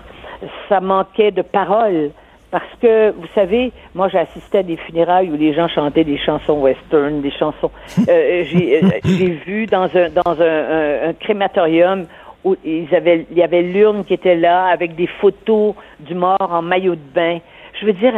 Ça 0.69 0.79
manquait 0.79 1.31
de 1.31 1.41
paroles. 1.41 2.11
Parce 2.51 2.63
que, 2.81 3.09
vous 3.11 3.27
savez, 3.33 3.73
moi 3.93 4.07
j'ai 4.07 4.19
assisté 4.19 4.59
à 4.59 4.63
des 4.63 4.77
funérailles 4.77 5.29
où 5.29 5.35
les 5.35 5.53
gens 5.53 5.67
chantaient 5.67 6.05
des 6.05 6.17
chansons 6.17 6.53
western, 6.61 7.21
des 7.21 7.31
chansons. 7.31 7.71
Euh, 8.07 8.43
j'ai 8.45 8.81
euh, 8.81 8.89
j'ai 9.03 9.31
vu 9.45 9.65
dans 9.65 9.89
un 9.93 10.09
dans 10.23 10.39
un, 10.41 10.45
un- 10.45 11.09
un 11.09 11.13
crématorium 11.13 12.05
où 12.45 12.55
ils 12.63 12.93
avaient, 12.95 13.25
il 13.31 13.37
y 13.37 13.43
avait 13.43 13.63
l'urne 13.63 14.05
qui 14.05 14.13
était 14.13 14.35
là 14.35 14.67
avec 14.67 14.95
des 14.95 15.07
photos 15.07 15.73
du 15.99 16.13
mort 16.15 16.37
en 16.39 16.61
maillot 16.61 16.95
de 16.95 17.01
bain. 17.13 17.39
Je 17.81 17.85
veux 17.85 17.93
dire, 17.93 18.13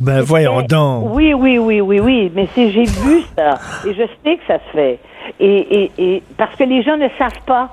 Ben 0.00 0.22
voyons 0.22 0.62
donc. 0.62 1.14
oui, 1.14 1.34
oui, 1.34 1.58
oui, 1.58 1.82
oui, 1.82 2.00
oui, 2.00 2.32
mais 2.34 2.46
c'est 2.54 2.70
j'ai 2.70 2.84
vu 2.84 3.20
ça 3.36 3.58
et 3.86 3.92
je 3.92 4.04
sais 4.24 4.36
que 4.36 4.46
ça 4.46 4.58
se 4.58 4.70
fait. 4.72 4.98
Et, 5.38 5.82
et, 5.82 5.90
et 5.98 6.22
parce 6.38 6.56
que 6.56 6.64
les 6.64 6.82
gens 6.82 6.96
ne 6.96 7.08
savent 7.18 7.42
pas. 7.44 7.68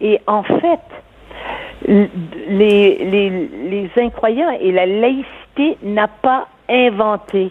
Et 0.00 0.20
en 0.26 0.42
fait, 0.42 0.80
les, 1.88 3.04
les, 3.04 3.30
les 3.70 3.90
incroyants 3.96 4.50
et 4.60 4.70
la 4.70 4.86
laïcité 4.86 5.78
n'a 5.82 6.08
pas 6.08 6.46
inventé 6.68 7.50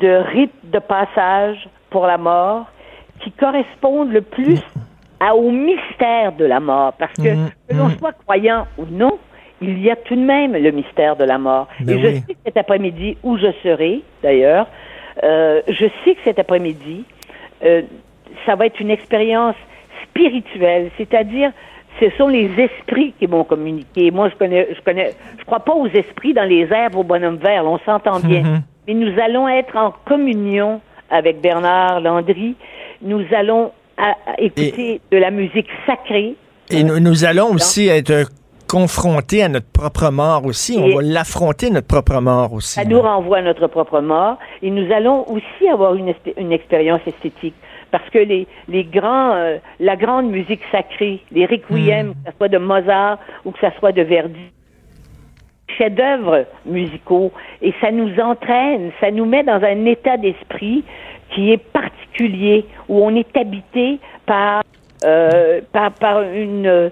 de 0.00 0.22
rite 0.32 0.52
de 0.64 0.78
passage 0.78 1.68
pour 1.90 2.06
la 2.06 2.18
mort 2.18 2.66
qui 3.20 3.30
correspondent 3.32 4.12
le 4.12 4.22
plus 4.22 4.60
à, 5.20 5.34
au 5.34 5.50
mystère 5.50 6.32
de 6.32 6.44
la 6.46 6.60
mort. 6.60 6.94
Parce 6.98 7.12
que, 7.12 7.28
Mhm, 7.34 7.50
que 7.68 7.74
l'on 7.76 7.88
mhm. 7.88 7.98
soit 7.98 8.12
croyant 8.12 8.66
ou 8.78 8.84
non, 8.90 9.18
il 9.60 9.78
y 9.82 9.90
a 9.90 9.96
tout 9.96 10.16
de 10.16 10.20
même 10.20 10.52
le 10.52 10.70
mystère 10.70 11.16
de 11.16 11.24
la 11.24 11.38
mort. 11.38 11.68
Ben 11.80 11.98
Et 11.98 12.02
je 12.02 12.06
sais 12.20 12.34
que 12.34 12.40
cet 12.46 12.56
après-midi, 12.56 13.18
où 13.22 13.36
je 13.36 13.52
serai 13.62 14.00
d'ailleurs, 14.22 14.66
euh, 15.22 15.60
je 15.68 15.86
sais 16.04 16.14
que 16.14 16.20
cet 16.24 16.38
après-midi, 16.38 17.04
euh, 17.64 17.82
ça 18.46 18.54
va 18.56 18.66
être 18.66 18.80
une 18.80 18.90
expérience 18.90 19.56
spirituelle, 20.04 20.90
c'est-à-dire 20.96 21.52
ce 22.00 22.08
sont 22.16 22.28
les 22.28 22.48
esprits 22.58 23.12
qui 23.18 23.26
m'ont 23.26 23.44
communiqué. 23.44 24.10
Moi, 24.10 24.30
je 24.30 24.34
connais, 24.36 24.68
je 24.74 24.80
connais, 24.80 25.10
je 25.38 25.44
crois 25.44 25.60
pas 25.60 25.74
aux 25.74 25.88
esprits 25.88 26.32
dans 26.32 26.44
les 26.48 26.62
airs 26.72 26.96
au 26.96 27.02
bonhomme 27.04 27.36
vert, 27.36 27.64
on 27.66 27.78
s'entend 27.80 28.20
bien. 28.20 28.42
Mhm. 28.42 28.62
Mais 28.88 28.94
nous 28.94 29.20
allons 29.20 29.46
être 29.46 29.76
en 29.76 29.92
communion 30.06 30.80
avec 31.10 31.40
Bernard 31.42 32.00
Landry. 32.00 32.56
Nous 33.02 33.22
allons 33.36 33.72
à- 34.00 34.30
à 34.32 34.40
écouter 34.40 35.00
de 35.10 35.16
la 35.18 35.30
musique 35.30 35.68
sacrée. 35.86 36.34
Et 36.70 36.82
nous, 36.84 37.00
nous 37.00 37.24
allons 37.24 37.50
aussi 37.52 37.88
être 37.88 38.28
confrontés 38.68 39.42
à 39.42 39.48
notre 39.48 39.66
propre 39.72 40.10
mort 40.10 40.44
aussi. 40.46 40.78
On 40.80 40.94
va 40.96 41.02
l'affronter, 41.02 41.70
notre 41.70 41.88
propre 41.88 42.20
mort 42.20 42.52
aussi. 42.52 42.74
Ça 42.74 42.84
nous 42.84 43.00
renvoie 43.00 43.38
à 43.38 43.42
notre 43.42 43.66
propre 43.66 44.00
mort. 44.00 44.36
Et 44.62 44.70
nous 44.70 44.92
allons 44.92 45.28
aussi 45.28 45.68
avoir 45.68 45.94
une, 45.96 46.14
une 46.36 46.52
expérience 46.52 47.00
esthétique. 47.06 47.54
Parce 47.90 48.08
que 48.10 48.18
les, 48.18 48.46
les 48.68 48.84
grands, 48.84 49.32
euh, 49.34 49.56
la 49.80 49.96
grande 49.96 50.30
musique 50.30 50.60
sacrée, 50.70 51.18
les 51.32 51.46
requiems, 51.46 52.12
que 52.24 52.30
ce 52.30 52.36
soit 52.36 52.48
de 52.48 52.58
Mozart 52.58 53.18
ou 53.44 53.50
que 53.50 53.58
ce 53.60 53.66
soit 53.80 53.90
de 53.90 54.02
Verdi, 54.02 54.38
chefs-d'œuvre 55.76 56.44
musicaux, 56.66 57.32
et 57.62 57.72
ça 57.80 57.90
nous 57.90 58.12
entraîne, 58.20 58.90
ça 59.00 59.10
nous 59.10 59.24
met 59.24 59.42
dans 59.42 59.62
un 59.62 59.84
état 59.86 60.16
d'esprit 60.16 60.84
qui 61.34 61.52
est 61.52 61.58
particulier, 61.58 61.99
où 62.88 63.04
on 63.04 63.14
est 63.14 63.36
habité 63.36 63.98
par, 64.26 64.62
euh, 65.04 65.60
par, 65.72 65.92
par, 65.92 66.22
une, 66.22 66.66
euh, 66.66 66.90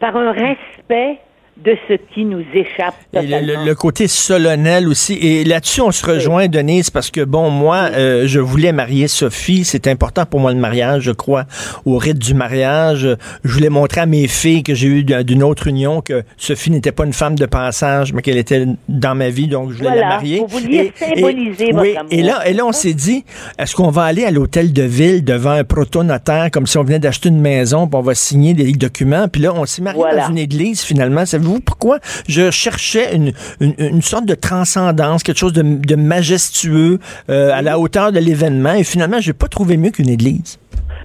par 0.00 0.16
un 0.16 0.32
respect 0.32 1.18
de 1.62 1.76
ce 1.88 1.94
qui 2.12 2.24
nous 2.24 2.42
échappe. 2.52 2.94
Et 3.14 3.22
le, 3.22 3.64
le- 3.64 3.74
côté 3.74 4.08
solennel 4.08 4.88
aussi. 4.88 5.14
Et 5.14 5.44
là-dessus, 5.44 5.80
on 5.80 5.92
se 5.92 6.04
rejoint, 6.04 6.48
Denise, 6.48 6.90
parce 6.90 7.10
que, 7.10 7.20
bon, 7.24 7.48
moi, 7.48 7.90
euh, 7.92 8.24
je 8.26 8.40
voulais 8.40 8.72
marier 8.72 9.06
Sophie. 9.08 9.64
C'est 9.64 9.86
important 9.86 10.26
pour 10.26 10.40
moi 10.40 10.52
le 10.52 10.58
mariage, 10.58 11.02
je 11.04 11.12
crois, 11.12 11.44
au 11.84 11.96
rite 11.96 12.18
du 12.18 12.34
mariage. 12.34 13.08
Je 13.44 13.52
voulais 13.52 13.68
montrer 13.68 14.00
à 14.00 14.06
mes 14.06 14.26
filles 14.26 14.62
que 14.64 14.74
j'ai 14.74 14.88
eu 14.88 15.04
d'un- 15.04 15.22
d'une 15.22 15.42
autre 15.44 15.68
union 15.68 16.00
que 16.00 16.24
Sophie 16.36 16.70
n'était 16.72 16.92
pas 16.92 17.04
une 17.06 17.12
femme 17.12 17.36
de 17.36 17.46
passage, 17.46 18.12
mais 18.12 18.20
qu'elle 18.22 18.36
était 18.38 18.66
dans 18.88 19.14
ma 19.14 19.28
vie, 19.30 19.46
donc 19.46 19.70
je 19.70 19.76
voulais 19.78 19.94
la 19.96 20.08
marier. 20.08 20.40
Vous 20.40 20.58
vouliez 20.58 20.92
symboliser 20.96 21.70
votre 21.72 21.82
oui, 21.82 21.96
amour. 21.96 22.12
Et 22.12 22.22
là, 22.22 22.48
et 22.48 22.52
là, 22.52 22.66
on 22.66 22.72
s'est 22.72 22.94
dit, 22.94 23.24
est-ce 23.58 23.74
qu'on 23.76 23.90
va 23.90 24.02
aller 24.02 24.24
à 24.24 24.30
l'hôtel 24.30 24.72
de 24.72 24.82
ville 24.82 25.24
devant 25.24 25.50
un 25.52 25.64
protonotaire, 25.64 26.50
comme 26.50 26.66
si 26.66 26.78
on 26.78 26.82
venait 26.84 26.98
d'acheter 26.98 27.28
une 27.28 27.40
maison, 27.40 27.86
puis 27.86 27.96
on 27.96 28.02
va 28.02 28.14
signer 28.14 28.54
des 28.54 28.72
documents, 28.72 29.28
puis 29.28 29.40
là, 29.42 29.52
on 29.54 29.64
s'est 29.66 29.82
marié 29.82 30.00
Voilà. 30.00 30.24
dans 30.24 30.30
une 30.30 30.38
église, 30.38 30.82
finalement. 30.82 31.24
Savez-vous 31.44 31.60
pourquoi? 31.60 31.98
Je 32.28 32.50
cherchais 32.50 33.14
une, 33.14 33.32
une, 33.60 34.02
sorte 34.02 34.24
de 34.24 34.34
transcendance, 34.34 35.22
quelque 35.22 35.38
chose 35.38 35.52
de, 35.52 35.62
de 35.62 35.94
majestueux 35.94 36.98
euh, 37.28 37.50
à 37.52 37.60
la 37.62 37.78
hauteur 37.78 38.12
de 38.12 38.18
l'événement, 38.18 38.72
et 38.72 38.84
finalement, 38.84 39.20
j'ai 39.20 39.32
pas 39.32 39.48
trouvé 39.48 39.76
mieux 39.76 39.90
qu'une 39.90 40.08
église. 40.08 40.58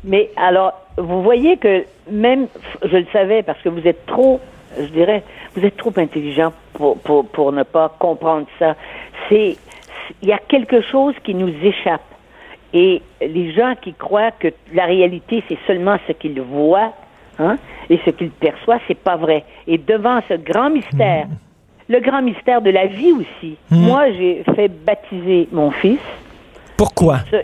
Mais 0.03 0.29
alors, 0.37 0.73
vous 0.97 1.21
voyez 1.21 1.57
que 1.57 1.83
même, 2.09 2.47
je 2.83 2.97
le 2.97 3.05
savais 3.11 3.43
parce 3.43 3.59
que 3.61 3.69
vous 3.69 3.85
êtes 3.85 4.05
trop, 4.05 4.39
je 4.79 4.87
dirais, 4.87 5.23
vous 5.55 5.65
êtes 5.65 5.75
trop 5.75 5.93
intelligent 5.97 6.53
pour, 6.73 6.97
pour, 6.99 7.27
pour 7.27 7.51
ne 7.51 7.63
pas 7.63 7.93
comprendre 7.99 8.47
ça. 8.57 8.75
C'est, 9.27 9.57
il 10.21 10.27
y 10.27 10.33
a 10.33 10.39
quelque 10.47 10.81
chose 10.81 11.15
qui 11.23 11.35
nous 11.35 11.53
échappe. 11.63 12.01
Et 12.73 13.01
les 13.19 13.51
gens 13.53 13.73
qui 13.81 13.93
croient 13.93 14.31
que 14.31 14.49
la 14.73 14.85
réalité, 14.85 15.43
c'est 15.49 15.57
seulement 15.67 15.97
ce 16.07 16.13
qu'ils 16.13 16.39
voient, 16.39 16.93
hein, 17.39 17.57
et 17.89 17.99
ce 18.05 18.09
qu'ils 18.11 18.29
perçoivent, 18.31 18.81
c'est 18.87 18.97
pas 18.97 19.15
vrai. 19.17 19.43
Et 19.67 19.77
devant 19.77 20.19
ce 20.29 20.35
grand 20.35 20.69
mystère, 20.69 21.27
le 21.87 21.99
grand 21.99 22.21
mystère 22.21 22.61
de 22.61 22.69
la 22.69 22.85
vie 22.85 23.11
aussi, 23.11 23.57
moi, 23.71 24.11
j'ai 24.11 24.43
fait 24.55 24.67
baptiser 24.85 25.47
mon 25.51 25.71
fils 25.71 25.99
Pourquoi? 26.77 27.19
ce- 27.31 27.43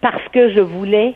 parce 0.00 0.22
que 0.32 0.50
je 0.52 0.60
voulais 0.60 1.14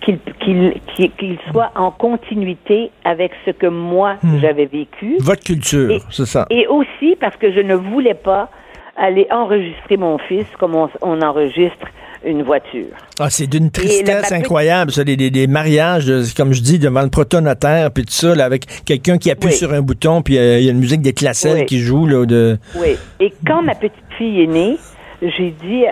qu'il 0.00 0.18
qu'il 0.38 0.74
qu'il 0.94 1.10
qu'il 1.12 1.38
soit 1.50 1.72
en 1.74 1.90
continuité 1.90 2.90
avec 3.04 3.32
ce 3.44 3.50
que 3.50 3.66
moi 3.66 4.14
j'avais 4.40 4.66
vécu 4.66 5.16
Votre 5.18 5.42
culture, 5.42 6.00
c'est 6.10 6.24
ça. 6.26 6.46
et 6.50 6.68
aussi 6.68 7.16
parce 7.18 7.36
que 7.36 7.50
je 7.52 7.58
ne 7.60 7.74
voulais 7.74 8.14
pas 8.14 8.48
aller 8.96 9.26
enregistrer 9.32 9.96
mon 9.96 10.18
fils 10.18 10.46
comme 10.58 10.76
on, 10.76 10.88
on 11.02 11.20
enregistre 11.20 11.86
une 12.24 12.42
voiture. 12.42 12.86
Ah, 13.20 13.30
c'est 13.30 13.46
d'une 13.46 13.70
tristesse 13.70 14.32
incroyable, 14.32 14.90
ça, 14.92 15.04
des, 15.04 15.16
des- 15.16 15.30
des 15.30 15.46
mariages, 15.46 16.08
euh, 16.10 16.22
comme 16.36 16.52
je 16.52 16.60
dis, 16.62 16.78
devant 16.78 17.02
le 17.02 17.10
protonotaire, 17.10 17.90
puis 17.92 18.04
tout 18.04 18.12
ça, 18.12 18.34
là, 18.34 18.44
avec 18.44 18.64
quelqu'un 18.84 19.18
qui 19.18 19.30
appuie 19.30 19.48
Oui. 19.50 19.54
sur 19.54 19.72
un 19.72 19.80
bouton, 19.82 20.22
puis 20.22 20.36
euh, 20.38 20.58
il 20.58 20.64
y 20.64 20.68
a 20.68 20.72
une 20.72 20.80
musique 20.80 21.00
des 21.02 21.12
classelles 21.12 21.60
Oui. 21.60 21.66
qui 21.66 21.78
joue, 21.80 22.06
là, 22.06 22.26
de... 22.26 22.58
Oui. 22.76 22.96
Et 23.20 23.32
quand 23.46 23.62
ma 23.62 23.74
petite 23.74 23.94
fille 24.16 24.42
est 24.42 24.46
née, 24.46 24.76
j'ai 25.22 25.50
dit, 25.50 25.82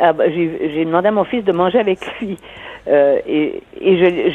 j'ai 0.74 0.84
demandé 0.84 1.08
à 1.08 1.12
mon 1.12 1.24
fils 1.24 1.44
de 1.44 1.52
manger 1.52 1.78
avec 1.78 1.98
lui. 2.20 2.36
Euh, 2.88 3.18
et 3.28 3.60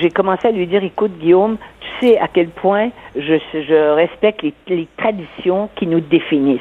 j'ai 0.02 0.10
commencé 0.10 0.48
à 0.48 0.52
lui 0.52 0.68
dire, 0.68 0.84
écoute 0.84 1.12
Guillaume, 1.22 1.56
tu 1.80 2.08
sais 2.08 2.18
à 2.20 2.28
quel 2.28 2.48
point 2.50 2.90
je, 3.16 3.36
je 3.54 3.94
respecte 3.96 4.42
les, 4.44 4.54
les 4.68 4.88
traditions 4.98 5.70
qui 5.78 5.88
nous 5.88 6.02
définissent. 6.02 6.60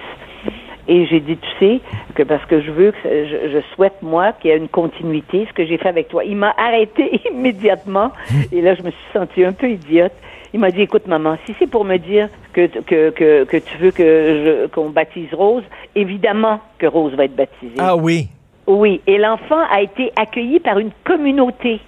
Et 0.91 1.07
j'ai 1.07 1.21
dit, 1.21 1.37
tu 1.37 1.49
sais, 1.61 1.81
que 2.17 2.25
parce 2.25 2.45
que 2.47 2.61
je 2.61 2.73
veux, 2.73 2.91
que 2.91 2.99
je, 3.05 3.53
je 3.53 3.59
souhaite, 3.75 4.03
moi, 4.03 4.33
qu'il 4.33 4.51
y 4.51 4.55
ait 4.55 4.57
une 4.57 4.69
continuité, 4.69 5.47
ce 5.49 5.53
que 5.55 5.65
j'ai 5.65 5.79
fait 5.79 5.89
avec 5.89 6.09
toi. 6.09 6.25
Il 6.25 6.37
m'a 6.37 6.53
arrêté 6.59 7.21
immédiatement. 7.33 8.11
Et 8.51 8.61
là, 8.61 8.75
je 8.75 8.83
me 8.83 8.91
suis 8.91 9.13
sentie 9.13 9.45
un 9.45 9.53
peu 9.53 9.71
idiote. 9.71 10.13
Il 10.53 10.59
m'a 10.59 10.73
dit, 10.73 10.83
écoute, 10.83 11.07
maman, 11.07 11.37
si 11.47 11.55
c'est 11.61 11.71
pour 11.71 11.85
me 11.85 11.97
dire 11.97 12.29
que, 12.53 12.67
que, 12.67 13.11
que, 13.11 13.45
que 13.45 13.57
tu 13.59 13.79
veux 13.79 13.93
que 13.93 14.03
je, 14.03 14.67
qu'on 14.67 14.91
baptise 14.91 15.33
Rose, 15.33 15.63
évidemment 15.95 16.59
que 16.79 16.89
Rose 16.89 17.15
va 17.15 17.27
être 17.27 17.37
baptisée. 17.37 17.77
Ah 17.79 17.95
oui. 17.95 18.27
Oui, 18.67 19.01
et 19.07 19.17
l'enfant 19.17 19.63
a 19.71 19.83
été 19.83 20.11
accueilli 20.17 20.59
par 20.59 20.81
une 20.81 20.91
communauté. 21.05 21.81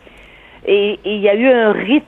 Et 0.64 1.00
et 1.04 1.16
il 1.16 1.20
y 1.20 1.28
a 1.28 1.34
eu 1.34 1.48
un 1.48 1.72
rite. 1.72 2.04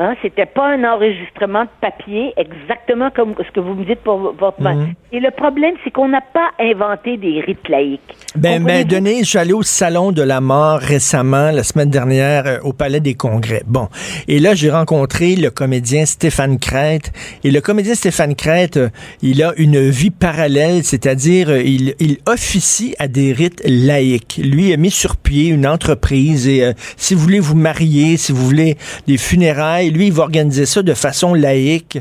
Hein, 0.00 0.14
c'était 0.22 0.46
pas 0.46 0.74
un 0.74 0.84
enregistrement 0.84 1.64
de 1.64 1.70
papier, 1.80 2.32
exactement 2.36 3.10
comme 3.10 3.34
ce 3.36 3.50
que 3.50 3.58
vous 3.58 3.74
me 3.74 3.84
dites 3.84 3.98
pour 4.04 4.32
votre. 4.38 4.60
Mhm. 4.62 4.94
Et 5.10 5.18
le 5.18 5.32
problème, 5.32 5.74
c'est 5.82 5.90
qu'on 5.90 6.08
n'a 6.08 6.20
pas 6.20 6.50
inventé 6.60 7.16
des 7.16 7.40
rites 7.40 7.68
laïques. 7.68 8.00
Ben, 8.36 8.62
ben, 8.62 8.84
Comprenez-vous? 8.84 8.88
Denis, 8.88 9.18
je 9.24 9.28
suis 9.30 9.38
allé 9.38 9.52
au 9.52 9.64
Salon 9.64 10.12
de 10.12 10.22
la 10.22 10.40
mort 10.40 10.78
récemment, 10.78 11.50
la 11.50 11.64
semaine 11.64 11.90
dernière, 11.90 12.46
euh, 12.46 12.58
au 12.62 12.72
Palais 12.72 13.00
des 13.00 13.14
Congrès. 13.14 13.64
Bon. 13.66 13.88
Et 14.28 14.38
là, 14.38 14.54
j'ai 14.54 14.70
rencontré 14.70 15.34
le 15.34 15.50
comédien 15.50 16.06
Stéphane 16.06 16.60
Crête. 16.60 17.10
Et 17.42 17.50
le 17.50 17.60
comédien 17.60 17.96
Stéphane 17.96 18.36
Crête, 18.36 18.76
euh, 18.76 18.90
il 19.20 19.42
a 19.42 19.52
une 19.56 19.88
vie 19.88 20.10
parallèle, 20.10 20.84
c'est-à-dire, 20.84 21.48
euh, 21.48 21.60
il, 21.60 21.96
il 21.98 22.18
officie 22.26 22.94
à 23.00 23.08
des 23.08 23.32
rites 23.32 23.62
laïques. 23.64 24.40
Lui 24.44 24.72
a 24.72 24.76
mis 24.76 24.92
sur 24.92 25.16
pied 25.16 25.48
une 25.48 25.66
entreprise 25.66 26.46
et 26.46 26.72
si 26.96 27.14
vous 27.14 27.20
voulez 27.20 27.40
vous 27.40 27.56
marier, 27.56 28.16
si 28.16 28.30
vous 28.30 28.44
voulez 28.44 28.76
des 29.08 29.16
funérailles, 29.16 29.87
lui, 29.90 30.06
il 30.08 30.12
va 30.12 30.24
organiser 30.24 30.66
ça 30.66 30.82
de 30.82 30.94
façon 30.94 31.34
laïque. 31.34 31.98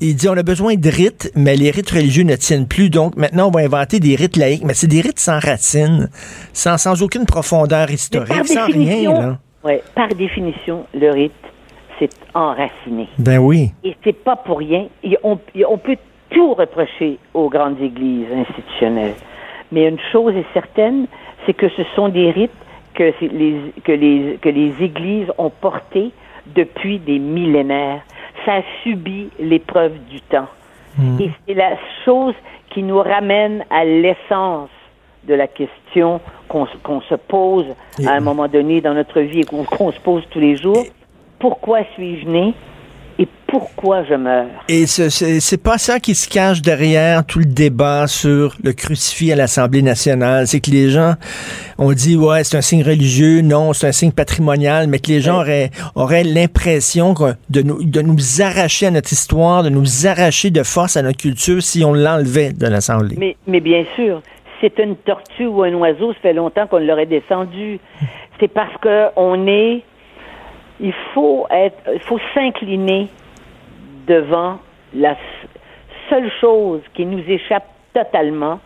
Il 0.00 0.16
dit, 0.16 0.28
on 0.28 0.36
a 0.36 0.42
besoin 0.42 0.74
de 0.74 0.88
rites, 0.88 1.32
mais 1.34 1.56
les 1.56 1.70
rites 1.70 1.90
religieux 1.90 2.24
ne 2.24 2.36
tiennent 2.36 2.66
plus. 2.66 2.90
Donc, 2.90 3.16
maintenant, 3.16 3.48
on 3.48 3.50
va 3.50 3.60
inventer 3.60 4.00
des 4.00 4.16
rites 4.16 4.36
laïques. 4.36 4.64
Mais 4.64 4.74
c'est 4.74 4.86
des 4.86 5.00
rites 5.00 5.18
sans 5.18 5.38
racines, 5.38 6.08
sans, 6.52 6.78
sans 6.78 7.02
aucune 7.02 7.26
profondeur 7.26 7.90
historique, 7.90 8.46
sans 8.46 8.66
rien, 8.66 9.12
là. 9.12 9.38
ouais, 9.64 9.82
par 9.94 10.08
définition, 10.08 10.86
le 10.94 11.10
rite, 11.10 11.32
c'est 11.98 12.10
enraciné. 12.34 13.08
Ben 13.18 13.38
oui. 13.38 13.72
Et 13.84 13.96
c'est 14.04 14.16
pas 14.24 14.36
pour 14.36 14.58
rien. 14.58 14.86
Et 15.02 15.16
on, 15.22 15.38
et 15.54 15.64
on 15.64 15.78
peut 15.78 15.96
tout 16.30 16.54
reprocher 16.54 17.18
aux 17.34 17.48
grandes 17.48 17.80
églises 17.80 18.26
institutionnelles. 18.32 19.14
Mais 19.72 19.88
une 19.88 19.98
chose 20.12 20.34
est 20.34 20.46
certaine, 20.52 21.06
c'est 21.46 21.54
que 21.54 21.68
ce 21.68 21.82
sont 21.94 22.08
des 22.08 22.30
rites 22.30 22.50
que 22.94 23.12
les, 23.20 23.72
que 23.84 23.92
les, 23.92 24.38
que 24.40 24.48
les 24.48 24.72
églises 24.80 25.28
ont 25.38 25.50
portés 25.50 26.10
depuis 26.54 26.98
des 26.98 27.18
millénaires. 27.18 28.00
Ça 28.44 28.56
a 28.56 28.62
subi 28.82 29.28
l'épreuve 29.38 29.92
du 30.08 30.20
temps. 30.22 30.48
Et 31.20 31.30
c'est 31.46 31.54
la 31.54 31.76
chose 32.04 32.34
qui 32.70 32.82
nous 32.82 32.98
ramène 32.98 33.64
à 33.70 33.84
l'essence 33.84 34.70
de 35.24 35.34
la 35.34 35.46
question 35.46 36.20
qu'on 36.48 36.66
se- 36.66 37.14
pose 37.14 37.66
à 38.06 38.12
un 38.12 38.20
moment 38.20 38.48
donné 38.48 38.80
dans 38.80 38.94
notre 38.94 39.20
vie 39.20 39.40
et 39.40 39.44
qu'on 39.44 39.64
qu'on 39.64 39.92
se 39.92 40.00
pose 40.00 40.24
tous 40.30 40.40
les 40.40 40.56
jours. 40.56 40.82
Pourquoi 41.38 41.80
suis-je 41.94 42.26
né? 42.28 42.54
Et 43.20 43.28
pourquoi 43.46 44.02
je 44.04 44.14
meurs? 44.14 44.46
Et 44.68 44.86
ce- 44.86 45.10
c'est 45.10 45.62
pas 45.62 45.76
ça 45.76 46.00
qui 46.00 46.14
se 46.14 46.26
cache 46.28 46.62
derrière 46.62 47.24
tout 47.26 47.38
le 47.40 47.44
débat 47.44 48.06
sur 48.06 48.56
le 48.64 48.72
crucifix 48.72 49.30
à 49.32 49.36
l'Assemblée 49.36 49.82
nationale. 49.82 50.46
C'est 50.46 50.60
que 50.60 50.70
les 50.70 50.88
gens 50.88 51.14
ont 51.76 51.92
dit, 51.92 52.16
ouais, 52.16 52.44
c'est 52.44 52.56
un 52.56 52.62
signe 52.62 52.82
religieux, 52.82 53.42
non, 53.42 53.72
c'est 53.74 53.88
un 53.88 53.92
signe 53.92 54.12
patrimonial, 54.12 54.86
mais 54.86 54.98
que 55.00 55.08
les 55.08 55.20
gens 55.20 55.36
auraient, 55.40 55.70
auraient 55.94 56.24
l'impression 56.24 57.12
de 57.50 57.62
nous, 57.62 57.84
de 57.84 58.00
nous 58.00 58.40
arracher 58.40 58.86
à 58.86 58.90
notre 58.90 59.12
histoire, 59.12 59.62
de 59.64 59.68
nous 59.68 60.06
arracher 60.06 60.50
de 60.50 60.62
force 60.62 60.96
à 60.96 61.02
notre 61.02 61.18
culture 61.18 61.62
si 61.62 61.84
on 61.84 61.92
l'enlevait 61.92 62.52
de 62.52 62.66
l'Assemblée. 62.66 63.16
Mais, 63.18 63.36
mais 63.46 63.60
bien 63.60 63.84
sûr, 63.96 64.22
c'est 64.62 64.78
une 64.78 64.96
tortue 64.96 65.46
ou 65.46 65.62
un 65.62 65.74
oiseau, 65.74 66.12
ça 66.14 66.18
fait 66.22 66.32
longtemps 66.32 66.66
qu'on 66.66 66.78
l'aurait 66.78 67.06
descendu. 67.06 67.80
C'est 68.38 68.48
parce 68.48 68.74
que 68.80 69.06
on 69.16 69.46
est, 69.46 69.82
il 70.80 70.92
faut 71.14 71.46
être, 71.50 71.76
il 71.92 72.00
faut 72.00 72.18
s'incliner 72.34 73.08
devant 74.06 74.58
la 74.94 75.16
seule 76.08 76.30
chose 76.40 76.80
qui 76.94 77.04
nous 77.06 77.22
échappe 77.28 77.66
totalement, 77.94 78.58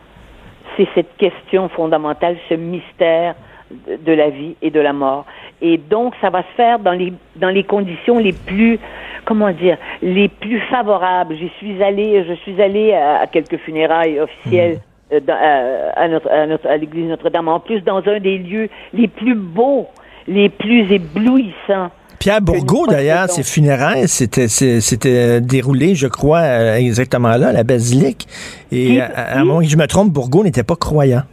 c'est 0.77 0.89
cette 0.95 1.17
question 1.17 1.69
fondamentale, 1.69 2.37
ce 2.49 2.55
mystère 2.55 3.35
de- 3.71 4.13
la 4.13 4.31
vie 4.31 4.55
et 4.63 4.71
de 4.71 4.81
la 4.81 4.93
mort. 4.93 5.25
Et 5.61 5.77
donc, 5.79 6.15
ça 6.21 6.31
va 6.31 6.43
se 6.43 6.53
faire 6.57 6.79
dans 6.79 6.93
les 6.93 7.13
dans 7.37 7.49
les 7.49 7.65
conditions 7.65 8.19
les 8.19 8.33
plus, 8.33 8.79
comment 9.25 9.51
dire, 9.51 9.77
les 10.03 10.29
plus 10.29 10.61
favorables. 10.71 11.35
J'y 11.37 11.51
suis 11.59 11.83
allée, 11.83 12.25
je 12.29 12.35
suis 12.35 12.61
allée 12.63 12.93
à, 12.93 13.21
à 13.21 13.27
quelques 13.27 13.57
funérailles 13.59 14.21
officielles 14.21 14.79
euh, 15.13 15.21
dans- 15.21 15.35
à, 15.35 16.01
à 16.03 16.09
notre, 16.09 16.31
à, 16.31 16.47
notre- 16.47 16.69
à 16.69 16.77
l'église 16.77 17.09
Notre-Dame. 17.09 17.49
En 17.49 17.61
plus, 17.61 17.81
dans 17.81 18.07
un 18.07 18.21
des 18.21 18.39
lieux 18.39 18.69
les 18.93 19.09
plus 19.09 19.35
beaux, 19.35 19.87
les 20.29 20.49
plus 20.49 20.91
éblouissants. 20.93 21.91
Pierre 22.25 22.41
Bourgault, 22.41 22.87
d'ailleurs, 22.87 23.29
ses 23.31 23.43
funérailles, 23.43 24.09
c'était 24.09 24.49
c'était 24.49 25.43
déroulé, 25.43 25.95
je 25.95 26.07
crois, 26.07 26.39
euh, 26.41 26.77
exactement 26.77 27.37
là, 27.37 27.49
à 27.49 27.53
la 27.53 27.65
basilique. 27.65 28.27
Et 28.73 28.99
à- 29.03 29.09
à 29.41 29.45
moins 29.45 29.63
que 29.63 29.69
je 29.69 29.77
me 29.77 29.87
trompe, 29.87 30.11
Bourgault 30.11 30.43
n'était 30.43 30.63
pas 30.63 30.75
croyant. 30.77 31.25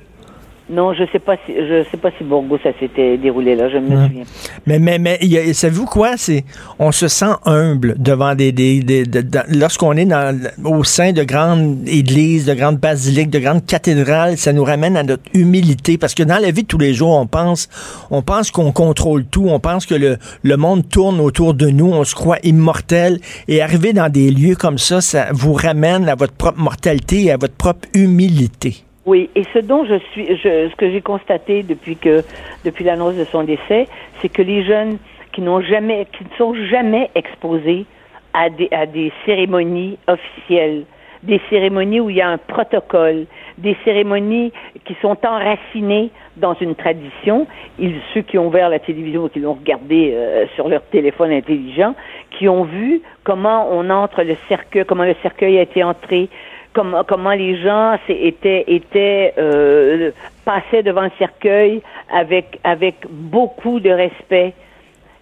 Non, 0.73 0.93
je 0.93 1.03
sais 1.11 1.19
pas 1.19 1.35
si 1.45 1.53
je 1.53 1.83
sais 1.91 1.97
pas 1.97 2.11
si 2.17 2.23
Bourgo 2.23 2.57
ça 2.63 2.69
s'était 2.79 3.17
déroulé 3.17 3.55
là. 3.55 3.69
Je 3.69 3.77
me 3.77 3.89
Ouais. 3.97 4.07
souviens. 4.07 4.23
Mais, 4.65 4.79
mais, 4.79 4.99
mais, 4.99 5.19
savez-vous 5.53 5.85
quoi? 5.85 6.13
C'est, 6.15 6.45
on 6.79 6.93
se 6.93 7.09
sent 7.09 7.33
humble 7.45 7.95
devant 7.99 8.35
des, 8.35 8.53
des, 8.53 8.79
des- 8.79 9.03
de- 9.05 9.19
de- 9.19 9.39
lorsqu'on 9.59 9.97
est 9.97 10.05
dans, 10.05 10.33
au 10.63 10.85
sein 10.85 11.11
de 11.11 11.23
grandes 11.23 11.79
églises, 11.87 12.45
de 12.45 12.53
grandes 12.53 12.77
basiliques, 12.77 13.29
de 13.29 13.39
grandes 13.39 13.65
cathédrales, 13.65 14.37
ça 14.37 14.53
nous 14.53 14.63
ramène 14.63 14.95
à 14.95 15.03
notre 15.03 15.23
humilité 15.33 15.97
parce 15.97 16.13
que 16.15 16.23
dans 16.23 16.37
la 16.41 16.51
vie 16.51 16.61
de 16.63 16.67
tous 16.67 16.77
les 16.77 16.93
jours, 16.93 17.17
on 17.19 17.27
pense, 17.27 17.67
on 18.09 18.21
pense 18.21 18.49
qu'on 18.49 18.71
contrôle 18.71 19.25
tout, 19.25 19.47
on 19.49 19.59
pense 19.59 19.85
que 19.85 19.95
le, 19.95 20.17
le 20.43 20.55
monde 20.57 20.87
tourne 20.87 21.19
autour 21.19 21.53
de 21.53 21.67
nous, 21.67 21.91
on 21.91 22.05
se 22.05 22.15
croit 22.15 22.37
immortel 22.43 23.19
et 23.49 23.61
arriver 23.61 23.91
dans 23.91 24.07
des 24.09 24.31
lieux 24.31 24.55
comme 24.55 24.77
ça, 24.77 25.01
ça 25.01 25.27
vous 25.33 25.51
ramène 25.53 26.07
à 26.07 26.15
votre 26.15 26.33
propre 26.33 26.59
mortalité 26.59 27.23
et 27.23 27.31
à 27.31 27.37
votre 27.37 27.55
propre 27.55 27.89
humilité. 27.93 28.85
Oui, 29.05 29.29
et 29.35 29.45
ce 29.53 29.59
dont 29.59 29.83
je 29.85 29.97
suis, 30.11 30.27
je, 30.37 30.69
ce 30.69 30.75
que 30.75 30.91
j'ai 30.91 31.01
constaté 31.01 31.63
depuis 31.63 31.97
que, 31.97 32.23
depuis 32.63 32.83
l'annonce 32.83 33.15
de 33.15 33.25
son 33.31 33.43
décès, 33.43 33.87
c'est 34.21 34.29
que 34.29 34.43
les 34.43 34.63
jeunes 34.63 34.99
qui 35.33 35.41
n'ont 35.41 35.61
jamais, 35.61 36.05
qui 36.17 36.23
ne 36.23 36.29
sont 36.37 36.53
jamais 36.69 37.09
exposés 37.15 37.85
à 38.33 38.49
des, 38.49 38.69
à 38.71 38.85
des 38.85 39.11
cérémonies 39.25 39.97
officielles, 40.07 40.83
des 41.23 41.41
cérémonies 41.49 41.99
où 41.99 42.09
il 42.09 42.17
y 42.17 42.21
a 42.21 42.29
un 42.29 42.37
protocole, 42.37 43.25
des 43.57 43.75
cérémonies 43.83 44.51
qui 44.85 44.95
sont 45.01 45.17
enracinées 45.25 46.11
dans 46.37 46.53
une 46.55 46.75
tradition. 46.75 47.47
Ils, 47.79 47.95
ceux 48.13 48.21
qui 48.21 48.37
ont 48.37 48.47
ouvert 48.47 48.69
la 48.69 48.79
télévision 48.79 49.25
ou 49.25 49.29
qui 49.29 49.39
l'ont 49.39 49.53
regardé 49.53 50.13
euh, 50.13 50.45
sur 50.55 50.67
leur 50.67 50.83
téléphone 50.83 51.31
intelligent, 51.31 51.95
qui 52.37 52.47
ont 52.47 52.63
vu 52.63 53.01
comment 53.23 53.67
on 53.71 53.89
entre 53.89 54.23
le 54.23 54.35
cercueil, 54.47 54.85
comment 54.85 55.05
le 55.05 55.15
cercueil 55.21 55.57
a 55.57 55.61
été 55.61 55.83
entré, 55.83 56.29
comment, 56.73 57.03
comment 57.03 57.31
les 57.31 57.61
gens 57.61 57.97
étaient, 58.07 58.63
étaient 58.67 59.33
euh, 59.37 60.11
passaient 60.45 60.83
devant 60.83 61.03
le 61.03 61.11
cercueil 61.17 61.81
avec, 62.11 62.59
avec 62.63 62.95
beaucoup 63.09 63.79
de 63.79 63.89
respect. 63.89 64.53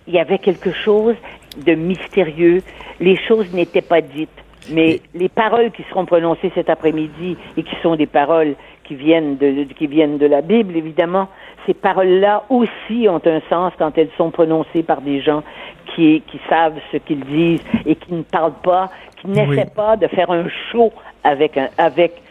Il 0.08 0.14
y 0.14 0.20
avait 0.20 0.40
quelque 0.40 0.72
chose 0.72 1.16
de 1.58 1.74
mystérieux. 1.74 2.62
Les 3.00 3.18
choses 3.28 3.54
n'étaient 3.54 3.82
pas 3.82 4.02
dites. 4.02 4.30
Mais 4.72 5.00
les 5.16 5.30
paroles 5.30 5.72
qui 5.72 5.84
seront 5.90 6.06
prononcées 6.06 6.52
cet 6.54 6.70
après-midi 6.70 7.38
et 7.58 7.64
qui 7.64 7.76
sont 7.82 7.96
des 7.96 8.06
paroles 8.06 8.56
qui 8.84 8.96
viennent 8.96 9.38
de, 9.38 9.64
qui 9.78 9.88
viennent 9.88 10.18
de 10.18 10.26
la 10.26 10.42
Bible, 10.42 10.76
évidemment, 10.76 11.28
ces 11.66 11.74
paroles-là 11.74 12.44
aussi 12.50 13.08
ont 13.08 13.22
un 13.26 13.40
sens 13.50 13.72
quand 13.78 13.98
elles 13.98 14.10
sont 14.18 14.32
prononcées 14.32 14.84
par 14.84 15.02
des 15.02 15.22
gens 15.22 15.44
qui, 15.94 16.22
qui 16.28 16.40
savent 16.50 16.80
ce 16.92 16.98
qu'ils 16.98 17.24
disent 17.26 17.64
et 17.86 17.96
qui 17.96 18.14
ne 18.14 18.24
parlent 18.24 18.62
pas, 18.64 18.90
qui 19.22 19.28
n'essaient 19.28 19.72
pas 19.76 19.96
de 19.96 20.08
faire 20.08 20.32
un 20.32 20.48
show 20.72 20.92
avec 21.24 21.58
un, 21.58 21.70
avec 21.78 22.22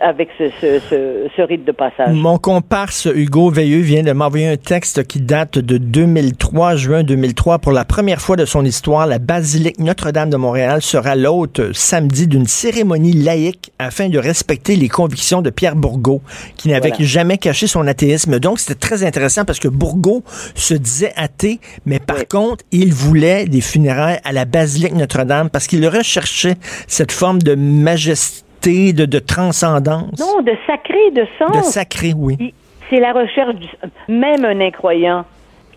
avec 0.00 0.28
ce, 0.38 0.50
ce, 0.60 0.80
ce, 0.90 1.26
ce 1.36 1.42
rite 1.42 1.64
de 1.64 1.72
passage. 1.72 2.14
Mon 2.14 2.38
comparse 2.38 3.06
Hugo 3.12 3.50
Veilleux 3.50 3.80
vient 3.80 4.02
de 4.02 4.12
m'envoyer 4.12 4.48
un 4.48 4.56
texte 4.56 5.04
qui 5.06 5.20
date 5.20 5.58
de 5.58 5.78
2003, 5.78 6.76
juin 6.76 7.02
2003. 7.02 7.58
Pour 7.58 7.72
la 7.72 7.84
première 7.84 8.20
fois 8.20 8.36
de 8.36 8.44
son 8.44 8.64
histoire, 8.64 9.06
la 9.06 9.18
basilique 9.18 9.78
Notre-Dame 9.78 10.30
de 10.30 10.36
Montréal 10.36 10.82
sera 10.82 11.14
l'hôte 11.16 11.60
samedi 11.72 12.26
d'une 12.26 12.46
cérémonie 12.46 13.12
laïque 13.12 13.72
afin 13.78 14.08
de 14.08 14.18
respecter 14.18 14.76
les 14.76 14.88
convictions 14.88 15.42
de 15.42 15.50
Pierre 15.50 15.76
Bourgault, 15.76 16.22
qui 16.56 16.68
n'avait 16.68 16.88
Voilà. 16.90 17.04
jamais 17.04 17.38
caché 17.38 17.66
son 17.66 17.86
athéisme. 17.86 18.38
Donc, 18.38 18.58
c'était 18.60 18.74
très 18.74 19.04
intéressant 19.04 19.44
parce 19.44 19.58
que 19.58 19.68
Bourgault 19.68 20.22
se 20.54 20.74
disait 20.74 21.12
athée, 21.16 21.60
mais 21.84 21.98
par 21.98 22.16
Oui. 22.18 22.26
contre, 22.26 22.64
il 22.72 22.92
voulait 22.92 23.46
des 23.46 23.60
funérailles 23.60 24.20
à 24.24 24.32
la 24.32 24.44
basilique 24.44 24.94
Notre-Dame 24.94 25.50
parce 25.50 25.66
qu'il 25.66 25.86
recherchait 25.86 26.56
cette 26.86 27.12
forme 27.12 27.40
de 27.42 27.54
majesté, 27.54 28.42
de, 28.66 29.06
de 29.06 29.18
transcendance. 29.18 30.18
Non, 30.18 30.42
de 30.42 30.52
sacré, 30.66 31.10
de 31.12 31.26
sens. 31.38 31.56
De 31.56 31.62
sacré, 31.62 32.12
oui. 32.16 32.52
C'est 32.90 33.00
la 33.00 33.12
recherche 33.12 33.54
du... 33.54 33.68
Même 34.08 34.44
un 34.44 34.60
incroyant, 34.60 35.24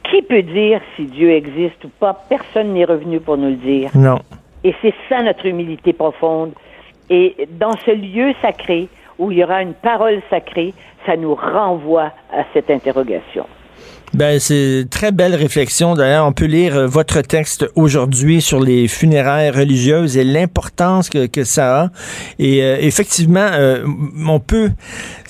qui 0.09 0.21
peut 0.23 0.41
dire 0.41 0.81
si 0.95 1.05
Dieu 1.05 1.31
existe 1.31 1.83
ou 1.83 1.89
pas? 1.99 2.25
Personne 2.29 2.73
n'est 2.73 2.85
revenu 2.85 3.19
pour 3.19 3.37
nous 3.37 3.49
le 3.49 3.55
dire. 3.55 3.91
Non. 3.93 4.19
Et 4.63 4.73
c'est 4.81 4.93
ça 5.07 5.21
notre 5.21 5.45
humilité 5.45 5.93
profonde. 5.93 6.51
Et 7.09 7.47
dans 7.59 7.75
ce 7.85 7.91
lieu 7.91 8.33
sacré 8.41 8.87
où 9.17 9.31
il 9.31 9.37
y 9.37 9.43
aura 9.43 9.61
une 9.61 9.73
parole 9.73 10.21
sacrée, 10.29 10.73
ça 11.05 11.15
nous 11.15 11.35
renvoie 11.35 12.11
à 12.31 12.43
cette 12.53 12.69
interrogation. 12.71 13.45
Ben, 14.13 14.39
c'est 14.39 14.87
très 14.89 15.11
belle 15.11 15.35
réflexion. 15.35 15.93
D'ailleurs, 15.93 16.25
on 16.25 16.33
peut 16.33 16.45
lire 16.45 16.75
euh, 16.75 16.87
votre 16.87 17.21
texte 17.21 17.69
aujourd'hui 17.75 18.41
sur 18.41 18.59
les 18.59 18.87
funérailles 18.87 19.51
religieuses 19.51 20.17
et 20.17 20.23
l'importance 20.23 21.09
que, 21.09 21.27
que, 21.27 21.43
ça 21.43 21.81
a. 21.81 21.91
Et 22.39 22.63
euh, 22.63 22.77
effectivement, 22.79 23.47
euh, 23.51 23.85
on 24.27 24.39
peut... 24.39 24.71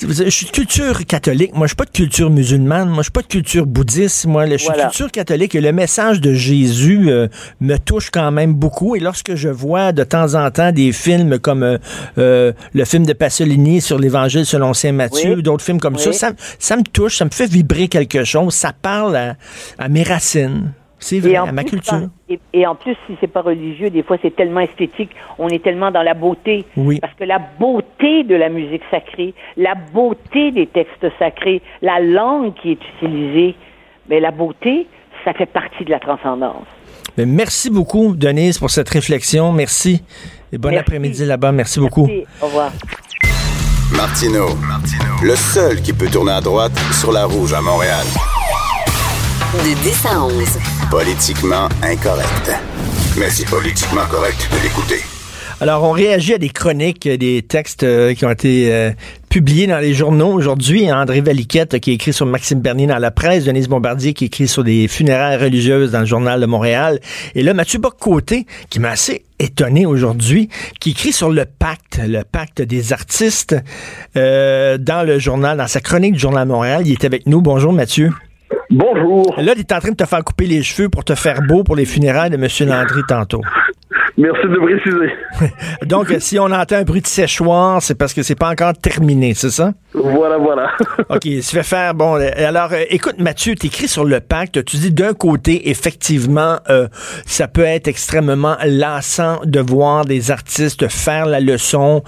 Je 0.02 0.30
suis 0.30 0.46
de 0.46 0.52
culture 0.52 1.06
catholique. 1.06 1.54
Moi, 1.54 1.68
je 1.68 1.72
suis 1.72 1.76
pas 1.76 1.86
de 1.86 1.90
culture 1.90 2.30
musulmane. 2.30 2.88
Moi, 2.88 3.00
je 3.00 3.04
suis 3.04 3.12
pas 3.12 3.22
de 3.22 3.28
culture 3.28 3.66
bouddhiste. 3.66 4.28
Moi, 4.28 4.46
je 4.48 4.56
suis 4.56 4.70
de 4.70 4.82
culture 4.82 5.12
catholique 5.12 5.56
et 5.56 5.62
le 5.62 5.74
message 5.74 6.22
de 6.22 6.34
Jésus 6.34 7.10
me 7.60 7.78
touche 7.78 8.10
quand 8.10 8.32
même 8.32 8.54
beaucoup. 8.54 8.96
Et 8.96 9.00
lorsque 9.00 9.36
je 9.36 9.50
vois 9.50 9.92
de 9.92 10.06
temps 10.06 10.36
en 10.36 10.50
temps 10.52 10.72
des 10.72 10.94
films 10.94 11.38
comme 11.40 11.78
le 12.16 12.86
film 12.86 13.06
de 13.06 13.12
Pasolini 13.12 13.82
sur 13.82 14.00
l'Évangile 14.00 14.46
selon 14.46 14.74
Saint 14.74 14.94
Matthieu, 14.94 15.42
d'autres 15.42 15.66
films 15.66 15.82
comme 15.82 15.98
ça, 15.98 16.14
ça, 16.14 16.32
ça 16.60 16.78
me 16.78 16.84
touche, 16.84 17.18
ça 17.18 17.26
me 17.26 17.32
fait 17.32 17.48
vibrer 17.48 17.90
quelque 17.90 18.24
chose. 18.24 18.54
Ça 18.54 18.69
parle 18.74 19.36
à, 19.78 19.90
mes 19.90 20.04
racines. 20.04 20.74
C'est 21.02 21.20
vrai, 21.20 21.36
à 21.36 21.52
ma 21.54 21.64
culture. 21.64 22.10
Et, 22.54 22.68
en 22.68 22.76
plus, 22.76 22.96
si 23.08 23.16
c'est 23.22 23.28
pas 23.28 23.42
religieux, 23.42 23.90
des 23.90 24.04
fois 24.04 24.18
c'est 24.22 24.36
tellement 24.36 24.60
esthétique, 24.60 25.12
on 25.38 25.48
est 25.48 25.64
tellement 25.64 25.92
dans 25.92 26.04
la 26.04 26.14
beauté. 26.14 26.66
Oui. 26.76 27.00
Parce 27.00 27.14
que 27.14 27.24
la 27.24 27.40
beauté 27.40 28.24
de 28.24 28.36
la 28.36 28.50
musique 28.50 28.84
sacrée, 28.92 29.34
la 29.56 29.76
beauté 29.76 30.52
des 30.52 30.68
textes 30.68 31.08
sacrés, 31.18 31.62
la 31.82 32.02
langue 32.02 32.54
qui 32.56 32.72
est 32.72 32.80
utilisée, 32.98 33.56
mais 34.10 34.20
la 34.20 34.32
beauté, 34.32 34.88
ça 35.24 35.34
fait 35.34 35.46
partie 35.46 35.86
de 35.86 35.92
la 35.92 36.00
transcendance. 36.00 36.66
Mais 37.18 37.26
merci 37.26 37.70
beaucoup, 37.70 38.16
Denise, 38.16 38.58
pour 38.58 38.70
cette 38.70 38.90
réflexion. 38.90 39.52
Merci. 39.52 40.04
Et 40.52 40.58
bon 40.58 40.76
après-midi 40.76 41.26
là-bas. 41.26 41.52
Merci, 41.52 41.80
beaucoup. 41.80 42.10
Au 42.42 42.46
revoir. 42.46 42.72
Martino, 43.96 44.48
le 45.24 45.36
seul 45.36 45.82
qui 45.82 45.94
peut 45.94 46.08
tourner 46.08 46.32
à 46.32 46.42
droite 46.42 46.78
sur 46.94 47.12
la 47.12 47.26
rouge 47.26 47.54
à 47.54 47.62
Montréal. 47.62 48.06
De 49.54 49.74
10 49.82 50.06
à 50.06 50.24
11. 50.24 50.60
Politiquement 50.92 51.70
incorrect. 51.82 52.52
Mais 53.18 53.32
c'est 53.32 53.50
politiquement 53.50 54.06
correct 54.06 54.48
de 54.52 54.62
l'écouter. 54.62 55.02
Alors, 55.60 55.84
on 55.84 55.92
réagit 55.92 56.36
à 56.36 56.38
des 56.38 56.50
chroniques, 56.50 57.08
des 57.08 57.42
textes 57.42 57.82
euh, 57.82 58.14
qui 58.14 58.26
ont 58.26 58.30
été 58.30 58.72
euh, 58.72 58.92
publiés 59.28 59.66
dans 59.66 59.80
les 59.80 59.96
journaux 59.96 60.32
aujourd'hui. 60.32 60.92
André 60.94 61.22
Valiquette 61.22 61.80
qui 61.80 61.94
écrit 61.94 62.14
sur 62.14 62.28
Maxime 62.28 62.60
Bernier 62.60 62.86
dans 62.86 63.00
la 63.00 63.10
presse, 63.10 63.46
Denise 63.46 63.68
Bombardier 63.68 64.14
qui 64.14 64.26
écrit 64.26 64.48
sur 64.48 64.64
des 64.64 64.88
funérailles 64.88 65.38
religieuses 65.38 65.94
dans 65.94 66.02
le 66.02 66.06
journal 66.06 66.40
de 66.40 66.46
Montréal. 66.46 67.00
Et 67.34 67.42
là, 67.42 67.56
Mathieu 67.56 67.80
Bock-Côté, 67.80 68.46
qui 68.70 68.80
m'a 68.80 68.92
assez 68.92 69.26
étonné 69.40 69.88
aujourd'hui, 69.88 70.50
qui 70.80 70.92
écrit 70.92 71.12
sur 71.12 71.32
le 71.32 71.46
pacte, 71.46 72.00
le 72.06 72.22
pacte 72.22 72.62
des 72.62 72.94
artistes 72.94 73.56
euh, 74.16 74.78
dans 74.78 75.04
le 75.04 75.18
journal, 75.18 75.58
dans 75.58 75.68
sa 75.68 75.82
chronique 75.82 76.14
du 76.14 76.20
journal 76.20 76.48
de 76.48 76.54
Montréal. 76.54 76.84
Il 76.86 76.92
est 76.92 77.04
avec 77.04 77.26
nous. 77.26 77.42
Bonjour 77.42 77.74
Mathieu. 77.74 78.12
Bonjour. 78.70 79.36
Là, 79.38 79.56
tu 79.56 79.62
es 79.62 79.74
en 79.74 79.80
train 79.80 79.92
de 79.92 79.96
te 79.96 80.06
faire 80.06 80.24
couper 80.24 80.46
les 80.46 80.62
cheveux 80.64 80.90
pour 80.90 81.04
te 81.04 81.16
faire 81.16 81.42
beau 81.42 81.64
pour 81.64 81.76
les 81.76 81.86
funérailles 81.86 82.30
de 82.30 82.36
M. 82.36 82.48
Landry 82.70 83.02
tantôt. 83.08 83.42
Merci 84.20 84.48
de 84.50 84.58
préciser. 84.58 85.56
Donc, 85.86 86.14
si 86.20 86.38
on 86.40 86.52
entend 86.52 86.76
un 86.76 86.84
bruit 86.84 87.00
de 87.00 87.08
séchoir, 87.08 87.82
c'est 87.82 87.96
parce 87.96 88.14
que 88.14 88.22
c'est 88.22 88.36
pas 88.36 88.50
encore 88.50 88.74
terminé, 88.74 89.34
c'est 89.34 89.50
ça? 89.50 89.72
Voilà, 89.94 90.38
voilà. 90.38 90.72
OK, 91.10 91.26
ça 91.42 91.52
fait 91.52 91.64
faire. 91.64 91.94
Bon, 91.94 92.18
euh, 92.18 92.30
alors, 92.36 92.74
euh, 92.74 92.84
écoute, 92.90 93.16
Mathieu, 93.20 93.56
tu 93.56 93.68
écris 93.68 93.88
sur 93.88 94.04
le 94.04 94.20
pacte. 94.20 94.66
Tu 94.66 94.76
dis 94.76 94.92
d'un 94.92 95.14
côté, 95.14 95.70
effectivement, 95.70 96.58
euh, 96.70 96.90
ça 97.26 97.48
peut 97.48 97.64
être 97.64 97.88
extrêmement 97.88 98.58
lassant 98.66 99.40
de 99.46 99.62
voir 99.62 100.04
des 100.04 100.32
artistes 100.32 100.90
faire 100.90 101.26
la 101.26 101.40
leçon, 101.40 102.04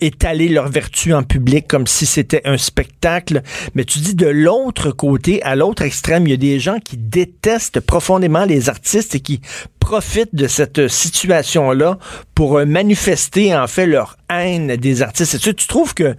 étaler 0.00 0.48
leurs 0.48 0.68
vertus 0.68 1.14
en 1.14 1.22
public 1.22 1.66
comme 1.68 1.86
si 1.86 2.04
c'était 2.04 2.42
un 2.46 2.56
spectacle. 2.56 3.42
Mais 3.74 3.84
tu 3.84 4.00
dis 4.00 4.14
de 4.14 4.26
l'autre 4.26 4.90
côté, 4.90 5.40
à 5.42 5.54
l'autre 5.54 5.82
extrême, 5.82 6.26
il 6.26 6.30
y 6.30 6.34
a 6.34 6.36
des 6.36 6.58
gens 6.58 6.78
qui 6.84 6.96
détestent 6.96 7.80
profondément 7.80 8.44
les 8.44 8.68
artistes 8.68 9.14
et 9.14 9.20
qui 9.20 9.40
profitent 9.80 10.34
de 10.34 10.46
cette 10.46 10.88
situation-là 10.88 11.98
pour 12.34 12.64
manifester 12.66 13.56
en 13.56 13.66
fait 13.66 13.86
leur 13.86 14.16
haine 14.30 14.76
des 14.76 15.02
artistes. 15.02 15.38
Tu 15.40 15.54
trouves 15.66 15.94
que 15.94 16.14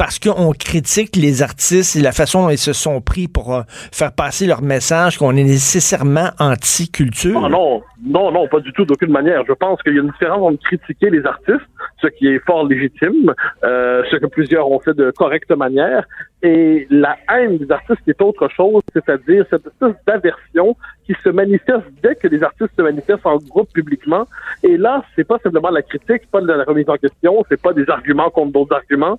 parce 0.00 0.18
qu'on 0.18 0.52
critique 0.52 1.14
les 1.14 1.42
artistes 1.42 1.94
et 1.94 2.00
la 2.00 2.12
façon 2.12 2.44
dont 2.44 2.48
ils 2.48 2.56
se 2.56 2.72
sont 2.72 3.02
pris 3.02 3.28
pour 3.28 3.54
euh, 3.54 3.60
faire 3.92 4.12
passer 4.12 4.46
leur 4.46 4.62
message, 4.62 5.18
qu'on 5.18 5.36
est 5.36 5.44
nécessairement 5.44 6.30
anti-culture? 6.38 7.38
Non, 7.38 7.50
non, 7.50 7.82
non, 8.02 8.32
non, 8.32 8.48
pas 8.48 8.60
du 8.60 8.72
tout, 8.72 8.86
d'aucune 8.86 9.12
manière. 9.12 9.44
Je 9.46 9.52
pense 9.52 9.82
qu'il 9.82 9.92
y 9.94 9.98
a 9.98 10.00
une 10.00 10.10
différence 10.10 10.40
entre 10.40 10.62
critiquer 10.62 11.10
les 11.10 11.26
artistes, 11.26 11.68
ce 12.00 12.06
qui 12.06 12.28
est 12.28 12.38
fort 12.38 12.66
légitime, 12.66 13.34
euh, 13.62 14.02
ce 14.10 14.16
que 14.16 14.24
plusieurs 14.24 14.70
ont 14.70 14.80
fait 14.80 14.94
de 14.94 15.10
correcte 15.10 15.50
manière, 15.50 16.06
et 16.42 16.86
la 16.88 17.18
haine 17.30 17.58
des 17.58 17.70
artistes 17.70 18.00
est 18.06 18.22
autre 18.22 18.48
chose, 18.48 18.82
c'est-à-dire 18.94 19.44
cette 19.50 19.66
espèce 19.66 19.94
d'aversion 20.06 20.76
qui 21.04 21.14
se 21.22 21.28
manifeste 21.28 21.84
dès 22.02 22.14
que 22.14 22.28
les 22.28 22.42
artistes 22.42 22.70
se 22.74 22.82
manifestent 22.82 23.26
en 23.26 23.36
groupe 23.36 23.70
publiquement. 23.74 24.26
Et 24.62 24.78
là, 24.78 25.04
c'est 25.14 25.24
pas 25.24 25.38
simplement 25.42 25.70
la 25.70 25.82
critique, 25.82 26.30
pas 26.30 26.40
de 26.40 26.46
la 26.46 26.64
remise 26.64 26.88
en 26.88 26.96
question, 26.96 27.44
c'est 27.50 27.60
pas 27.60 27.74
des 27.74 27.88
arguments 27.90 28.30
contre 28.30 28.52
d'autres 28.52 28.74
arguments, 28.74 29.18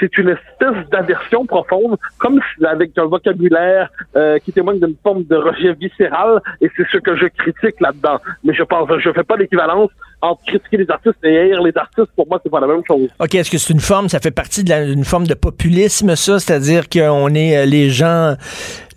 c'est 0.00 0.16
espèce 0.28 0.88
d'aversion 0.90 1.46
profonde, 1.46 1.96
comme 2.18 2.40
avec 2.64 2.96
un 2.98 3.06
vocabulaire 3.06 3.90
euh, 4.16 4.38
qui 4.38 4.52
témoigne 4.52 4.80
d'une 4.80 4.96
forme 5.02 5.24
de 5.24 5.36
rejet 5.36 5.74
viscéral, 5.74 6.40
et 6.60 6.70
c'est 6.76 6.86
ce 6.90 6.98
que 6.98 7.16
je 7.16 7.26
critique 7.26 7.80
là-dedans. 7.80 8.18
Mais 8.44 8.54
je 8.54 8.62
pense, 8.62 8.88
je 8.98 9.10
fais 9.12 9.24
pas 9.24 9.36
l'équivalence 9.36 9.90
entre 10.20 10.42
critiquer 10.44 10.76
les 10.78 10.90
artistes 10.90 11.18
et 11.24 11.36
haïr 11.36 11.62
les 11.62 11.76
artistes. 11.76 12.10
Pour 12.14 12.28
moi, 12.28 12.40
c'est 12.42 12.50
pas 12.50 12.60
la 12.60 12.68
même 12.68 12.82
chose. 12.86 13.08
Ok, 13.18 13.34
est-ce 13.34 13.50
que 13.50 13.58
c'est 13.58 13.72
une 13.72 13.80
forme, 13.80 14.08
ça 14.08 14.20
fait 14.20 14.30
partie 14.30 14.62
d'une 14.62 15.04
forme 15.04 15.26
de 15.26 15.34
populisme, 15.34 16.14
ça, 16.14 16.38
c'est-à-dire 16.38 16.88
qu'on 16.88 17.34
est 17.34 17.56
euh, 17.56 17.66
les 17.66 17.90
gens, 17.90 18.36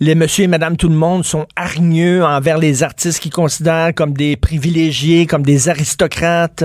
les 0.00 0.14
monsieur 0.14 0.44
et 0.44 0.48
madame 0.48 0.76
tout 0.76 0.88
le 0.88 0.94
monde 0.94 1.24
sont 1.24 1.46
hargneux 1.56 2.24
envers 2.24 2.58
les 2.58 2.82
artistes 2.82 3.20
qu'ils 3.20 3.32
considèrent 3.32 3.92
comme 3.94 4.12
des 4.12 4.36
privilégiés, 4.36 5.26
comme 5.26 5.42
des 5.42 5.68
aristocrates? 5.68 6.64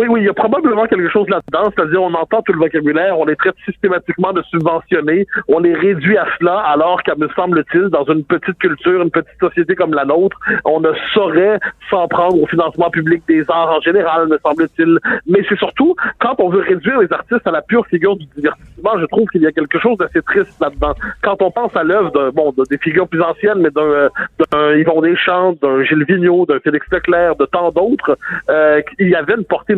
Oui, 0.00 0.06
oui, 0.08 0.20
il 0.22 0.24
y 0.24 0.30
a 0.30 0.32
probablement 0.32 0.86
quelque 0.86 1.10
chose 1.10 1.28
là-dedans, 1.28 1.70
c'est-à-dire 1.76 2.02
on 2.02 2.14
entend 2.14 2.40
tout 2.40 2.54
le 2.54 2.58
vocabulaire, 2.58 3.18
on 3.18 3.26
les 3.26 3.36
traite 3.36 3.54
systématiquement 3.66 4.32
de 4.32 4.40
subventionnés, 4.44 5.26
on 5.46 5.58
les 5.58 5.74
réduit 5.74 6.16
à 6.16 6.24
cela, 6.38 6.60
alors 6.60 7.02
qu'à 7.02 7.14
me 7.16 7.28
semble-t-il, 7.36 7.90
dans 7.90 8.04
une 8.04 8.24
petite 8.24 8.56
culture, 8.56 9.02
une 9.02 9.10
petite 9.10 9.38
société 9.38 9.74
comme 9.74 9.92
la 9.92 10.06
nôtre, 10.06 10.38
on 10.64 10.80
ne 10.80 10.90
saurait 11.12 11.60
s'en 11.90 12.08
prendre 12.08 12.42
au 12.42 12.46
financement 12.46 12.88
public 12.88 13.22
des 13.28 13.44
arts 13.50 13.76
en 13.76 13.80
général, 13.82 14.26
me 14.28 14.38
semble-t-il. 14.38 14.98
Mais 15.26 15.40
c'est 15.46 15.58
surtout, 15.58 15.94
quand 16.18 16.36
on 16.38 16.48
veut 16.48 16.62
réduire 16.62 17.00
les 17.00 17.12
artistes 17.12 17.46
à 17.46 17.50
la 17.50 17.60
pure 17.60 17.86
figure 17.88 18.16
du 18.16 18.24
divertissement, 18.34 18.98
je 18.98 19.04
trouve 19.04 19.28
qu'il 19.28 19.42
y 19.42 19.46
a 19.46 19.52
quelque 19.52 19.78
chose 19.80 19.98
d'assez 19.98 20.22
triste 20.22 20.58
là-dedans. 20.62 20.94
Quand 21.22 21.42
on 21.42 21.50
pense 21.50 21.76
à 21.76 21.82
l'œuvre 21.82 22.10
de, 22.12 22.30
bon, 22.30 22.54
de, 22.56 22.62
des 22.70 22.78
figures 22.78 23.06
plus 23.06 23.20
anciennes, 23.20 23.58
mais 23.58 23.70
d'un, 23.70 24.08
d'un 24.50 24.76
Yvon 24.76 25.02
Deschamps, 25.02 25.56
d'un 25.60 25.84
Gilles 25.84 26.04
Vigneault, 26.04 26.46
d'un 26.46 26.58
Félix 26.60 26.86
Leclerc, 26.90 27.36
de 27.36 27.44
tant 27.44 27.70
d'autres, 27.70 28.16
euh, 28.48 28.80
il 28.98 29.10
y 29.10 29.14
avait 29.14 29.34
une 29.34 29.44
portée 29.44 29.74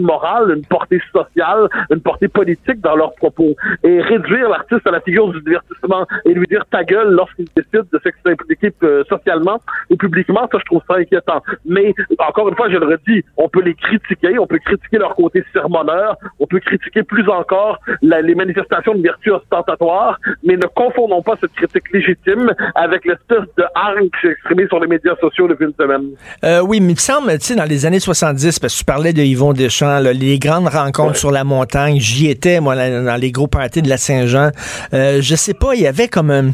une 0.55 0.65
portée 0.67 1.01
sociale, 1.13 1.69
une 1.91 2.01
portée 2.01 2.29
politique 2.29 2.81
dans 2.81 2.97
leurs 2.97 3.15
propos. 3.15 3.55
Et 3.83 4.01
réduire 4.01 4.49
l'artiste 4.49 4.87
à 4.87 4.91
la 4.91 5.01
figure 5.01 5.29
du 5.29 5.41
divertissement 5.41 6.07
et 6.25 6.35
lui 6.35 6.47
dire 6.47 6.65
ta 6.71 6.85
gueule 6.85 7.11
lorsqu'il 7.11 7.47
décide 7.57 7.87
de 7.93 8.01
s'impliquer 8.25 8.73
euh, 8.83 9.05
socialement 9.09 9.61
ou 9.91 9.97
publiquement, 9.97 10.49
ça 10.51 10.59
je 10.59 10.65
trouve 10.65 10.83
ça 10.89 10.97
inquiétant. 10.97 11.43
Mais 11.65 11.95
encore 12.19 12.49
une 12.49 12.57
fois, 12.57 12.69
je 12.71 12.77
le 12.77 12.87
redis, 12.87 13.25
on 13.37 13.49
peut 13.49 13.63
les 13.63 13.75
critiquer, 13.75 14.39
on 14.39 14.47
peut 14.47 14.59
critiquer 14.59 14.99
leur 14.99 15.15
côté 15.15 15.45
sermonneur, 15.53 16.17
on 16.39 16.47
peut 16.47 16.61
critiquer 16.61 17.03
plus 17.03 17.29
encore 17.29 17.79
les 18.03 18.35
manifestations 18.35 18.95
de 18.95 19.03
vertu 19.03 19.31
ostentatoire, 19.31 20.19
mais 20.45 20.57
ne 20.57 20.67
confondons 20.75 21.23
pas 21.23 21.37
cette 21.41 21.53
critique 21.53 21.93
légitime 21.93 22.53
avec 22.75 23.05
l'espèce 23.05 23.47
de 23.57 23.65
hargne 23.75 24.09
qui 24.11 24.21
s'est 24.23 24.33
exprimée 24.33 24.67
sur 24.69 24.81
les 24.81 24.87
médias 24.87 25.17
sociaux 25.17 25.49
depuis 25.49 25.67
une 25.67 25.75
semaine. 25.75 26.11
Euh, 26.45 26.61
oui, 26.61 26.81
mais 26.81 26.93
il 26.93 26.95
me 26.95 26.99
semble, 26.99 27.33
tu 27.39 27.47
sais, 27.47 27.55
dans 27.55 27.65
les 27.65 27.87
années 27.87 28.01
70, 28.01 28.59
parce 28.59 28.75
que 28.75 28.79
tu 28.79 28.85
parlais 28.85 29.13
de 29.13 29.23
Yvon 29.23 29.53
Deschamps, 29.53 29.92
les 30.01 30.39
grandes 30.39 30.69
rencontres 30.69 31.17
sur 31.17 31.31
la 31.31 31.45
montagne. 31.45 31.99
J'y 31.99 32.29
étais, 32.29 32.61
moi, 32.61 32.75
dans 32.77 33.21
les 33.21 33.33
gros 33.33 33.47
parties 33.47 33.83
de 33.83 33.89
la 33.89 33.99
Saint-Jean. 33.99 34.51
Euh, 34.95 35.21
je 35.21 35.35
sais 35.35 35.55
pas, 35.55 35.75
il 35.75 35.83
y 35.83 35.87
avait 35.87 36.09
comme... 36.09 36.31
un 36.31 36.53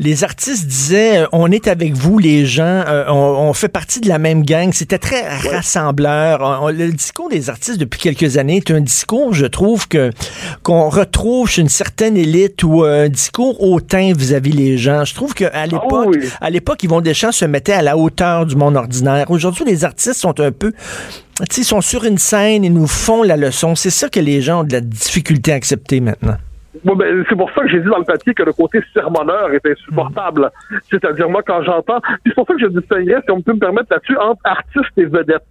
les 0.00 0.24
artistes 0.24 0.66
disaient 0.66 1.18
euh, 1.18 1.26
on 1.30 1.50
est 1.52 1.68
avec 1.68 1.92
vous 1.92 2.18
les 2.18 2.46
gens, 2.46 2.82
euh, 2.88 3.04
on, 3.08 3.52
fait 3.52 3.68
partie 3.68 4.00
de 4.00 4.08
la 4.08 4.18
même 4.18 4.44
gang. 4.44 4.72
C'était 4.72 4.98
très 4.98 5.28
rassembleur. 5.28 6.72
le 6.72 6.90
discours 6.90 7.28
des 7.28 7.50
artistes 7.50 7.78
depuis 7.78 8.00
quelques 8.00 8.38
années 8.38 8.56
est 8.56 8.70
un 8.70 8.80
discours, 8.80 9.34
je 9.34 9.44
trouve 9.44 9.86
que 9.88 10.10
qu'on 10.62 10.88
retrouve 10.88 11.50
chez 11.50 11.60
une 11.60 11.68
certaine 11.68 12.16
élite 12.16 12.62
ou 12.62 12.82
un 12.84 13.10
discours 13.10 13.62
hautain 13.62 14.12
vis-à-vis 14.16 14.52
les 14.52 14.78
gens. 14.78 15.04
Je 15.04 15.14
trouve 15.14 15.34
qu'à 15.34 15.50
ah 15.52 15.66
l'époque, 15.66 16.16
à 16.40 16.48
l'époque, 16.48 16.82
Yvon 16.82 17.02
Deschamps 17.02 17.32
se 17.32 17.44
mettait 17.44 17.74
à 17.74 17.82
la 17.82 17.98
hauteur 17.98 18.46
du 18.46 18.56
monde 18.56 18.76
ordinaire. 18.76 19.30
Aujourd'hui, 19.30 19.66
les 19.66 19.84
artistes 19.84 20.18
sont 20.18 20.40
un 20.40 20.50
peu 20.50 20.72
ils 21.56 21.64
sont 21.64 21.80
sur 21.80 22.04
une 22.04 22.18
scène 22.18 22.64
et 22.64 22.70
nous 22.70 22.86
font 22.86 23.22
la 23.22 23.36
leçon. 23.36 23.74
C'est 23.74 23.90
ça 23.90 24.08
que 24.08 24.20
les 24.20 24.42
gens 24.42 24.60
ont 24.60 24.64
de 24.64 24.72
la 24.72 24.80
difficulté 24.80 25.52
à 25.52 25.56
accepter 25.56 26.00
maintenant. 26.00 26.36
Bon, 26.84 26.96
ben, 26.96 27.24
c'est 27.28 27.36
pour 27.36 27.50
ça 27.52 27.62
que 27.62 27.68
j'ai 27.68 27.80
dit 27.80 27.88
dans 27.88 27.98
le 27.98 28.04
papier 28.04 28.32
que 28.32 28.42
le 28.42 28.52
côté 28.52 28.80
sermonneur 28.94 29.52
est 29.52 29.66
insupportable. 29.66 30.50
C'est-à-dire, 30.90 31.28
moi, 31.28 31.42
quand 31.46 31.62
j'entends, 31.62 32.00
c'est 32.24 32.34
pour 32.34 32.46
ça 32.46 32.54
que 32.54 32.60
je 32.60 32.66
distinguerais, 32.66 33.20
si 33.24 33.30
on 33.30 33.42
peut 33.42 33.52
me 33.52 33.58
permettre 33.58 33.88
là-dessus, 33.90 34.16
entre 34.16 34.40
artistes 34.44 34.96
et 34.96 35.04
vedettes. 35.04 35.42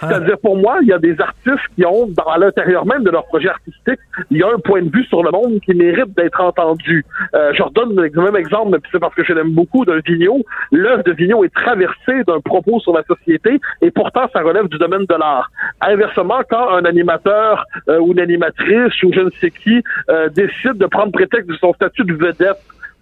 C'est-à-dire, 0.00 0.38
pour 0.38 0.56
moi, 0.56 0.78
il 0.82 0.88
y 0.88 0.92
a 0.92 0.98
des 0.98 1.20
artistes 1.20 1.66
qui 1.74 1.84
ont, 1.84 2.06
dans, 2.08 2.30
à 2.30 2.38
l'intérieur 2.38 2.86
même 2.86 3.02
de 3.02 3.10
leur 3.10 3.26
projet 3.26 3.48
artistique, 3.48 3.98
il 4.30 4.38
y 4.38 4.42
a 4.42 4.48
un 4.48 4.58
point 4.58 4.82
de 4.82 4.90
vue 4.90 5.04
sur 5.04 5.22
le 5.22 5.30
monde 5.30 5.60
qui 5.60 5.74
mérite 5.74 6.14
d'être 6.16 6.40
entendu. 6.40 7.04
Euh, 7.34 7.52
je 7.54 7.62
redonne 7.62 7.94
le 7.96 8.22
même 8.22 8.36
exemple, 8.36 8.70
mais 8.72 8.78
c'est 8.92 9.00
parce 9.00 9.14
que 9.14 9.24
je 9.24 9.32
l'aime 9.32 9.52
beaucoup, 9.52 9.84
d'un 9.84 10.00
Vigneault. 10.06 10.44
L'œuvre 10.70 11.02
de 11.02 11.12
Vigneault 11.12 11.44
est 11.44 11.54
traversée 11.54 12.22
d'un 12.26 12.40
propos 12.40 12.80
sur 12.80 12.92
la 12.92 13.02
société, 13.04 13.60
et 13.82 13.90
pourtant, 13.90 14.28
ça 14.32 14.40
relève 14.40 14.68
du 14.68 14.78
domaine 14.78 15.04
de 15.06 15.14
l'art. 15.14 15.50
Inversement, 15.80 16.40
quand 16.48 16.70
un 16.70 16.84
animateur 16.84 17.64
euh, 17.88 17.98
ou 17.98 18.12
une 18.12 18.20
animatrice 18.20 19.02
ou 19.02 19.12
je 19.12 19.20
ne 19.20 19.30
sais 19.40 19.50
qui 19.50 19.82
euh, 20.10 20.28
décide 20.28 20.75
de 20.76 20.86
prendre 20.86 21.12
prétexte 21.12 21.48
de 21.48 21.56
son 21.56 21.72
statut 21.74 22.04
de 22.04 22.14
vedette 22.14 22.58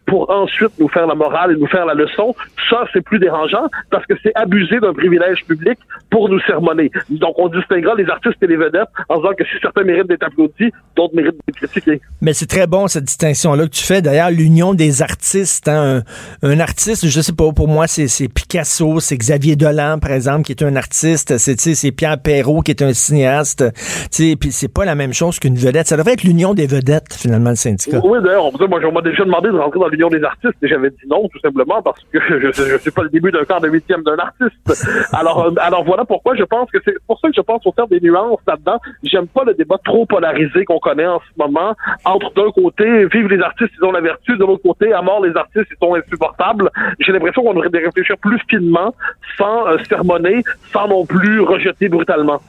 pour 0.06 0.30
ensuite 0.30 0.72
nous 0.78 0.88
faire 0.88 1.06
la 1.06 1.14
morale 1.14 1.52
et 1.52 1.56
nous 1.56 1.66
faire 1.66 1.86
la 1.86 1.94
leçon, 1.94 2.34
ça, 2.70 2.84
c'est 2.92 3.02
plus 3.02 3.18
dérangeant 3.18 3.68
parce 3.90 4.04
que 4.06 4.14
c'est 4.22 4.32
abuser 4.34 4.80
d'un 4.80 4.92
privilège 4.92 5.44
public 5.46 5.78
pour 6.10 6.28
nous 6.28 6.40
sermonner. 6.40 6.90
Donc, 7.10 7.34
on 7.38 7.48
distinguera 7.48 7.94
les 7.94 8.08
artistes 8.08 8.36
et 8.42 8.46
les 8.46 8.56
vedettes 8.56 8.88
en 9.08 9.16
disant 9.16 9.34
que 9.36 9.44
si 9.44 9.52
certains 9.60 9.82
méritent 9.82 10.08
d'être 10.08 10.24
applaudis, 10.24 10.72
d'autres 10.96 11.14
méritent 11.14 11.36
d'être 11.46 11.56
critiqués. 11.56 12.00
Mais 12.20 12.32
c'est 12.32 12.46
très 12.46 12.66
bon, 12.66 12.86
cette 12.86 13.04
distinction-là 13.04 13.64
que 13.64 13.70
tu 13.70 13.84
fais. 13.84 14.02
D'ailleurs, 14.02 14.30
l'union 14.30 14.74
des 14.74 15.02
artistes. 15.02 15.68
Hein, 15.68 16.02
un, 16.42 16.60
artiste, 16.60 17.06
je 17.06 17.20
sais 17.20 17.32
pas, 17.32 17.52
pour 17.52 17.68
moi, 17.68 17.86
c'est 17.86 18.28
Picasso, 18.28 19.00
c'est 19.00 19.16
Xavier 19.16 19.56
Dolan, 19.56 19.98
par 19.98 20.12
exemple, 20.12 20.44
qui 20.44 20.52
est 20.52 20.62
un 20.62 20.76
artiste. 20.76 21.38
C'est 21.38 21.92
Pierre 21.92 22.20
Perrault, 22.22 22.60
qui 22.60 22.70
est 22.70 22.82
un 22.82 22.92
cinéaste. 22.92 23.64
Puis 24.10 24.52
c'est 24.52 24.72
pas 24.72 24.84
la 24.84 24.94
même 24.94 25.12
chose 25.12 25.38
qu'une 25.38 25.56
vedette. 25.56 25.86
Ça 25.86 25.96
devrait 25.96 26.12
être 26.14 26.24
l'union 26.24 26.54
des 26.54 26.66
vedettes, 26.66 27.14
finalement, 27.14 27.50
le 27.50 27.56
syndicat. 27.56 28.00
Oui, 28.04 28.18
d'ailleurs, 28.22 28.50
moi, 28.68 28.80
on 28.84 28.92
m'a 28.92 29.02
déjà 29.02 29.24
demandé 29.24 29.48
de 29.48 29.56
rentrer 29.56 29.78
dans 29.80 29.88
l'union 29.94 30.08
des 30.08 30.22
artistes 30.22 30.56
et 30.62 30.68
j'avais 30.68 30.90
dit 30.90 31.06
non, 31.08 31.28
tout 31.28 31.40
simplement 31.40 31.82
parce 31.82 32.00
que 32.12 32.18
je, 32.28 32.52
je, 32.52 32.78
suis 32.78 32.90
pas 32.90 33.02
le 33.02 33.08
début 33.08 33.30
d'un 33.30 33.44
quart 33.44 33.60
de 33.60 33.68
huitième 33.68 34.02
d'un 34.02 34.16
artiste. 34.16 34.86
Alors, 35.12 35.46
euh, 35.46 35.50
alors 35.58 35.84
voilà 35.84 36.04
pourquoi 36.04 36.34
je 36.34 36.44
pense 36.44 36.70
que 36.70 36.78
c'est 36.84 36.94
pour 37.06 37.18
ça 37.20 37.28
que 37.28 37.34
je 37.36 37.40
pense 37.40 37.66
au 37.66 37.72
faire 37.72 37.88
des 37.88 38.00
nuances 38.00 38.40
là-dedans. 38.46 38.78
J'aime 39.02 39.26
pas 39.26 39.44
le 39.44 39.54
débat 39.54 39.78
trop 39.84 40.06
polarisé 40.06 40.64
qu'on 40.64 40.78
connaît 40.78 41.06
en 41.06 41.20
ce 41.20 41.38
moment 41.38 41.74
entre 42.04 42.32
d'un 42.34 42.50
côté, 42.50 43.06
vive 43.06 43.28
les 43.28 43.40
artistes, 43.40 43.72
ils 43.78 43.84
ont 43.84 43.92
la 43.92 44.00
vertu, 44.00 44.36
de 44.36 44.44
l'autre 44.44 44.62
côté, 44.62 44.92
à 44.92 45.02
mort 45.02 45.24
les 45.24 45.36
artistes, 45.36 45.66
ils 45.70 45.76
sont 45.80 45.94
insupportables. 45.94 46.70
J'ai 47.00 47.12
l'impression 47.12 47.42
qu'on 47.42 47.54
devrait 47.54 47.84
réfléchir 47.84 48.16
plus 48.18 48.38
finement, 48.48 48.94
sans 49.38 49.66
euh, 49.66 49.78
sermonner, 49.88 50.42
sans 50.72 50.88
non 50.88 51.06
plus 51.06 51.40
rejeter 51.40 51.88
brutalement. 51.88 52.40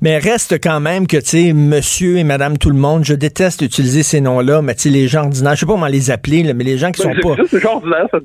Mais 0.00 0.18
reste 0.18 0.60
quand 0.62 0.80
même 0.80 1.06
que, 1.06 1.16
tu 1.16 1.28
sais, 1.28 1.52
monsieur 1.52 2.18
et 2.18 2.24
madame 2.24 2.58
tout 2.58 2.70
le 2.70 2.76
monde, 2.76 3.04
je 3.04 3.14
déteste 3.14 3.62
utiliser 3.62 4.02
ces 4.02 4.20
noms-là, 4.20 4.62
mais 4.62 4.74
tu 4.74 4.82
sais, 4.82 4.88
les 4.90 5.08
gens 5.08 5.24
ordinaires, 5.24 5.54
je 5.54 5.60
sais 5.60 5.66
pas 5.66 5.72
comment 5.72 5.86
les 5.86 6.10
appeler, 6.10 6.42
là, 6.42 6.54
mais 6.54 6.64
les 6.64 6.78
gens 6.78 6.90
qui 6.90 7.02
sont 7.02 7.14
pas... 7.22 7.36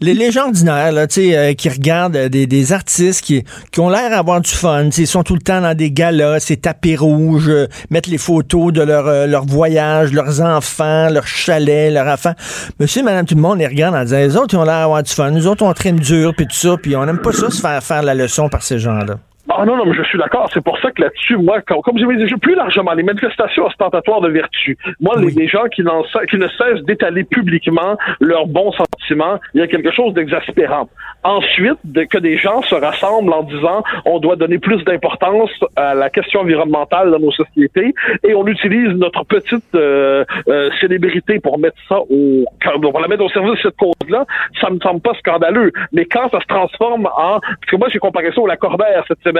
les, 0.01 0.13
les 0.13 0.31
gens 0.31 0.45
ordinaires, 0.45 0.91
là, 0.91 1.07
tu 1.07 1.21
sais, 1.21 1.37
euh, 1.37 1.53
qui 1.53 1.69
regardent 1.69 2.15
euh, 2.15 2.29
des, 2.29 2.47
des, 2.47 2.73
artistes 2.73 3.23
qui, 3.23 3.43
qui 3.71 3.79
ont 3.79 3.89
l'air 3.89 4.09
d'avoir 4.09 4.41
du 4.41 4.49
fun, 4.49 4.89
ils 4.97 5.07
sont 5.07 5.23
tout 5.23 5.35
le 5.35 5.41
temps 5.41 5.61
dans 5.61 5.75
des 5.75 5.91
galas, 5.91 6.39
c'est 6.39 6.57
tapis 6.57 6.95
rouge, 6.95 7.49
euh, 7.49 7.67
mettent 7.89 8.07
les 8.07 8.17
photos 8.17 8.73
de 8.73 8.81
leur, 8.81 9.27
leur 9.27 9.45
voyage, 9.45 10.13
leurs 10.13 10.41
enfants, 10.41 11.09
leurs 11.09 11.27
chalets, 11.27 11.91
leurs 11.91 12.07
enfants. 12.07 12.33
Monsieur 12.79 13.01
et 13.01 13.05
madame 13.05 13.25
tout 13.25 13.35
le 13.35 13.41
monde, 13.41 13.59
ils 13.61 13.67
regardent 13.67 13.95
en 13.95 14.03
disant, 14.03 14.17
les 14.17 14.37
autres, 14.37 14.55
ils 14.55 14.57
ont 14.57 14.63
l'air 14.63 14.79
d'avoir 14.79 15.03
du 15.03 15.11
fun, 15.11 15.31
nous 15.31 15.47
autres, 15.47 15.63
on 15.63 15.73
traîne 15.73 15.97
dur, 15.97 16.33
puis 16.35 16.45
tout 16.47 16.55
ça, 16.55 16.75
puis 16.81 16.95
on 16.95 17.05
n'aime 17.05 17.19
pas 17.19 17.31
ça 17.31 17.49
se 17.49 17.61
faire 17.61 17.83
faire 17.83 18.03
la 18.03 18.13
leçon 18.13 18.49
par 18.49 18.63
ces 18.63 18.79
gens-là. 18.79 19.17
Ah 19.49 19.65
non, 19.65 19.77
non, 19.77 19.85
mais 19.85 19.93
je 19.93 20.03
suis 20.03 20.17
d'accord. 20.17 20.49
C'est 20.53 20.63
pour 20.63 20.77
ça 20.79 20.91
que 20.91 21.01
là-dessus, 21.01 21.37
moi, 21.37 21.61
comme 21.61 21.97
je 21.97 22.03
vous 22.03 22.13
dit 22.13 22.35
plus 22.41 22.55
largement, 22.55 22.93
les 22.93 23.03
manifestations 23.03 23.65
ostentatoires 23.65 24.21
de 24.21 24.29
vertu, 24.29 24.77
moi, 24.99 25.15
les, 25.17 25.47
gens 25.47 25.63
qui, 25.73 25.83
qui 26.29 26.37
ne 26.37 26.47
cessent 26.49 26.83
d'étaler 26.83 27.23
publiquement 27.23 27.97
leurs 28.19 28.47
bons 28.47 28.73
sentiments, 28.73 29.39
il 29.53 29.61
y 29.61 29.63
a 29.63 29.67
quelque 29.67 29.91
chose 29.91 30.13
d'exaspérant. 30.13 30.89
Ensuite, 31.23 31.77
de, 31.85 32.03
que 32.03 32.17
des 32.17 32.37
gens 32.37 32.61
se 32.63 32.75
rassemblent 32.75 33.33
en 33.33 33.43
disant 33.43 33.83
on 34.05 34.19
doit 34.19 34.35
donner 34.35 34.59
plus 34.59 34.83
d'importance 34.83 35.51
à 35.75 35.93
la 35.93 36.09
question 36.09 36.41
environnementale 36.41 37.11
dans 37.11 37.19
nos 37.19 37.31
sociétés 37.31 37.93
et 38.23 38.33
on 38.35 38.45
utilise 38.47 38.89
notre 38.89 39.23
petite 39.23 39.63
euh, 39.75 40.25
euh, 40.47 40.69
célébrité 40.79 41.39
pour 41.39 41.57
mettre 41.57 41.77
ça 41.87 41.99
au 42.09 42.45
pour 42.81 42.99
la 42.99 43.07
mettre 43.07 43.23
au 43.23 43.29
service 43.29 43.51
de 43.53 43.57
cette 43.63 43.77
cause-là, 43.77 44.25
ça 44.59 44.69
me 44.69 44.79
semble 44.79 45.01
pas 45.01 45.13
scandaleux. 45.19 45.71
Mais 45.91 46.05
quand 46.05 46.29
ça 46.29 46.39
se 46.39 46.45
transforme 46.45 47.07
en 47.07 47.39
parce 47.39 47.71
que 47.71 47.75
moi 47.75 47.87
j'ai 47.91 47.99
comparé 47.99 48.31
ça 48.33 48.41
au 48.41 48.47
Lacordaire 48.47 49.03
cette 49.07 49.21
semaine 49.23 49.36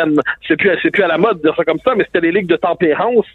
c'est 0.48 0.58
plus, 0.58 0.72
c'est 0.82 0.92
plus 0.92 1.04
à 1.04 1.08
la 1.08 1.18
mode 1.18 1.38
de 1.38 1.44
dire 1.44 1.56
ça 1.56 1.64
comme 1.64 1.80
ça, 1.80 1.96
mais 1.96 2.04
c'était 2.06 2.22
les 2.22 2.32
ligues 2.32 2.48
de 2.48 2.56
tempérance, 2.56 3.26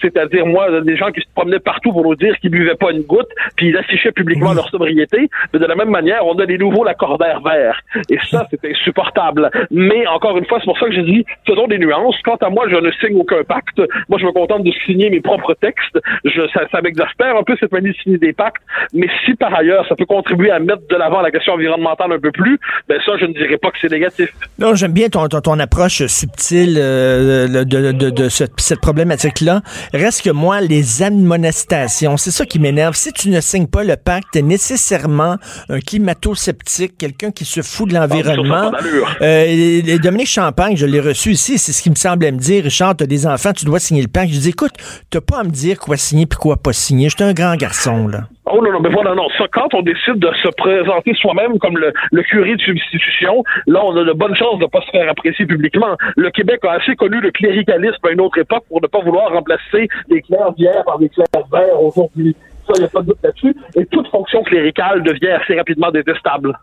c'est-à-dire 0.00 0.46
moi, 0.46 0.80
des 0.80 0.96
gens 0.96 1.10
qui 1.10 1.20
se 1.20 1.26
promenaient 1.34 1.58
partout 1.58 1.92
pour 1.92 2.04
nous 2.04 2.14
dire 2.14 2.36
qu'ils 2.38 2.50
buvaient 2.50 2.74
pas 2.74 2.90
une 2.90 3.02
goutte, 3.02 3.28
puis 3.56 3.68
ils 3.68 3.76
affichaient 3.76 4.12
publiquement 4.12 4.52
leur 4.52 4.68
sobriété. 4.68 5.28
Mais 5.52 5.58
de 5.58 5.66
la 5.66 5.74
même 5.74 5.90
manière, 5.90 6.26
on 6.26 6.38
a 6.38 6.44
les 6.44 6.58
nouveaux 6.58 6.84
l'accordaire 6.84 7.40
vert. 7.40 7.80
Et 8.10 8.18
ça, 8.30 8.46
c'est 8.50 8.70
insupportable. 8.70 9.50
Mais 9.70 10.06
encore 10.06 10.36
une 10.38 10.46
fois, 10.46 10.58
c'est 10.60 10.66
pour 10.66 10.78
ça 10.78 10.86
que 10.86 10.92
j'ai 10.92 11.02
dit, 11.02 11.24
faisons 11.46 11.66
des 11.66 11.78
nuances. 11.78 12.16
Quant 12.24 12.36
à 12.36 12.50
moi, 12.50 12.66
je 12.68 12.76
ne 12.76 12.90
signe 12.92 13.16
aucun 13.16 13.42
pacte. 13.44 13.80
Moi, 14.08 14.18
je 14.18 14.26
me 14.26 14.32
contente 14.32 14.64
de 14.64 14.72
signer 14.86 15.10
mes 15.10 15.20
propres 15.20 15.54
textes. 15.54 15.98
Je, 16.24 16.46
ça, 16.52 16.62
ça 16.70 16.80
m'exaspère 16.80 17.36
un 17.36 17.42
peu 17.42 17.56
cette 17.58 17.72
manie 17.72 17.90
de 17.90 17.96
signer 17.96 18.18
des 18.18 18.32
pactes. 18.32 18.62
Mais 18.92 19.08
si 19.24 19.34
par 19.34 19.54
ailleurs, 19.54 19.86
ça 19.88 19.94
peut 19.96 20.06
contribuer 20.06 20.50
à 20.50 20.58
mettre 20.58 20.86
de 20.88 20.96
l'avant 20.96 21.20
la 21.20 21.30
question 21.30 21.54
environnementale 21.54 22.12
un 22.12 22.20
peu 22.20 22.30
plus, 22.32 22.58
ben 22.88 23.00
ça, 23.04 23.12
je 23.18 23.26
ne 23.26 23.32
dirais 23.32 23.58
pas 23.58 23.70
que 23.70 23.78
c'est 23.80 23.90
négatif. 23.90 24.30
Non, 24.58 24.74
j'aime 24.74 24.92
bien 24.92 25.08
ton, 25.08 25.26
ton, 25.28 25.40
ton 25.40 25.58
approche 25.58 26.06
subtil 26.12 26.76
euh, 26.78 27.64
de, 27.64 28.28
cette, 28.28 28.80
problématique-là. 28.80 29.62
Reste 29.92 30.24
que 30.24 30.30
moi, 30.30 30.60
les 30.60 31.02
admonestations, 31.02 32.16
c'est 32.16 32.30
ça 32.30 32.46
qui 32.46 32.58
m'énerve. 32.58 32.94
Si 32.94 33.12
tu 33.12 33.28
ne 33.30 33.40
signes 33.40 33.66
pas 33.66 33.84
le 33.84 33.96
pacte, 33.96 34.28
t'es 34.32 34.42
nécessairement 34.42 35.36
un 35.68 35.80
climato-sceptique, 35.80 36.98
quelqu'un 36.98 37.30
qui 37.30 37.44
se 37.44 37.62
fout 37.62 37.88
de 37.88 37.94
l'environnement. 37.94 38.72
Euh, 39.20 39.98
Dominique 39.98 40.28
Champagne, 40.28 40.76
je 40.76 40.86
l'ai 40.86 41.00
reçu 41.00 41.32
ici, 41.32 41.58
c'est 41.58 41.72
ce 41.72 41.82
qui 41.82 41.90
me 41.90 41.94
semblait 41.94 42.32
me 42.32 42.38
dire. 42.38 42.64
Richard, 42.64 42.96
t'as 42.96 43.06
des 43.06 43.26
enfants, 43.26 43.52
tu 43.52 43.64
dois 43.64 43.78
signer 43.78 44.02
le 44.02 44.08
pacte. 44.08 44.32
Je 44.32 44.38
dis, 44.38 44.50
écoute, 44.50 44.72
t'as 45.10 45.20
pas 45.20 45.40
à 45.40 45.44
me 45.44 45.50
dire 45.50 45.78
quoi 45.78 45.96
signer 45.96 46.26
puis 46.26 46.38
quoi 46.38 46.56
pas 46.56 46.72
signer. 46.72 47.08
Je 47.08 47.16
suis 47.16 47.24
un 47.24 47.32
grand 47.32 47.56
garçon, 47.56 48.08
là. 48.08 48.28
Oh 48.44 48.60
non, 48.62 48.72
non, 48.72 48.80
mais 48.80 48.90
voilà, 48.90 49.14
non. 49.14 49.28
Ça, 49.38 49.44
quand 49.50 49.72
on 49.72 49.82
décide 49.82 50.16
de 50.16 50.30
se 50.42 50.48
présenter 50.56 51.14
soi-même 51.14 51.58
comme 51.58 51.78
le, 51.78 51.92
le 52.10 52.22
curé 52.22 52.54
de 52.56 52.60
substitution, 52.60 53.44
là, 53.66 53.80
on 53.84 53.96
a 53.96 54.04
de 54.04 54.12
bonnes 54.12 54.34
chances 54.34 54.58
de 54.58 54.64
ne 54.64 54.68
pas 54.68 54.80
se 54.82 54.90
faire 54.90 55.08
apprécier 55.08 55.46
publiquement. 55.46 55.96
Le 56.16 56.30
Québec 56.30 56.60
a 56.64 56.72
assez 56.72 56.94
connu 56.96 57.20
le 57.20 57.30
cléricalisme 57.30 58.06
à 58.06 58.10
une 58.10 58.20
autre 58.20 58.38
époque 58.38 58.64
pour 58.68 58.80
ne 58.80 58.86
pas 58.86 59.00
vouloir 59.00 59.32
remplacer 59.32 59.88
les 60.08 60.22
clercs 60.22 60.52
d'hier 60.56 60.82
par 60.84 60.98
des 60.98 61.08
clercs 61.08 61.26
verts 61.50 61.80
aujourd'hui. 61.80 62.34
Ça, 62.66 62.74
il 62.76 62.80
n'y 62.80 62.84
a 62.84 62.88
pas 62.88 63.00
de 63.00 63.06
doute 63.06 63.18
là-dessus. 63.22 63.56
Et 63.76 63.86
toute 63.86 64.06
fonction 64.08 64.42
cléricale 64.44 65.02
devient 65.02 65.30
assez 65.42 65.56
rapidement 65.56 65.90
détestable. 65.90 66.56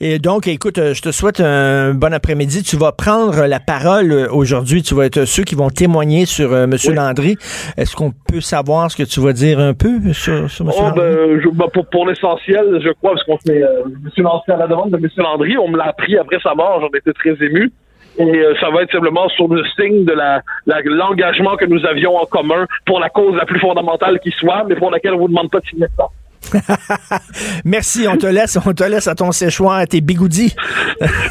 Et 0.00 0.18
donc, 0.18 0.46
écoute, 0.46 0.76
euh, 0.76 0.92
je 0.92 1.00
te 1.00 1.10
souhaite 1.10 1.40
un 1.40 1.94
bon 1.94 2.12
après-midi. 2.12 2.62
Tu 2.62 2.76
vas 2.76 2.92
prendre 2.92 3.46
la 3.46 3.60
parole 3.60 4.12
euh, 4.12 4.28
aujourd'hui. 4.30 4.82
Tu 4.82 4.94
vas 4.94 5.06
être 5.06 5.24
ceux 5.24 5.44
qui 5.44 5.54
vont 5.54 5.70
témoigner 5.70 6.26
sur 6.26 6.52
euh, 6.52 6.64
M. 6.64 6.94
Landry. 6.94 7.36
Est-ce 7.78 7.96
qu'on 7.96 8.12
peut 8.28 8.42
savoir 8.42 8.90
ce 8.90 8.96
que 8.96 9.02
tu 9.04 9.20
vas 9.20 9.32
dire 9.32 9.58
un 9.58 9.72
peu 9.72 10.12
sur, 10.12 10.50
sur 10.50 10.66
M. 10.66 10.72
Oh, 10.76 10.82
Landry? 10.82 11.00
Ben, 11.00 11.40
je, 11.42 11.48
ben, 11.48 11.66
pour, 11.72 11.86
pour 11.86 12.06
l'essentiel, 12.06 12.78
je 12.84 12.90
crois, 12.92 13.12
parce 13.12 13.24
qu'on 13.24 13.38
fait, 13.38 13.62
euh, 13.62 13.84
je 13.86 14.04
me 14.04 14.10
suis 14.10 14.22
lancé 14.22 14.52
à 14.52 14.56
la 14.56 14.66
demande 14.66 14.90
de 14.90 14.98
M. 14.98 15.08
Landry. 15.16 15.56
On 15.56 15.68
me 15.68 15.78
l'a 15.78 15.88
appris 15.88 16.18
après 16.18 16.38
sa 16.42 16.54
mort. 16.54 16.80
J'en 16.82 16.98
étais 16.98 17.12
très 17.14 17.32
ému. 17.42 17.72
Et 18.18 18.42
ça 18.60 18.70
va 18.70 18.82
être 18.82 18.92
simplement 18.92 19.28
sur 19.30 19.48
le 19.48 19.62
signe 19.76 20.04
de 20.04 20.12
la, 20.12 20.42
l'engagement 20.66 21.56
que 21.56 21.66
nous 21.66 21.84
avions 21.84 22.16
en 22.16 22.26
commun 22.26 22.66
pour 22.86 23.00
la 23.00 23.10
cause 23.10 23.36
la 23.36 23.44
plus 23.44 23.60
fondamentale 23.60 24.20
qui 24.20 24.30
soit, 24.30 24.64
mais 24.68 24.76
pour 24.76 24.90
laquelle 24.90 25.14
on 25.14 25.18
vous 25.18 25.28
demande 25.28 25.50
pas 25.50 25.60
de 25.60 25.66
signer 25.66 25.86
ça. 25.96 26.08
Merci, 27.64 28.06
on 28.08 28.16
te 28.16 28.26
laisse, 28.26 28.58
on 28.64 28.72
te 28.72 28.84
laisse 28.84 29.08
à 29.08 29.14
ton 29.14 29.32
séchoir, 29.32 29.78
à 29.78 29.86
tes 29.86 30.00
bigoudis. 30.00 30.54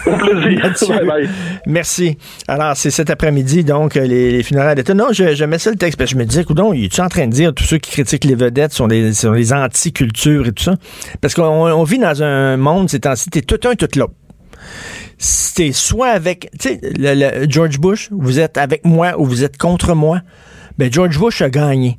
Au 0.05 0.17
plaisir. 0.17 0.73
Merci. 1.67 2.17
Alors, 2.47 2.75
c'est 2.75 2.91
cet 2.91 3.09
après-midi, 3.09 3.63
donc, 3.63 3.95
les, 3.95 4.31
les 4.31 4.43
funérailles 4.43 4.75
d'État. 4.75 4.93
Non, 4.93 5.07
je, 5.11 5.35
je, 5.35 5.45
mets 5.45 5.59
ça 5.59 5.71
le 5.71 5.77
texte, 5.77 5.97
parce 5.97 6.11
que 6.11 6.17
je 6.17 6.19
me 6.19 6.25
disais, 6.25 6.43
coudon, 6.43 6.73
il 6.73 6.85
est 6.85 6.99
en 6.99 7.07
train 7.07 7.27
de 7.27 7.31
dire 7.31 7.53
tous 7.53 7.63
ceux 7.63 7.77
qui 7.77 7.91
critiquent 7.91 8.25
les 8.25 8.35
vedettes 8.35 8.73
sont 8.73 8.87
des, 8.87 9.13
sont 9.13 9.33
des 9.33 9.53
anti-cultures 9.53 10.47
et 10.47 10.51
tout 10.51 10.63
ça? 10.63 10.73
Parce 11.21 11.33
qu'on 11.33 11.43
on 11.43 11.83
vit 11.83 11.99
dans 11.99 12.21
un 12.21 12.57
monde, 12.57 12.89
c'est 12.89 12.99
temps-ci, 12.99 13.29
t'es 13.29 13.41
tout 13.41 13.59
un, 13.67 13.75
tout 13.75 13.87
l'autre. 13.95 14.13
C'est 15.17 15.71
soit 15.71 16.09
avec, 16.09 16.49
tu 16.59 16.69
sais, 16.69 16.79
le, 16.83 17.45
George 17.49 17.79
Bush, 17.79 18.09
vous 18.11 18.39
êtes 18.39 18.57
avec 18.57 18.85
moi 18.85 19.19
ou 19.19 19.25
vous 19.25 19.43
êtes 19.43 19.57
contre 19.57 19.93
moi. 19.95 20.21
Ben, 20.77 20.91
George 20.91 21.17
Bush 21.17 21.41
a 21.41 21.49
gagné 21.49 21.97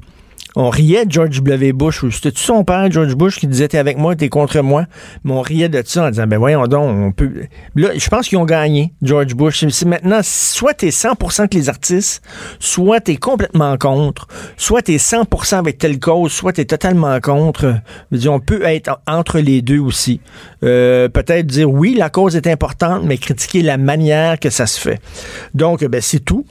on 0.56 0.70
riait 0.70 1.04
de 1.04 1.12
George 1.12 1.42
W. 1.42 1.72
Bush. 1.72 2.00
C'était-tu 2.10 2.42
son 2.42 2.64
père, 2.64 2.90
George 2.90 3.14
Bush, 3.14 3.38
qui 3.38 3.46
disait 3.46 3.68
T'es 3.68 3.78
avec 3.78 3.98
moi, 3.98 4.16
t'es 4.16 4.30
contre 4.30 4.60
moi? 4.60 4.86
Mais 5.22 5.32
on 5.32 5.42
riait 5.42 5.68
de 5.68 5.82
ça 5.84 6.06
en 6.06 6.10
disant 6.10 6.26
Ben 6.26 6.38
voyons 6.38 6.66
donc, 6.66 6.90
on 6.90 7.12
peut. 7.12 7.30
Là, 7.74 7.90
je 7.96 8.08
pense 8.08 8.28
qu'ils 8.28 8.38
ont 8.38 8.46
gagné, 8.46 8.94
George 9.02 9.34
Bush. 9.34 9.66
C'est 9.68 9.86
maintenant, 9.86 10.20
soit 10.22 10.72
t'es 10.72 10.88
100% 10.88 11.48
que 11.48 11.56
les 11.56 11.68
artistes, 11.68 12.22
soit 12.58 13.00
t'es 13.00 13.16
complètement 13.16 13.76
contre, 13.76 14.26
soit 14.56 14.80
t'es 14.80 14.96
100% 14.96 15.58
avec 15.58 15.76
telle 15.76 16.00
cause, 16.00 16.32
soit 16.32 16.54
t'es 16.54 16.64
totalement 16.64 17.20
contre. 17.20 17.74
Je 18.10 18.28
on 18.28 18.40
peut 18.40 18.62
être 18.64 19.00
entre 19.06 19.38
les 19.38 19.60
deux 19.60 19.78
aussi. 19.78 20.20
Euh, 20.64 21.08
peut-être 21.08 21.46
dire 21.46 21.70
oui, 21.70 21.94
la 21.94 22.08
cause 22.08 22.34
est 22.34 22.46
importante, 22.46 23.02
mais 23.04 23.18
critiquer 23.18 23.62
la 23.62 23.76
manière 23.76 24.40
que 24.40 24.50
ça 24.50 24.66
se 24.66 24.80
fait. 24.80 25.00
Donc, 25.54 25.84
ben, 25.84 26.00
c'est 26.00 26.20
tout 26.20 26.46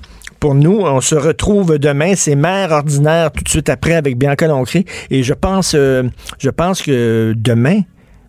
pour 0.46 0.54
nous. 0.54 0.82
On 0.82 1.02
se 1.02 1.16
retrouve 1.16 1.80
demain. 1.80 2.14
C'est 2.16 2.36
Mère 2.36 2.72
ordinaire 2.72 3.32
tout 3.32 3.44
de 3.44 3.50
suite 3.50 3.68
après 3.68 3.96
avec 3.96 4.16
Bianca 4.16 4.46
Longry. 4.46 4.86
Et 5.10 5.24
je 5.24 5.34
pense, 5.34 5.74
euh, 5.74 6.04
je 6.38 6.52
pense 6.52 6.84
que 6.84 7.34
demain, 7.36 7.82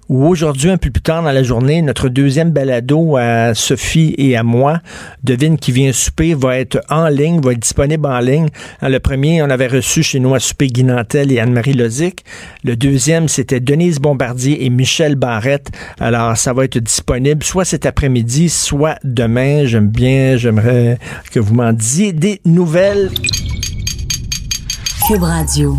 ou 0.08 0.26
aujourd'hui, 0.26 0.70
un 0.70 0.76
peu 0.76 0.90
plus 0.90 1.02
tard 1.02 1.22
dans 1.22 1.32
la 1.32 1.42
journée, 1.42 1.82
notre 1.82 2.08
deuxième 2.08 2.50
balado 2.50 3.16
à 3.16 3.54
Sophie 3.54 4.14
et 4.18 4.36
à 4.36 4.42
moi, 4.42 4.80
Devine 5.24 5.58
qui 5.58 5.72
vient 5.72 5.92
souper, 5.92 6.34
va 6.34 6.58
être 6.58 6.80
en 6.88 7.08
ligne, 7.08 7.40
va 7.40 7.52
être 7.52 7.60
disponible 7.60 8.06
en 8.06 8.20
ligne. 8.20 8.48
le 8.82 8.98
premier, 8.98 9.42
on 9.42 9.50
avait 9.50 9.66
reçu 9.66 10.02
chez 10.02 10.20
nous 10.20 10.34
à 10.34 10.38
souper 10.38 10.68
Guy 10.68 10.86
et 11.14 11.40
Anne-Marie 11.40 11.72
Lozic. 11.72 12.24
Le 12.62 12.76
deuxième, 12.76 13.28
c'était 13.28 13.60
Denise 13.60 13.98
Bombardier 13.98 14.64
et 14.64 14.70
Michel 14.70 15.16
Barrette. 15.16 15.70
Alors, 15.98 16.36
ça 16.36 16.52
va 16.52 16.64
être 16.64 16.78
disponible 16.78 17.42
soit 17.42 17.64
cet 17.64 17.86
après-midi, 17.86 18.48
soit 18.48 18.98
demain. 19.02 19.64
J'aime 19.66 19.88
bien, 19.88 20.36
j'aimerais 20.36 20.98
que 21.32 21.40
vous 21.40 21.54
m'en 21.54 21.72
disiez 21.72 22.12
des 22.12 22.40
nouvelles. 22.44 23.10
Cube 25.08 25.22
Radio. 25.22 25.76